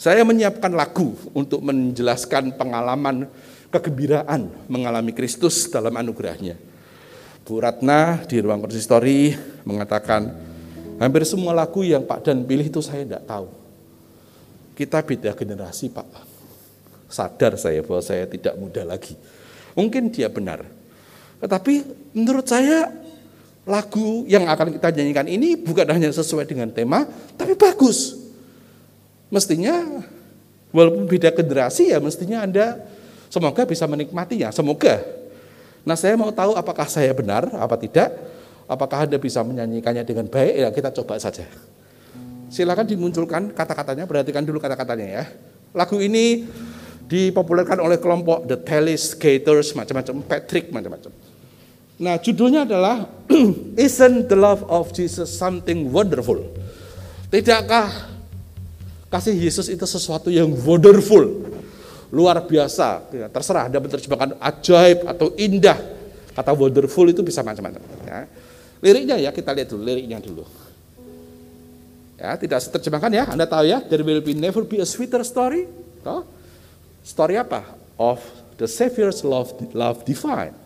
saya 0.00 0.24
menyiapkan 0.24 0.72
lagu 0.72 1.14
untuk 1.36 1.60
menjelaskan 1.60 2.56
pengalaman 2.56 3.28
kegembiraan 3.68 4.48
mengalami 4.68 5.12
Kristus 5.12 5.68
dalam 5.68 5.92
anugerahnya. 5.94 6.56
Bu 7.44 7.60
Ratna 7.60 8.24
di 8.24 8.40
ruang 8.40 8.64
konsistori 8.64 9.36
mengatakan, 9.68 10.32
hampir 10.96 11.28
semua 11.28 11.52
lagu 11.52 11.84
yang 11.84 12.08
Pak 12.08 12.24
Dan 12.24 12.48
pilih 12.48 12.64
itu 12.64 12.80
saya 12.80 13.04
tidak 13.04 13.28
tahu. 13.28 13.48
Kita 14.74 15.04
beda 15.04 15.36
generasi 15.36 15.92
Pak. 15.92 16.08
Sadar 17.12 17.54
saya 17.60 17.84
bahwa 17.84 18.02
saya 18.02 18.24
tidak 18.26 18.56
muda 18.56 18.82
lagi. 18.82 19.14
Mungkin 19.76 20.08
dia 20.10 20.32
benar, 20.32 20.64
tetapi 21.44 21.84
menurut 22.16 22.48
saya 22.48 22.88
lagu 23.68 24.24
yang 24.24 24.48
akan 24.48 24.80
kita 24.80 24.96
nyanyikan 24.96 25.28
ini 25.28 25.60
bukan 25.60 25.84
hanya 25.92 26.08
sesuai 26.08 26.48
dengan 26.48 26.72
tema, 26.72 27.04
tapi 27.36 27.52
bagus. 27.52 28.16
Mestinya 29.28 30.00
walaupun 30.72 31.04
beda 31.04 31.36
generasi 31.36 31.92
ya 31.92 32.00
mestinya 32.00 32.48
Anda 32.48 32.80
semoga 33.28 33.68
bisa 33.68 33.84
menikmatinya, 33.84 34.48
semoga. 34.56 35.04
Nah 35.84 36.00
saya 36.00 36.16
mau 36.16 36.32
tahu 36.32 36.56
apakah 36.56 36.88
saya 36.88 37.12
benar 37.12 37.52
apa 37.60 37.76
tidak, 37.76 38.08
apakah 38.64 39.04
Anda 39.04 39.20
bisa 39.20 39.44
menyanyikannya 39.44 40.00
dengan 40.00 40.24
baik, 40.32 40.54
ya 40.64 40.68
kita 40.72 40.96
coba 40.96 41.20
saja. 41.20 41.44
Silakan 42.48 42.88
dimunculkan 42.88 43.52
kata-katanya, 43.52 44.08
perhatikan 44.08 44.48
dulu 44.48 44.64
kata-katanya 44.64 45.06
ya. 45.20 45.24
Lagu 45.76 46.00
ini 46.00 46.46
dipopulerkan 47.04 47.84
oleh 47.84 48.00
kelompok 48.00 48.48
The 48.48 48.56
Talis 48.64 49.12
Gators, 49.12 49.76
macam-macam, 49.76 50.24
Patrick, 50.24 50.72
macam-macam. 50.72 51.23
Nah, 51.94 52.18
judulnya 52.18 52.66
adalah 52.66 53.06
Isn't 53.86 54.26
the 54.26 54.38
love 54.38 54.66
of 54.66 54.90
Jesus 54.90 55.30
something 55.30 55.90
wonderful? 55.90 56.42
Tidakkah 57.30 57.90
kasih 59.10 59.34
Yesus 59.34 59.70
itu 59.70 59.82
sesuatu 59.86 60.30
yang 60.30 60.50
wonderful? 60.50 61.54
Luar 62.14 62.38
biasa, 62.46 63.10
ya, 63.10 63.26
terserah 63.26 63.66
Anda 63.66 63.82
menerjemahkan 63.82 64.38
ajaib 64.38 65.06
atau 65.06 65.34
indah. 65.34 65.78
Kata 66.34 66.54
wonderful 66.54 67.06
itu 67.10 67.22
bisa 67.26 67.42
macam-macam. 67.42 67.82
Ya. 68.06 68.26
Liriknya 68.78 69.16
ya, 69.18 69.30
kita 69.34 69.50
lihat 69.50 69.70
dulu 69.70 69.82
liriknya 69.82 70.18
dulu. 70.22 70.46
Ya, 72.18 72.38
tidak 72.38 72.62
terjemahkan 72.70 73.10
ya, 73.10 73.24
Anda 73.26 73.46
tahu 73.50 73.66
ya, 73.66 73.82
there 73.82 74.06
will 74.06 74.22
be 74.22 74.34
never 74.34 74.62
be 74.62 74.78
a 74.78 74.86
sweeter 74.86 75.22
story. 75.26 75.66
Toh? 76.06 76.22
Story 77.02 77.34
apa? 77.34 77.66
Of 77.98 78.22
the 78.58 78.70
Savior's 78.70 79.26
love, 79.26 79.50
love 79.74 80.06
divine 80.06 80.63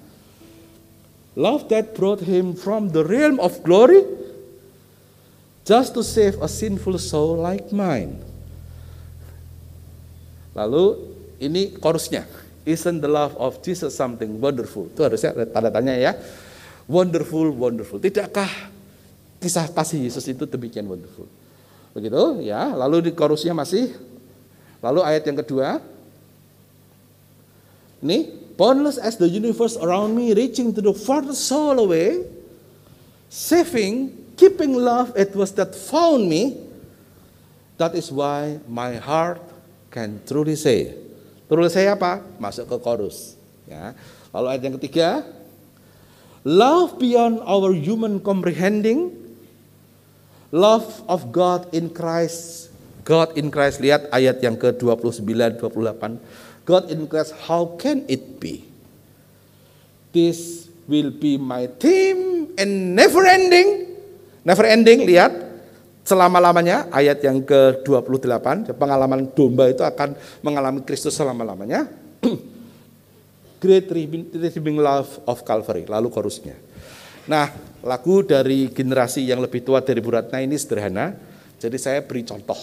Love 1.38 1.70
that 1.70 1.94
brought 1.94 2.18
him 2.26 2.58
from 2.58 2.90
the 2.90 3.06
realm 3.06 3.38
of 3.38 3.62
glory 3.62 4.02
just 5.62 5.94
to 5.94 6.02
save 6.02 6.34
a 6.42 6.50
sinful 6.50 6.98
soul 6.98 7.38
like 7.38 7.70
mine. 7.70 8.18
Lalu 10.58 10.98
ini 11.38 11.78
chorusnya. 11.78 12.26
Isn't 12.66 12.98
the 12.98 13.06
love 13.06 13.38
of 13.38 13.62
Jesus 13.62 13.94
something 13.94 14.42
wonderful? 14.42 14.90
Itu 14.90 15.06
harusnya 15.06 15.30
tanda 15.54 15.70
tanya 15.70 15.94
ya. 15.94 16.18
Wonderful, 16.90 17.54
wonderful. 17.54 18.02
Tidakkah 18.02 18.50
kisah 19.38 19.70
kasih 19.70 20.10
Yesus 20.10 20.26
itu 20.26 20.42
demikian 20.42 20.90
wonderful? 20.90 21.30
Begitu 21.94 22.42
ya. 22.50 22.74
Lalu 22.74 23.08
di 23.08 23.10
chorusnya 23.14 23.54
masih. 23.54 23.94
Lalu 24.82 25.06
ayat 25.06 25.22
yang 25.22 25.38
kedua. 25.38 25.78
Ini 28.02 28.47
boundless 28.58 28.98
as 28.98 29.14
the 29.16 29.30
universe 29.30 29.78
around 29.78 30.18
me, 30.18 30.34
reaching 30.34 30.74
to 30.74 30.82
the 30.82 30.92
farthest 30.92 31.46
soul 31.46 31.78
away, 31.78 32.26
saving, 33.30 34.10
keeping 34.34 34.74
love, 34.74 35.14
it 35.14 35.32
was 35.38 35.54
that 35.54 35.72
found 35.72 36.26
me. 36.26 36.58
That 37.78 37.94
is 37.94 38.10
why 38.10 38.58
my 38.66 38.98
heart 38.98 39.38
can 39.94 40.18
truly 40.26 40.58
say. 40.58 40.98
Truly 41.46 41.70
say 41.70 41.86
apa? 41.86 42.26
Masuk 42.42 42.66
ke 42.66 42.76
chorus. 42.82 43.38
Ya. 43.70 43.94
Lalu 44.34 44.46
ayat 44.50 44.62
yang 44.66 44.74
ketiga, 44.82 45.08
love 46.42 46.98
beyond 46.98 47.38
our 47.46 47.70
human 47.70 48.18
comprehending, 48.18 49.14
love 50.50 51.06
of 51.06 51.30
God 51.30 51.70
in 51.70 51.94
Christ. 51.94 52.74
God 53.06 53.38
in 53.40 53.48
Christ, 53.48 53.80
lihat 53.80 54.10
ayat 54.12 54.42
yang 54.44 54.58
ke-29, 54.60 55.24
28 55.24 56.20
God 56.68 56.92
in 56.92 57.08
Christ, 57.08 57.32
how 57.48 57.80
can 57.80 58.04
it 58.04 58.36
be? 58.36 58.68
This 60.12 60.68
will 60.84 61.08
be 61.08 61.40
my 61.40 61.64
theme 61.80 62.52
and 62.60 62.92
never 62.92 63.24
ending. 63.24 63.96
Never 64.44 64.68
ending, 64.68 65.08
lihat. 65.08 65.48
selama-lamanya, 66.08 66.88
ayat 66.88 67.20
yang 67.20 67.44
ke-28, 67.44 68.72
pengalaman 68.72 69.28
domba 69.36 69.68
itu 69.68 69.84
akan 69.84 70.16
mengalami 70.40 70.80
Kristus 70.80 71.12
selama-lamanya. 71.12 71.84
Great 73.62 73.92
Redeeming 73.92 74.80
Love 74.80 75.20
of 75.28 75.44
Calvary, 75.44 75.84
lalu 75.84 76.08
chorusnya. 76.08 76.56
Nah, 77.28 77.52
lagu 77.84 78.24
dari 78.24 78.72
generasi 78.72 79.28
yang 79.28 79.44
lebih 79.44 79.60
tua 79.60 79.84
dari 79.84 80.00
Bu 80.00 80.16
Ratna 80.16 80.40
ini 80.40 80.56
sederhana, 80.56 81.12
jadi 81.60 81.76
saya 81.76 82.00
beri 82.00 82.24
contoh 82.24 82.56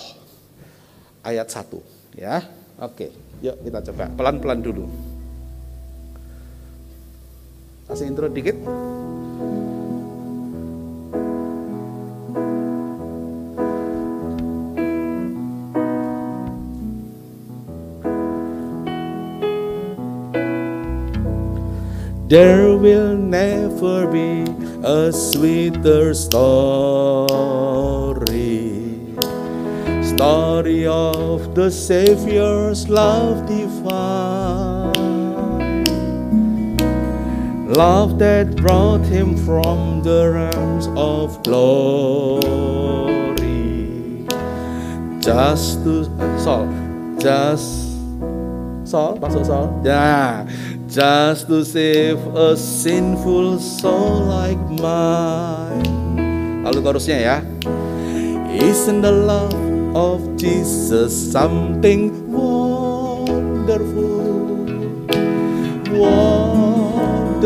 ayat 1.22 1.46
1 1.46 2.18
ya. 2.18 2.42
Oke, 2.82 3.14
yuk 3.44 3.56
kita 3.64 3.80
coba 3.92 4.08
pelan-pelan 4.16 4.60
dulu. 4.64 4.86
Kasih 7.86 8.10
intro 8.10 8.28
dikit. 8.32 8.58
There 22.26 22.74
will 22.82 23.14
never 23.14 24.10
be 24.10 24.50
a 24.82 25.14
sweeter 25.14 26.18
story. 26.18 27.46
Story 30.16 30.88
of 30.88 31.52
the 31.60 31.68
Savior's 31.68 32.88
love 32.88 33.44
divine. 33.52 34.96
Love 37.68 38.16
that 38.24 38.56
brought 38.56 39.04
him 39.04 39.36
from 39.36 40.08
the 40.08 40.32
realms 40.32 40.88
of 40.96 41.44
glory. 41.44 42.48
Just 45.20 45.84
to 45.84 46.08
Sol, 46.40 46.64
just 47.20 48.00
Sol, 48.88 49.20
masuk 49.20 49.44
Sol. 49.44 49.68
Ya, 49.84 50.48
just 50.88 51.52
to 51.52 51.68
save 51.68 52.24
a 52.32 52.56
sinful 52.56 53.60
soul 53.60 54.32
like 54.32 54.64
mine. 54.80 56.64
Lalu 56.64 56.80
chorusnya 56.80 57.20
ya. 57.20 57.44
Isn't 58.56 59.04
the 59.04 59.12
love 59.12 59.75
of 59.96 60.20
Jesus 60.36 61.16
something 61.32 62.12
wonderful? 62.28 63.40
Wonderful. 65.96 67.40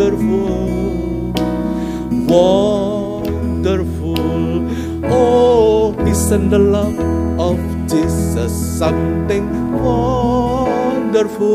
Wonderful. 2.26 4.18
Oh, 5.06 5.94
isn't 6.10 6.50
the 6.50 6.58
love 6.58 6.98
of 7.38 7.62
Jesus 7.86 8.50
something 8.82 9.46
wonderful? 9.78 11.54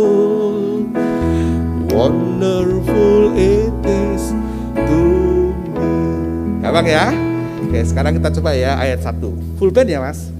Wonderful 1.90 3.34
it 3.34 3.74
is 3.82 4.30
to 4.78 4.98
me. 5.74 6.62
Gampang 6.62 6.86
ya? 6.86 7.10
Oke, 7.66 7.82
sekarang 7.82 8.14
kita 8.22 8.30
coba 8.38 8.54
ya 8.54 8.78
ayat 8.78 9.02
1. 9.02 9.58
Full 9.58 9.74
band 9.74 9.90
ya, 9.90 9.98
Mas. 9.98 10.33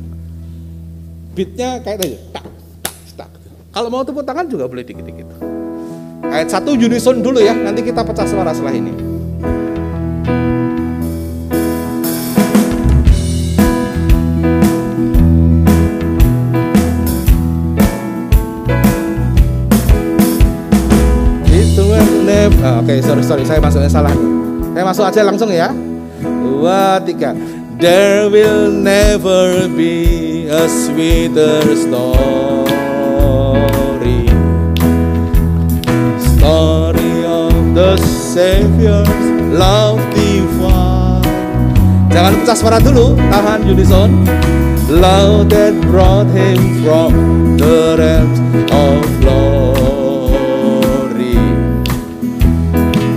Beatnya 1.34 1.82
kayak 1.82 1.98
tadi. 1.98 2.14
Tak, 2.30 2.46
tak. 3.18 3.28
Kalau 3.74 3.90
mau 3.90 4.06
tepuk 4.06 4.22
tangan 4.22 4.46
juga 4.46 4.70
boleh 4.70 4.86
dikit-dikit. 4.86 5.26
Ayat 6.30 6.46
1 6.46 6.78
unison 6.78 7.18
dulu 7.18 7.42
ya, 7.42 7.58
nanti 7.58 7.82
kita 7.82 8.06
pecah 8.06 8.22
suara 8.22 8.54
setelah 8.54 8.74
ini. 8.74 8.94
Ah, 22.64 22.80
Oke, 22.80 22.96
okay, 22.96 23.04
sorry, 23.04 23.20
sorry, 23.20 23.44
saya 23.44 23.60
masuknya 23.60 23.92
salah. 23.92 24.14
Saya 24.72 24.84
masuk 24.88 25.04
aja 25.04 25.20
langsung 25.20 25.52
ya. 25.52 25.68
Dua, 26.24 26.96
tiga. 27.04 27.36
There 27.84 28.30
will 28.30 28.72
never 28.72 29.68
be 29.68 30.48
a 30.48 30.64
sweeter 30.66 31.60
story. 31.76 32.64
Story 36.16 37.14
of 37.28 37.52
the 37.76 38.00
Savior's 38.00 39.20
love 39.52 40.00
divine. 40.16 41.28
Jangan 42.08 42.32
pecah 42.40 42.56
suara 42.56 42.80
dulu, 42.80 43.20
tahan 43.28 43.68
unison. 43.68 44.24
Love 44.88 45.52
that 45.52 45.76
brought 45.84 46.32
him 46.32 46.80
from 46.80 47.12
the 47.60 48.00
realms 48.00 48.40
of 48.72 49.04
glory. 49.20 49.63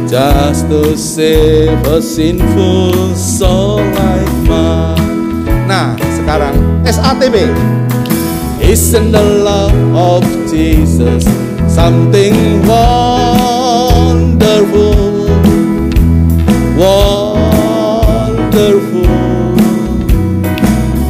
Just 0.09 0.69
to 0.69 0.97
save 0.97 1.85
a 1.85 2.01
sinful 2.01 3.13
soul 3.15 3.83
like 3.83 4.31
mine. 4.47 5.67
Nah, 5.67 5.99
sekarang 6.15 6.55
SATB. 6.87 7.51
Isn't 8.63 9.11
the 9.11 9.19
love 9.43 9.75
of 9.91 10.23
Jesus 10.47 11.27
something 11.67 12.63
wonderful? 12.63 14.31
Wonderful. 16.79 17.91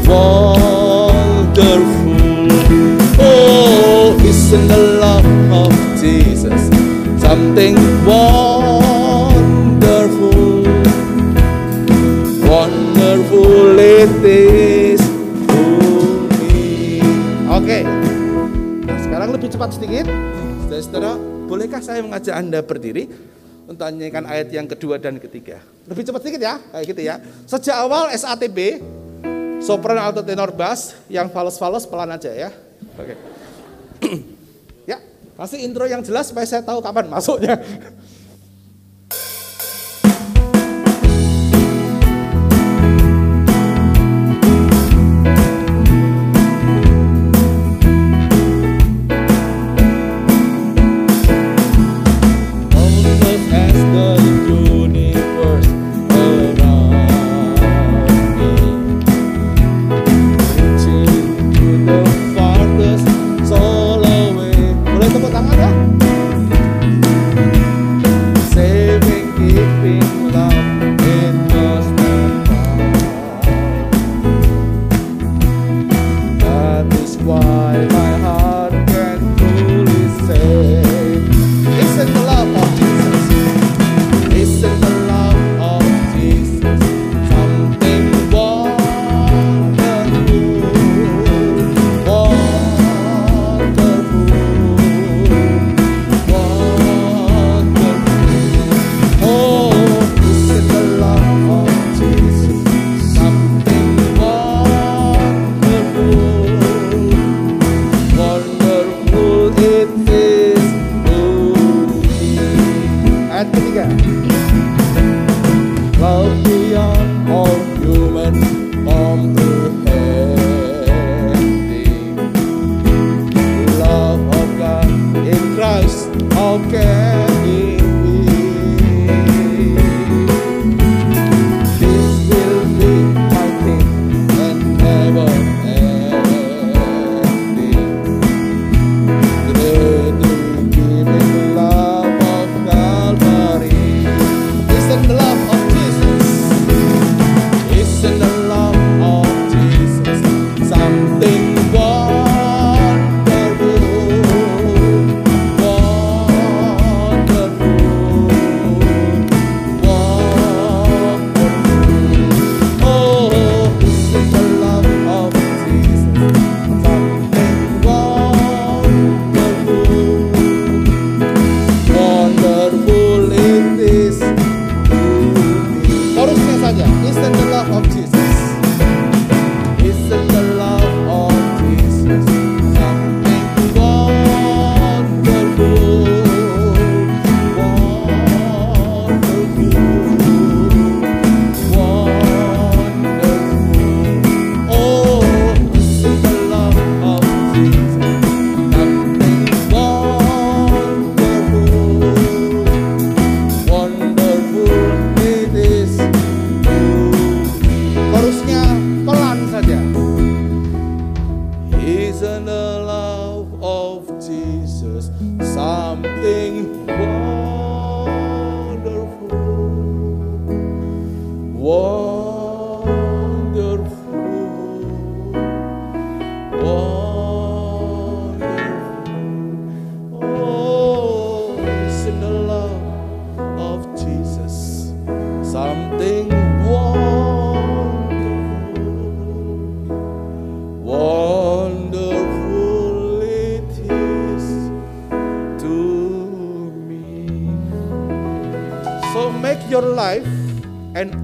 Wonderful. 0.09 1.37
Oh, 3.21 4.17
isn't 4.25 4.67
the 4.67 4.81
love 4.97 5.29
of 5.53 5.69
Jesus 6.01 6.73
something 7.21 7.77
wonderful? 8.01 8.56
Wonderful 13.97 14.29
it 14.29 14.45
is 14.93 15.01
to 15.49 15.61
me. 16.37 17.01
Oke. 17.49 17.81
Nah, 18.85 18.97
sekarang 19.01 19.33
lebih 19.33 19.49
cepat 19.49 19.73
sedikit. 19.73 20.05
Saudara-saudara, 20.69 21.17
bolehkah 21.49 21.81
saya 21.81 22.05
mengajak 22.05 22.37
Anda 22.37 22.61
berdiri 22.61 23.09
untuk 23.65 23.89
nyanyikan 23.89 24.29
ayat 24.29 24.53
yang 24.53 24.69
kedua 24.69 25.01
dan 25.01 25.17
ketiga? 25.17 25.65
Lebih 25.89 26.13
cepat 26.13 26.21
sedikit 26.21 26.45
ya, 26.45 26.61
kayak 26.61 26.85
gitu 26.93 27.01
ya. 27.01 27.17
Sejak 27.49 27.73
awal 27.73 28.13
SATB, 28.13 28.85
sopran 29.65 29.97
atau 29.97 30.21
tenor 30.21 30.53
bass, 30.53 30.93
yang 31.09 31.33
fals-fals 31.33 31.89
pelan 31.89 32.13
aja 32.13 32.29
ya. 32.29 32.53
Oke. 33.01 33.17
ya, 34.93 35.01
kasih 35.41 35.65
intro 35.65 35.89
yang 35.89 36.05
jelas 36.05 36.29
supaya 36.29 36.45
saya 36.45 36.61
tahu 36.61 36.85
kapan 36.85 37.09
masuknya. 37.09 37.57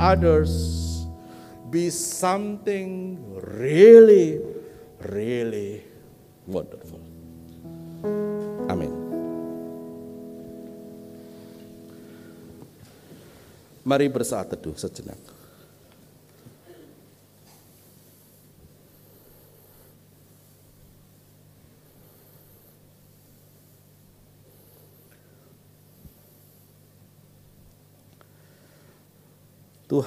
Others 0.03 0.51
be 1.71 1.87
something 1.87 3.15
really, 3.55 4.43
really 4.99 5.79
wonderful. 6.43 6.99
Amin. 8.67 8.91
Mari 13.87 14.07
bersaat 14.11 14.51
teduh 14.51 14.75
sejenak. 14.75 15.42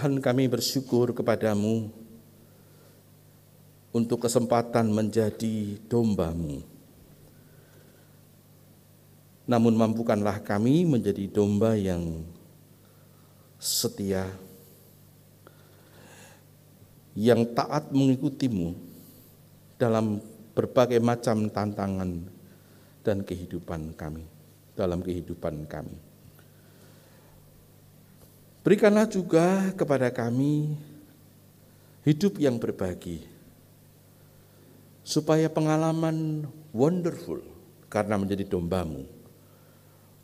Tuhan 0.07 0.23
kami 0.23 0.47
bersyukur 0.47 1.11
kepadamu 1.11 1.91
untuk 3.91 4.23
kesempatan 4.23 4.87
menjadi 4.87 5.83
dombamu. 5.91 6.62
Namun 9.51 9.74
mampukanlah 9.74 10.39
kami 10.47 10.87
menjadi 10.87 11.27
domba 11.27 11.74
yang 11.74 12.23
setia, 13.59 14.31
yang 17.19 17.43
taat 17.51 17.91
mengikutimu 17.91 18.78
dalam 19.74 20.23
berbagai 20.55 21.03
macam 21.03 21.51
tantangan 21.51 22.31
dan 23.03 23.27
kehidupan 23.27 23.91
kami, 23.99 24.23
dalam 24.78 25.03
kehidupan 25.03 25.66
kami. 25.66 26.06
Berikanlah 28.66 29.06
juga 29.06 29.70
kepada 29.78 30.10
kami 30.10 30.74
hidup 32.02 32.34
yang 32.43 32.59
berbagi, 32.59 33.22
supaya 35.06 35.47
pengalaman 35.47 36.51
wonderful 36.74 37.38
karena 37.86 38.18
menjadi 38.18 38.43
dombamu 38.43 39.06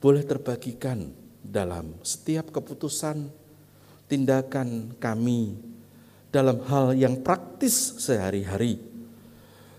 boleh 0.03 0.27
terbagikan 0.27 1.15
dalam 1.39 1.95
setiap 2.03 2.51
keputusan, 2.51 3.31
tindakan 4.11 4.99
kami 4.99 5.55
dalam 6.35 6.67
hal 6.67 6.99
yang 6.99 7.23
praktis 7.23 8.03
sehari-hari, 8.03 8.83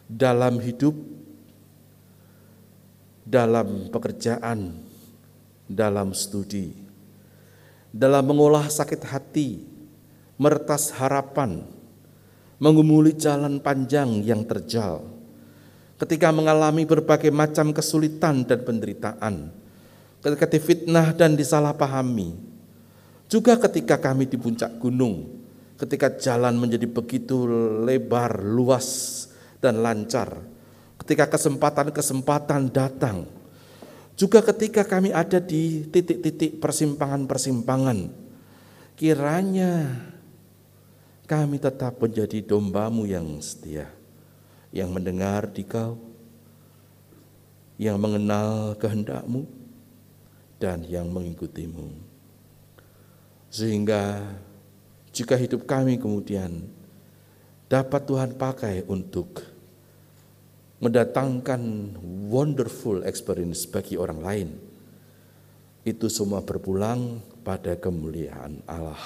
dalam 0.07 0.63
hidup, 0.63 0.95
dalam 3.27 3.91
pekerjaan, 3.91 4.79
dalam 5.67 6.15
studi, 6.15 6.82
dalam 7.93 8.25
mengolah 8.25 8.65
sakit 8.73 9.05
hati, 9.05 9.61
meretas 10.41 10.89
harapan, 10.97 11.61
mengumuli 12.57 13.13
jalan 13.13 13.61
panjang 13.61 14.25
yang 14.25 14.41
terjal, 14.49 15.05
ketika 16.01 16.33
mengalami 16.33 16.89
berbagai 16.89 17.29
macam 17.29 17.69
kesulitan 17.69 18.41
dan 18.49 18.65
penderitaan, 18.65 19.53
ketika 20.25 20.49
difitnah 20.49 21.13
dan 21.13 21.37
disalahpahami, 21.37 22.33
juga 23.29 23.61
ketika 23.61 24.01
kami 24.01 24.25
di 24.25 24.41
puncak 24.41 24.73
gunung, 24.81 25.45
ketika 25.77 26.17
jalan 26.17 26.57
menjadi 26.57 26.89
begitu 26.89 27.45
lebar, 27.85 28.41
luas, 28.41 29.29
dan 29.61 29.85
lancar, 29.85 30.41
ketika 30.97 31.29
kesempatan-kesempatan 31.37 32.73
datang, 32.73 33.29
juga 34.13 34.45
ketika 34.45 34.85
kami 34.85 35.09
ada 35.09 35.41
di 35.41 35.89
titik-titik 35.89 36.61
persimpangan-persimpangan, 36.61 38.13
kiranya 38.93 39.89
kami 41.25 41.57
tetap 41.57 41.97
menjadi 41.97 42.45
dombamu 42.45 43.09
yang 43.09 43.25
setia, 43.41 43.89
yang 44.69 44.93
mendengar 44.93 45.49
di 45.49 45.65
kau, 45.65 45.97
yang 47.81 47.97
mengenal 47.97 48.77
kehendakmu, 48.77 49.49
dan 50.61 50.85
yang 50.85 51.09
mengikutimu. 51.09 51.91
Sehingga 53.49 54.23
jika 55.13 55.37
hidup 55.37 55.65
kami 55.65 55.97
kemudian 55.97 56.69
dapat 57.69 58.01
Tuhan 58.05 58.37
pakai 58.37 58.85
untuk 58.85 59.52
mendatangkan 60.83 61.95
wonderful 62.27 63.07
experience 63.07 63.63
bagi 63.63 63.95
orang 63.95 64.19
lain, 64.19 64.49
itu 65.87 66.11
semua 66.11 66.43
berpulang 66.43 67.23
pada 67.47 67.79
kemuliaan 67.79 68.59
Allah. 68.67 68.99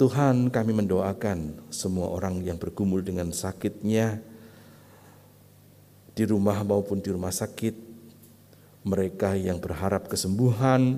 Tuhan 0.00 0.48
kami 0.48 0.72
mendoakan 0.72 1.68
semua 1.68 2.08
orang 2.10 2.40
yang 2.40 2.56
bergumul 2.56 3.04
dengan 3.04 3.28
sakitnya 3.30 4.24
di 6.16 6.24
rumah 6.24 6.64
maupun 6.64 7.04
di 7.04 7.12
rumah 7.12 7.30
sakit, 7.32 7.76
mereka 8.88 9.36
yang 9.36 9.60
berharap 9.60 10.08
kesembuhan, 10.08 10.96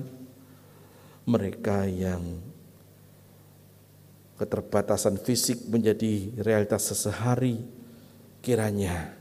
mereka 1.27 1.85
yang 1.85 2.39
keterbatasan 4.35 5.15
fisik 5.21 5.63
menjadi 5.71 6.35
realitas 6.43 6.91
sesehari, 6.91 7.63
kiranya 8.45 9.17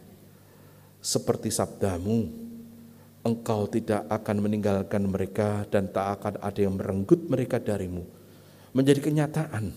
seperti 1.01 1.49
sabdamu, 1.49 2.45
Engkau 3.25 3.65
tidak 3.73 4.05
akan 4.13 4.37
meninggalkan 4.45 5.09
mereka 5.09 5.65
dan 5.73 5.89
tak 5.89 6.21
akan 6.21 6.45
ada 6.45 6.61
yang 6.61 6.77
merenggut 6.77 7.25
mereka 7.25 7.57
darimu. 7.57 8.05
Menjadi 8.77 9.01
kenyataan 9.01 9.73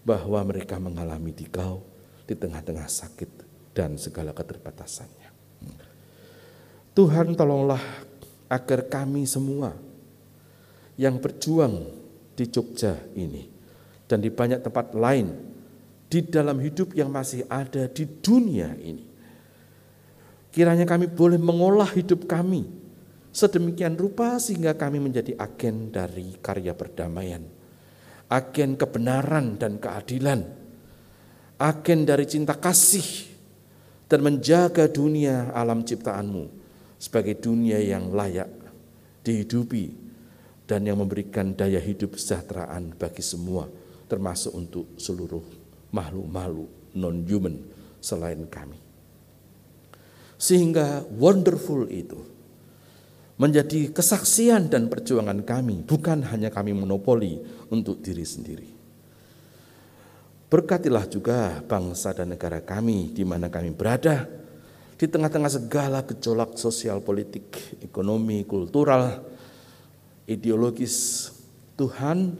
bahwa 0.00 0.40
mereka 0.48 0.80
mengalami 0.80 1.36
dikau 1.36 1.84
di 2.24 2.32
tengah-tengah 2.32 2.88
sakit 2.88 3.30
dan 3.76 4.00
segala 4.00 4.32
keterbatasannya. 4.32 5.28
Tuhan 6.96 7.36
tolonglah 7.36 7.84
agar 8.48 8.88
kami 8.88 9.28
semua 9.28 9.76
yang 10.96 11.20
berjuang 11.20 11.84
di 12.32 12.48
Jogja 12.48 12.96
ini 13.12 13.44
dan 14.08 14.24
di 14.24 14.32
banyak 14.32 14.64
tempat 14.64 14.96
lain 14.96 15.53
di 16.14 16.22
dalam 16.22 16.62
hidup 16.62 16.94
yang 16.94 17.10
masih 17.10 17.42
ada 17.50 17.90
di 17.90 18.06
dunia 18.06 18.70
ini. 18.78 19.02
Kiranya 20.54 20.86
kami 20.86 21.10
boleh 21.10 21.42
mengolah 21.42 21.90
hidup 21.90 22.30
kami 22.30 22.62
sedemikian 23.34 23.98
rupa 23.98 24.38
sehingga 24.38 24.78
kami 24.78 25.02
menjadi 25.02 25.34
agen 25.34 25.90
dari 25.90 26.38
karya 26.38 26.70
perdamaian, 26.70 27.42
agen 28.30 28.78
kebenaran 28.78 29.58
dan 29.58 29.82
keadilan, 29.82 30.46
agen 31.58 32.06
dari 32.06 32.30
cinta 32.30 32.54
kasih 32.54 33.34
dan 34.06 34.22
menjaga 34.22 34.86
dunia 34.86 35.50
alam 35.50 35.82
ciptaanmu 35.82 36.46
sebagai 37.02 37.42
dunia 37.42 37.82
yang 37.82 38.14
layak 38.14 38.54
dihidupi 39.26 39.90
dan 40.70 40.86
yang 40.86 41.02
memberikan 41.02 41.58
daya 41.58 41.82
hidup 41.82 42.14
kesejahteraan 42.14 42.94
bagi 42.94 43.26
semua 43.26 43.66
termasuk 44.06 44.54
untuk 44.54 44.94
seluruh 44.94 45.63
makhluk-makhluk 45.94 46.98
non-human 46.98 47.62
selain 48.02 48.42
kami. 48.50 48.82
Sehingga 50.34 51.06
wonderful 51.14 51.86
itu 51.86 52.18
menjadi 53.38 53.94
kesaksian 53.94 54.66
dan 54.66 54.90
perjuangan 54.90 55.42
kami, 55.46 55.86
bukan 55.86 56.26
hanya 56.26 56.50
kami 56.50 56.74
monopoli 56.74 57.38
untuk 57.70 58.02
diri 58.02 58.26
sendiri. 58.26 58.70
Berkatilah 60.50 61.06
juga 61.10 61.58
bangsa 61.66 62.14
dan 62.14 62.30
negara 62.30 62.62
kami 62.62 63.10
di 63.10 63.26
mana 63.26 63.50
kami 63.50 63.74
berada, 63.74 64.26
di 64.94 65.06
tengah-tengah 65.10 65.50
segala 65.50 66.06
gejolak 66.06 66.54
sosial, 66.54 67.02
politik, 67.02 67.78
ekonomi, 67.82 68.46
kultural, 68.46 69.26
ideologis. 70.30 71.30
Tuhan, 71.74 72.38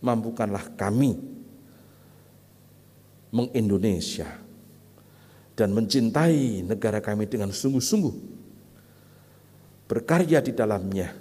mampukanlah 0.00 0.72
kami 0.80 1.31
mengindonesia 3.32 4.28
dan 5.56 5.72
mencintai 5.72 6.62
negara 6.64 7.00
kami 7.00 7.24
dengan 7.26 7.50
sungguh-sungguh. 7.50 8.14
Berkarya 9.88 10.40
di 10.40 10.52
dalamnya 10.56 11.12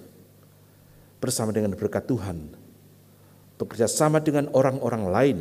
bersama 1.19 1.55
dengan 1.55 1.75
berkat 1.75 2.07
Tuhan. 2.07 2.37
Bekerja 3.59 3.87
sama 3.87 4.19
dengan 4.19 4.51
orang-orang 4.51 5.03
lain. 5.07 5.37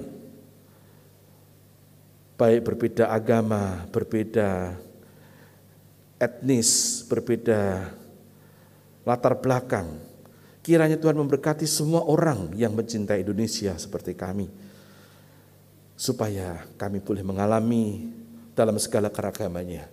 Baik 2.38 2.64
berbeda 2.64 3.12
agama, 3.12 3.84
berbeda 3.92 4.74
etnis, 6.16 7.02
berbeda 7.06 7.92
latar 9.04 9.36
belakang. 9.38 9.88
Kiranya 10.60 11.00
Tuhan 11.00 11.16
memberkati 11.16 11.64
semua 11.64 12.04
orang 12.04 12.52
yang 12.56 12.76
mencintai 12.76 13.24
Indonesia 13.24 13.72
seperti 13.80 14.12
kami 14.12 14.69
supaya 16.00 16.64
kami 16.80 17.04
boleh 17.04 17.20
mengalami 17.20 18.08
dalam 18.56 18.80
segala 18.80 19.12
keragamannya. 19.12 19.84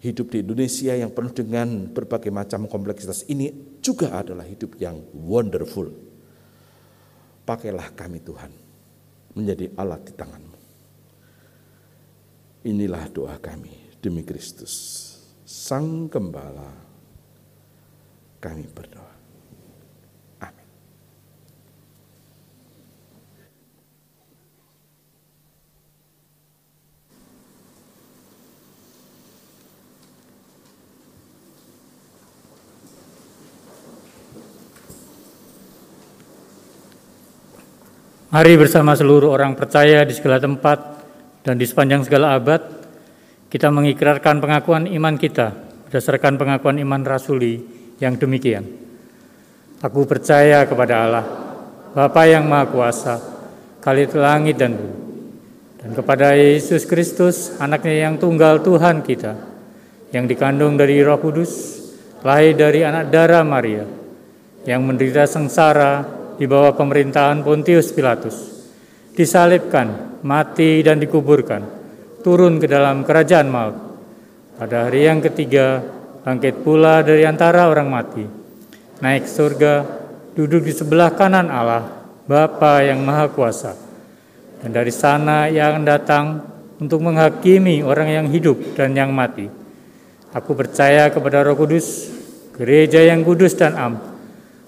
Hidup 0.00 0.32
di 0.32 0.40
Indonesia 0.40 0.96
yang 0.96 1.12
penuh 1.12 1.36
dengan 1.36 1.92
berbagai 1.92 2.32
macam 2.32 2.64
kompleksitas 2.64 3.28
ini 3.28 3.52
juga 3.84 4.16
adalah 4.16 4.48
hidup 4.48 4.80
yang 4.80 4.96
wonderful. 5.12 5.92
Pakailah 7.44 7.92
kami 7.92 8.24
Tuhan 8.24 8.48
menjadi 9.36 9.76
alat 9.76 10.08
di 10.08 10.12
tanganmu. 10.16 10.58
Inilah 12.64 13.04
doa 13.12 13.36
kami 13.36 14.00
demi 14.00 14.24
Kristus, 14.24 14.72
Sang 15.44 16.08
Gembala. 16.08 16.72
Kami 18.40 18.64
berdoa. 18.72 18.95
Mari 38.26 38.58
bersama 38.58 38.90
seluruh 38.98 39.30
orang 39.30 39.54
percaya 39.54 40.02
di 40.02 40.10
segala 40.10 40.42
tempat 40.42 40.78
dan 41.46 41.54
di 41.54 41.62
sepanjang 41.62 42.02
segala 42.02 42.34
abad, 42.34 42.58
kita 43.46 43.70
mengikrarkan 43.70 44.42
pengakuan 44.42 44.90
iman 44.90 45.14
kita 45.14 45.54
berdasarkan 45.86 46.34
pengakuan 46.34 46.82
iman 46.82 47.06
rasuli 47.06 47.62
yang 48.02 48.18
demikian. 48.18 48.66
Aku 49.78 50.10
percaya 50.10 50.66
kepada 50.66 51.06
Allah, 51.06 51.26
Bapa 51.94 52.26
yang 52.26 52.50
Maha 52.50 52.66
Kuasa, 52.66 53.14
kali 53.78 54.10
langit 54.10 54.58
dan 54.58 54.74
bumi, 54.74 54.98
dan 55.78 55.94
kepada 55.94 56.34
Yesus 56.34 56.82
Kristus, 56.82 57.54
anaknya 57.62 58.10
yang 58.10 58.18
tunggal 58.18 58.58
Tuhan 58.58 59.06
kita, 59.06 59.38
yang 60.10 60.26
dikandung 60.26 60.74
dari 60.74 60.98
roh 60.98 61.22
kudus, 61.22 61.78
lahir 62.26 62.58
dari 62.58 62.82
anak 62.82 63.06
darah 63.06 63.46
Maria, 63.46 63.86
yang 64.66 64.82
menderita 64.82 65.30
sengsara, 65.30 66.15
di 66.36 66.44
bawah 66.44 66.76
pemerintahan 66.76 67.40
Pontius 67.40 67.92
Pilatus, 67.96 68.36
disalibkan, 69.16 70.20
mati 70.20 70.84
dan 70.84 71.00
dikuburkan, 71.00 71.64
turun 72.20 72.60
ke 72.60 72.68
dalam 72.68 73.04
kerajaan 73.04 73.48
maut. 73.48 73.76
Pada 74.56 74.88
hari 74.88 75.08
yang 75.08 75.20
ketiga, 75.20 75.80
bangkit 76.24 76.64
pula 76.64 77.04
dari 77.04 77.24
antara 77.24 77.68
orang 77.68 77.88
mati, 77.88 78.24
naik 79.00 79.28
surga, 79.28 79.84
duduk 80.36 80.64
di 80.64 80.72
sebelah 80.72 81.12
kanan 81.16 81.48
Allah, 81.48 81.84
Bapa 82.28 82.84
yang 82.84 83.00
Maha 83.04 83.32
Kuasa. 83.32 83.72
Dan 84.60 84.72
dari 84.72 84.90
sana 84.92 85.46
akan 85.48 85.84
datang 85.84 86.24
untuk 86.80 87.00
menghakimi 87.04 87.80
orang 87.84 88.08
yang 88.12 88.26
hidup 88.28 88.76
dan 88.76 88.92
yang 88.92 89.12
mati. 89.12 89.48
Aku 90.34 90.52
percaya 90.52 91.08
kepada 91.08 91.40
Roh 91.46 91.56
Kudus, 91.56 92.12
gereja 92.56 93.00
yang 93.00 93.24
kudus 93.24 93.56
dan 93.56 93.72
am, 93.76 93.94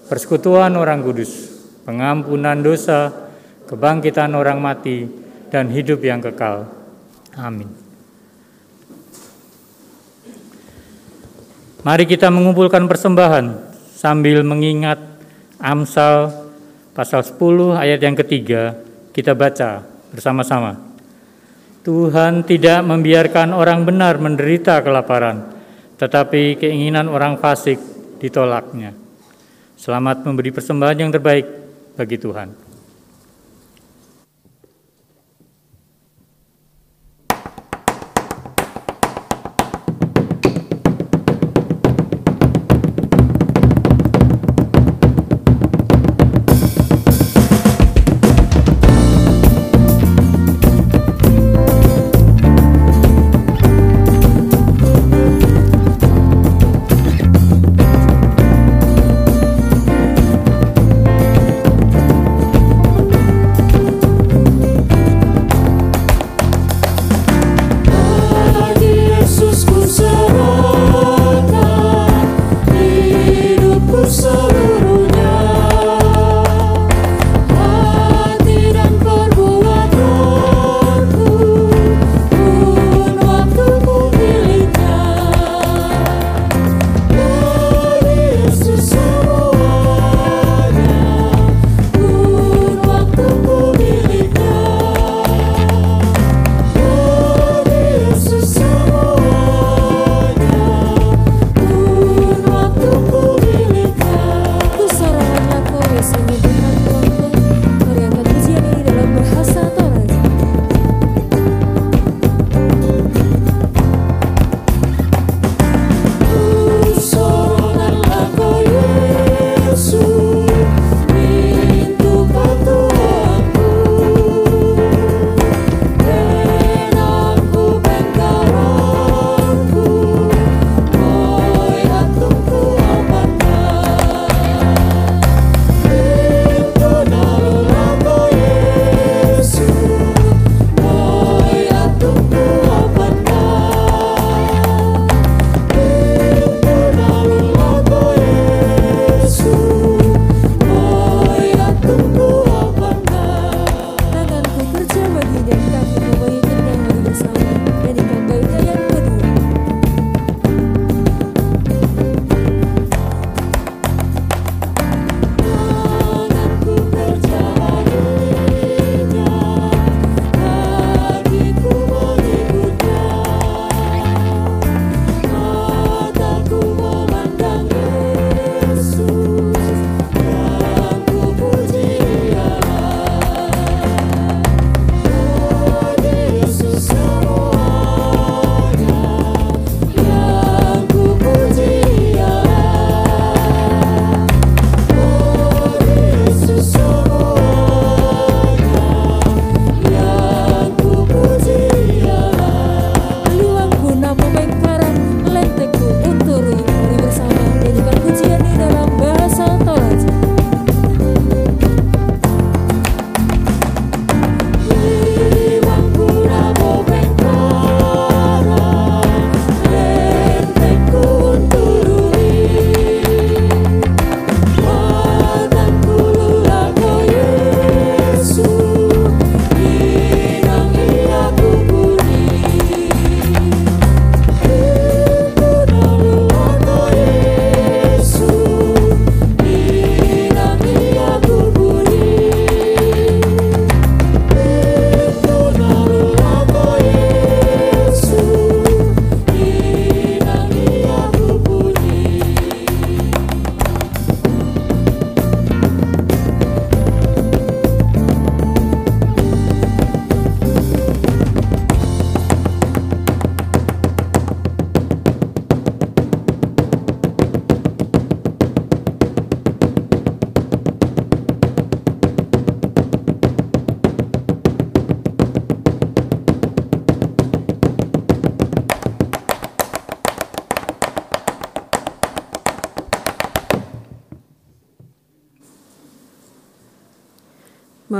persekutuan 0.09 0.73
orang 0.73 1.05
kudus, 1.05 1.58
pengampunan 1.83 2.59
dosa, 2.59 3.11
kebangkitan 3.69 4.33
orang 4.33 4.59
mati, 4.59 5.05
dan 5.49 5.69
hidup 5.69 5.99
yang 6.01 6.21
kekal. 6.21 6.69
Amin. 7.35 7.69
Mari 11.79 12.03
kita 12.03 12.27
mengumpulkan 12.27 12.85
persembahan 12.91 13.55
sambil 13.95 14.43
mengingat 14.43 14.99
Amsal 15.59 16.31
pasal 16.95 17.23
10 17.23 17.35
ayat 17.75 17.99
yang 17.99 18.15
ketiga 18.19 18.75
kita 19.15 19.35
baca 19.35 19.83
bersama-sama. 20.11 20.75
Tuhan 21.83 22.43
tidak 22.43 22.83
membiarkan 22.83 23.55
orang 23.55 23.87
benar 23.87 24.19
menderita 24.19 24.83
kelaparan, 24.83 25.55
tetapi 25.95 26.59
keinginan 26.59 27.07
orang 27.07 27.39
fasik 27.39 27.79
ditolaknya. 28.19 28.91
Selamat 29.79 30.27
memberi 30.27 30.51
persembahan 30.51 31.07
yang 31.07 31.11
terbaik 31.15 31.47
bagi 31.99 32.15
Tuhan. 32.15 32.68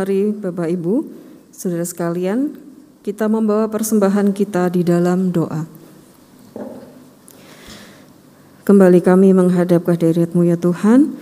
Bapak 0.10 0.74
Ibu, 0.74 1.06
saudara 1.54 1.86
sekalian, 1.86 2.58
kita 3.06 3.30
membawa 3.30 3.70
persembahan 3.70 4.34
kita 4.34 4.74
di 4.74 4.82
dalam 4.82 5.30
doa. 5.30 5.70
Kembali 8.66 9.06
kami 9.06 9.38
menghadap 9.38 9.86
kehadiratmu 9.86 10.50
ya 10.50 10.58
Tuhan, 10.58 11.14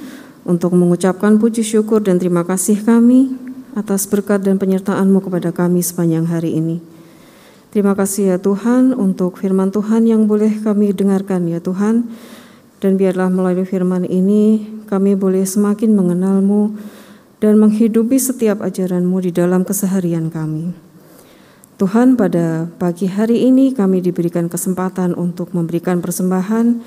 untuk 0.47 0.72
mengucapkan 0.72 1.35
puji 1.35 1.68
syukur 1.68 1.99
dan 1.99 2.15
terima 2.15 2.47
kasih 2.47 2.80
kami 2.80 3.35
atas 3.76 4.07
berkat 4.07 4.47
dan 4.47 4.55
penyertaan-Mu 4.55 5.19
kepada 5.19 5.51
kami 5.51 5.84
sepanjang 5.84 6.23
hari 6.23 6.55
ini. 6.55 6.80
Terima 7.76 7.91
kasih 7.91 8.31
ya 8.31 8.38
Tuhan 8.39 8.95
untuk 8.95 9.35
firman 9.43 9.68
Tuhan 9.68 10.07
yang 10.07 10.31
boleh 10.31 10.64
kami 10.64 10.95
dengarkan 10.95 11.43
ya 11.51 11.59
Tuhan, 11.59 12.07
dan 12.80 12.95
biarlah 12.95 13.27
melalui 13.27 13.68
firman 13.68 14.07
ini 14.07 14.64
kami 14.88 15.19
boleh 15.19 15.43
semakin 15.43 15.91
mengenal-Mu, 15.91 16.95
dan 17.38 17.61
menghidupi 17.61 18.18
setiap 18.18 18.65
ajaran-Mu 18.65 19.22
di 19.22 19.31
dalam 19.34 19.61
keseharian 19.61 20.34
kami. 20.34 20.73
Tuhan, 21.77 22.18
pada 22.18 22.65
pagi 22.81 23.05
hari 23.05 23.45
ini 23.45 23.69
kami 23.69 24.01
diberikan 24.01 24.49
kesempatan 24.49 25.14
untuk 25.14 25.53
memberikan 25.53 26.01
persembahan 26.01 26.81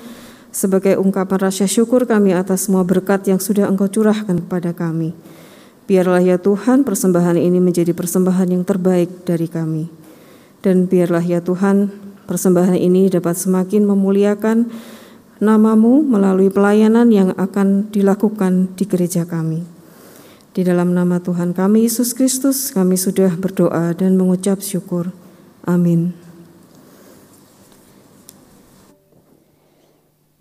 sebagai 0.51 0.99
ungkapan 0.99 1.47
rasa 1.47 1.63
syukur 1.63 2.03
kami 2.03 2.35
atas 2.35 2.67
semua 2.67 2.83
berkat 2.83 3.23
yang 3.23 3.39
sudah 3.39 3.71
Engkau 3.71 3.87
curahkan 3.87 4.43
kepada 4.43 4.75
kami. 4.75 5.15
Biarlah 5.87 6.19
ya 6.19 6.35
Tuhan 6.35 6.83
persembahan 6.83 7.39
ini 7.39 7.63
menjadi 7.63 7.95
persembahan 7.95 8.51
yang 8.51 8.67
terbaik 8.67 9.23
dari 9.23 9.47
kami. 9.47 9.87
Dan 10.59 10.91
biarlah 10.91 11.23
ya 11.23 11.39
Tuhan 11.39 11.87
persembahan 12.27 12.75
ini 12.75 13.07
dapat 13.07 13.39
semakin 13.39 13.87
memuliakan 13.87 14.67
namamu 15.39 16.03
melalui 16.03 16.51
pelayanan 16.51 17.09
yang 17.09 17.31
akan 17.39 17.87
dilakukan 17.95 18.75
di 18.75 18.83
gereja 18.85 19.23
kami. 19.23 19.70
Di 20.51 20.67
dalam 20.67 20.91
nama 20.91 21.23
Tuhan 21.23 21.55
kami 21.55 21.87
Yesus 21.87 22.11
Kristus, 22.11 22.75
kami 22.75 22.99
sudah 22.99 23.31
berdoa 23.39 23.95
dan 23.95 24.19
mengucap 24.19 24.59
syukur. 24.59 25.15
Amin. 25.63 26.11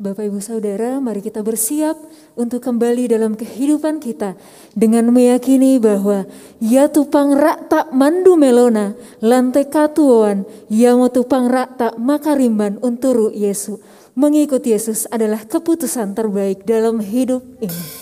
Bapak 0.00 0.26
Ibu 0.26 0.40
Saudara, 0.42 0.96
mari 0.98 1.20
kita 1.22 1.44
bersiap 1.44 1.94
untuk 2.32 2.64
kembali 2.64 3.12
dalam 3.12 3.36
kehidupan 3.36 4.00
kita 4.00 4.34
dengan 4.72 5.12
meyakini 5.12 5.76
bahwa 5.76 6.24
ya 6.56 6.88
tupang 6.88 7.36
rak 7.36 7.68
tak 7.68 7.92
mandu 7.92 8.34
melona, 8.34 8.96
lantai 9.20 9.68
katuan, 9.68 10.48
ya 10.72 10.96
mau 10.96 11.12
tupang 11.12 11.52
rak 11.52 11.76
tak 11.76 11.94
makarimban 12.00 12.80
unturu 12.80 13.28
Yesus. 13.30 13.76
Mengikut 14.16 14.64
Yesus 14.64 15.04
adalah 15.12 15.44
keputusan 15.46 16.16
terbaik 16.16 16.64
dalam 16.64 16.98
hidup 17.04 17.44
ini. 17.60 17.99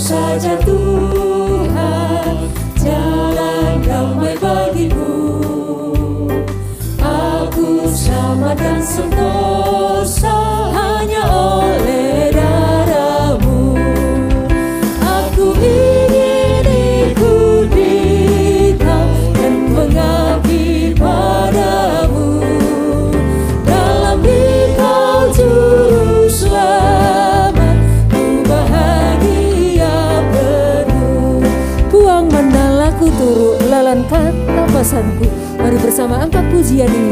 Saja 0.00 0.56
Tuhan 0.64 2.48
jalan 2.80 3.84
damai 3.84 4.32
bagiku 4.40 5.12
aku 7.04 7.84
sama 7.92 8.56
dan 8.56 8.80
sentosa 8.80 10.39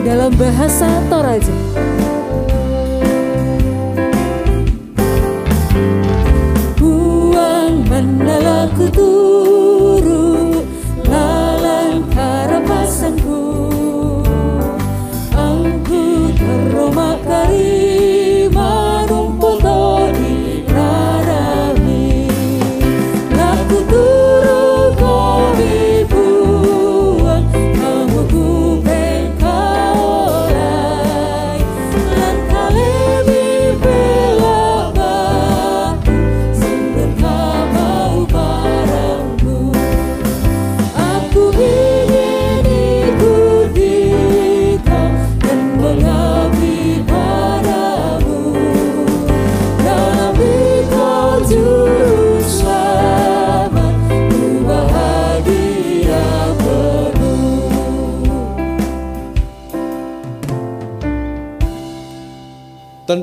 dalam 0.00 0.32
bahasa 0.32 0.88
Toraja 1.12 1.67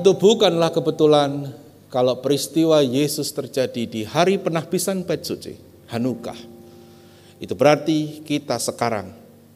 Tentu 0.05 0.37
bukanlah 0.37 0.69
kebetulan 0.69 1.49
kalau 1.89 2.21
peristiwa 2.21 2.77
Yesus 2.77 3.33
terjadi 3.33 3.89
di 3.89 4.05
hari 4.05 4.37
penahbisan 4.37 5.01
bait 5.01 5.25
suci, 5.25 5.57
Hanukah. 5.89 6.37
Itu 7.41 7.57
berarti 7.57 8.21
kita 8.21 8.61
sekarang 8.61 9.09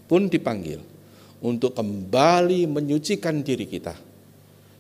pun 0.09 0.25
dipanggil 0.25 0.81
untuk 1.37 1.77
kembali 1.77 2.65
menyucikan 2.65 3.45
diri 3.45 3.69
kita 3.69 3.93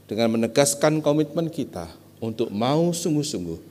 dengan 0.09 0.41
menegaskan 0.41 1.05
komitmen 1.05 1.53
kita 1.53 1.85
untuk 2.17 2.49
mau 2.49 2.89
sungguh-sungguh 2.89 3.61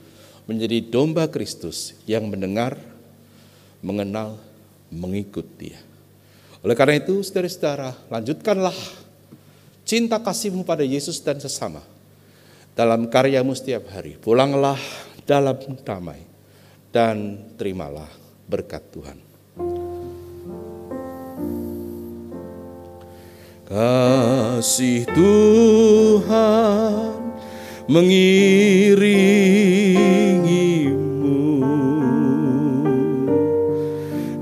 menjadi 0.46 0.78
domba 0.86 1.26
Kristus 1.26 1.98
yang 2.06 2.30
mendengar, 2.30 2.78
mengenal, 3.82 4.38
mengikut 4.94 5.50
Dia. 5.58 5.82
Oleh 6.62 6.78
karena 6.78 7.02
itu, 7.02 7.26
saudara-saudara, 7.26 7.90
lanjutkanlah 8.06 8.78
cinta 9.88 10.20
kasihmu 10.20 10.68
pada 10.68 10.84
Yesus 10.84 11.16
dan 11.24 11.40
sesama 11.40 11.80
dalam 12.76 13.08
karyamu 13.08 13.56
setiap 13.56 13.88
hari. 13.88 14.20
Pulanglah 14.20 14.76
dalam 15.24 15.56
damai 15.80 16.20
dan 16.92 17.40
terimalah 17.56 18.12
berkat 18.44 18.84
Tuhan. 18.92 19.16
Kasih 23.68 25.04
Tuhan 25.12 26.32
mengiringimu 27.88 28.44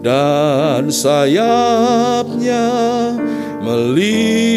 dan 0.02 0.90
sayapnya 0.90 2.66
melindungimu. 3.62 4.56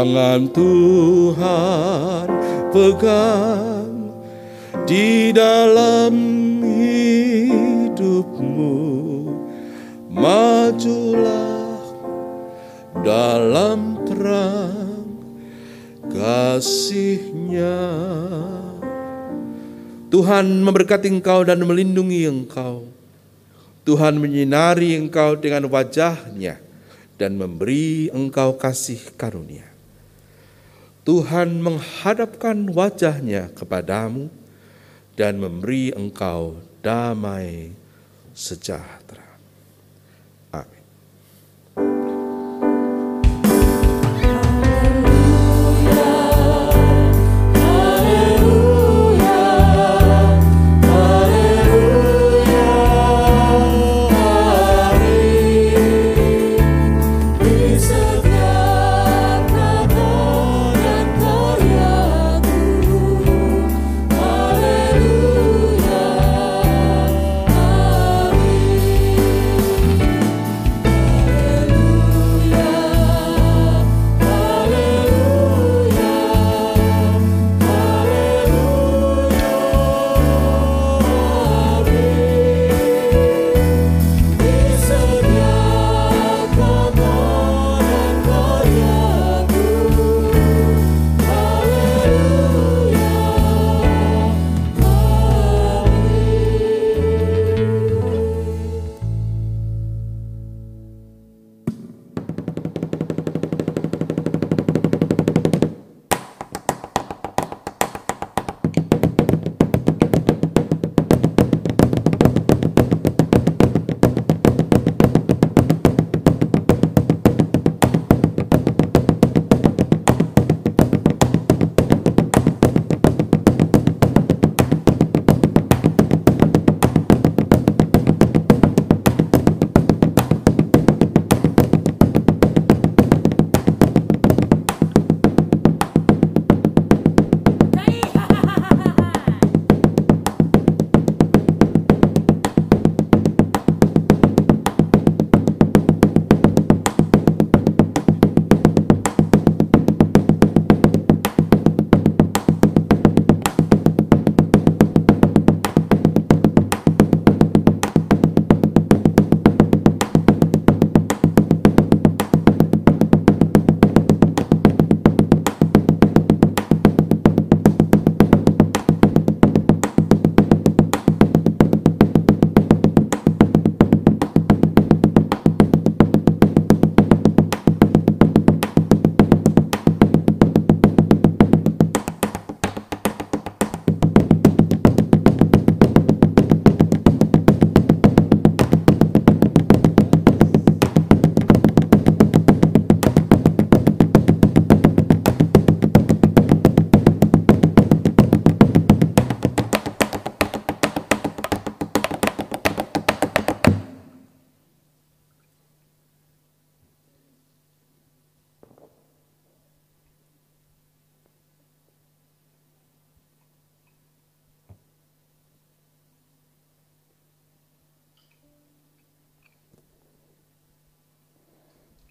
Tangan 0.00 0.48
Tuhan 0.56 2.24
pegang 2.72 4.16
di 4.88 5.28
dalam 5.28 6.16
hidupmu. 7.44 8.80
Majulah 10.08 11.84
dalam 13.04 14.00
terang 14.08 15.04
kasihnya. 16.08 17.84
Tuhan 20.08 20.64
memberkati 20.64 21.12
engkau 21.12 21.44
dan 21.44 21.60
melindungi 21.60 22.24
engkau. 22.24 22.88
Tuhan 23.84 24.16
menyinari 24.16 24.96
engkau 24.96 25.36
dengan 25.36 25.68
wajahnya 25.68 26.56
dan 27.20 27.36
memberi 27.36 28.08
engkau 28.16 28.56
kasih 28.56 29.12
karunia. 29.20 29.69
Tuhan 31.00 31.64
menghadapkan 31.64 32.68
wajahnya 32.68 33.48
kepadamu 33.56 34.28
dan 35.16 35.40
memberi 35.40 35.96
engkau 35.96 36.60
damai 36.84 37.72
sejahtera. 38.36 39.29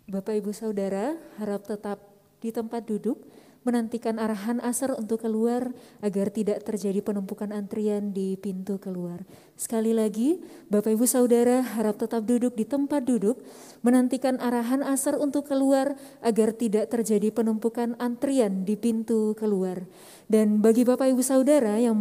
Bapak 0.10 0.42
Ibu 0.42 0.50
Saudara 0.58 1.14
harap 1.38 1.70
tetap 1.70 2.02
di 2.42 2.50
tempat 2.50 2.82
duduk 2.82 3.22
menantikan 3.68 4.18
arahan 4.18 4.64
asar 4.64 4.96
untuk 4.96 5.28
keluar 5.28 5.76
agar 6.00 6.32
tidak 6.32 6.64
terjadi 6.64 7.04
penumpukan 7.04 7.52
antrian 7.52 8.16
di 8.16 8.40
pintu 8.40 8.80
keluar. 8.80 9.28
Sekali 9.60 9.92
lagi, 9.92 10.40
Bapak 10.72 10.96
Ibu 10.96 11.04
Saudara 11.04 11.60
harap 11.60 12.00
tetap 12.00 12.24
duduk 12.24 12.56
di 12.56 12.64
tempat 12.64 13.04
duduk 13.04 13.44
menantikan 13.84 14.40
arahan 14.40 14.80
asar 14.84 15.20
untuk 15.20 15.52
keluar 15.52 16.00
agar 16.24 16.56
tidak 16.56 16.88
terjadi 16.88 17.32
penumpukan 17.36 18.00
antrian 18.00 18.64
di 18.64 18.80
pintu 18.80 19.36
keluar. 19.36 19.84
Dan 20.32 20.64
bagi 20.64 20.88
Bapak 20.88 21.12
Ibu 21.12 21.20
Saudara 21.26 21.76
yang 21.76 21.98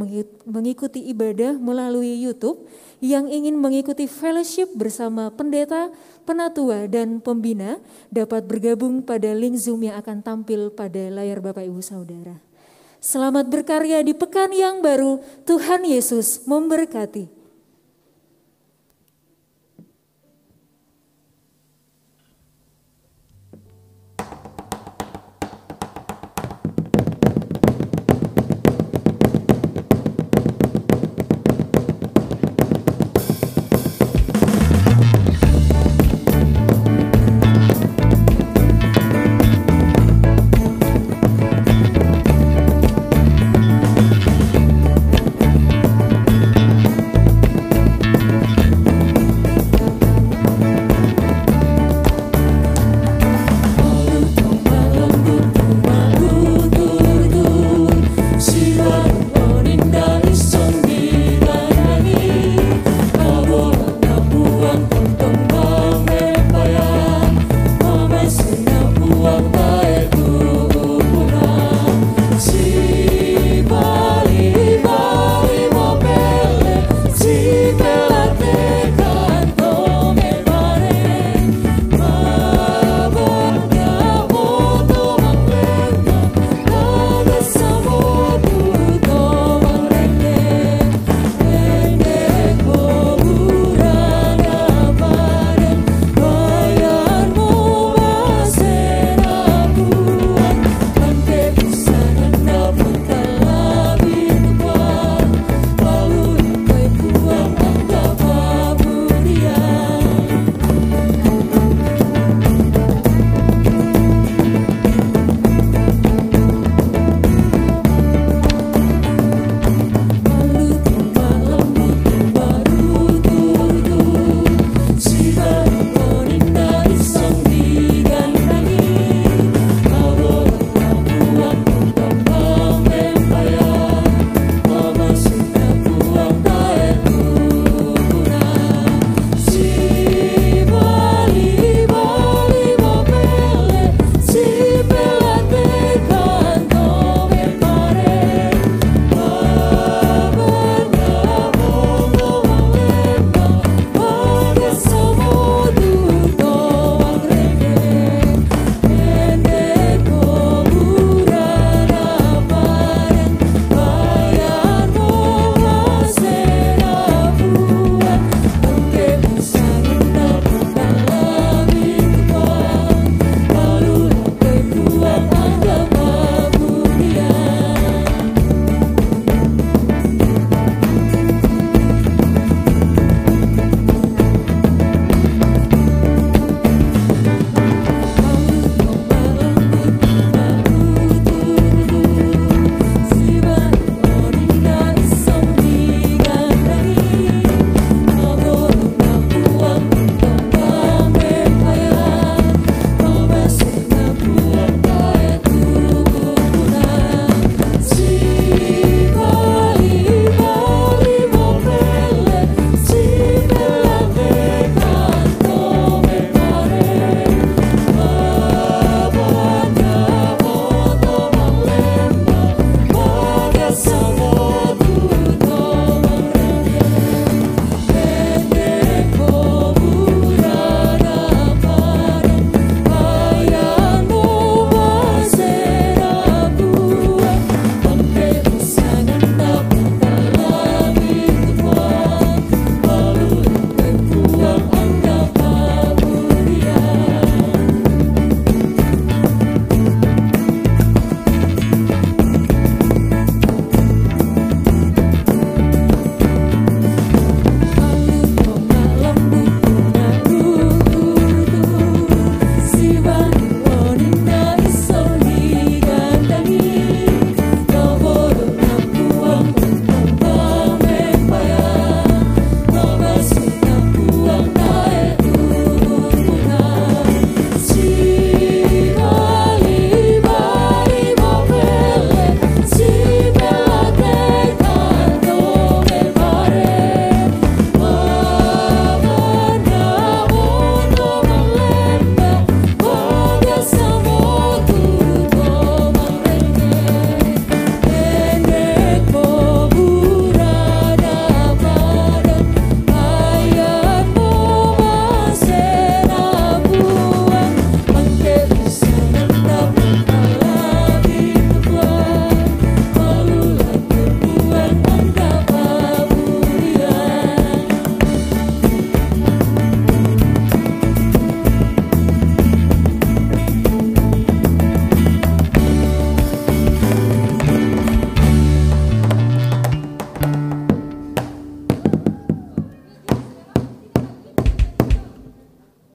mengikuti 0.47 1.03
ibadah 1.11 1.59
melalui 1.59 2.15
YouTube, 2.21 2.69
yang 3.03 3.27
ingin 3.27 3.57
mengikuti 3.59 4.05
fellowship 4.05 4.69
bersama 4.77 5.33
pendeta, 5.33 5.91
penatua, 6.29 6.87
dan 6.87 7.25
pembina 7.25 7.81
dapat 8.13 8.45
bergabung 8.45 9.01
pada 9.01 9.33
link 9.33 9.57
Zoom 9.57 9.89
yang 9.89 9.97
akan 9.99 10.21
tampil 10.21 10.69
pada 10.71 11.09
layar 11.09 11.41
Bapak 11.49 11.65
Ibu 11.65 11.81
Saudara. 11.81 12.37
Selamat 13.01 13.49
berkarya 13.49 14.05
di 14.05 14.13
pekan 14.13 14.53
yang 14.53 14.85
baru, 14.85 15.25
Tuhan 15.49 15.89
Yesus 15.89 16.45
memberkati. 16.45 17.38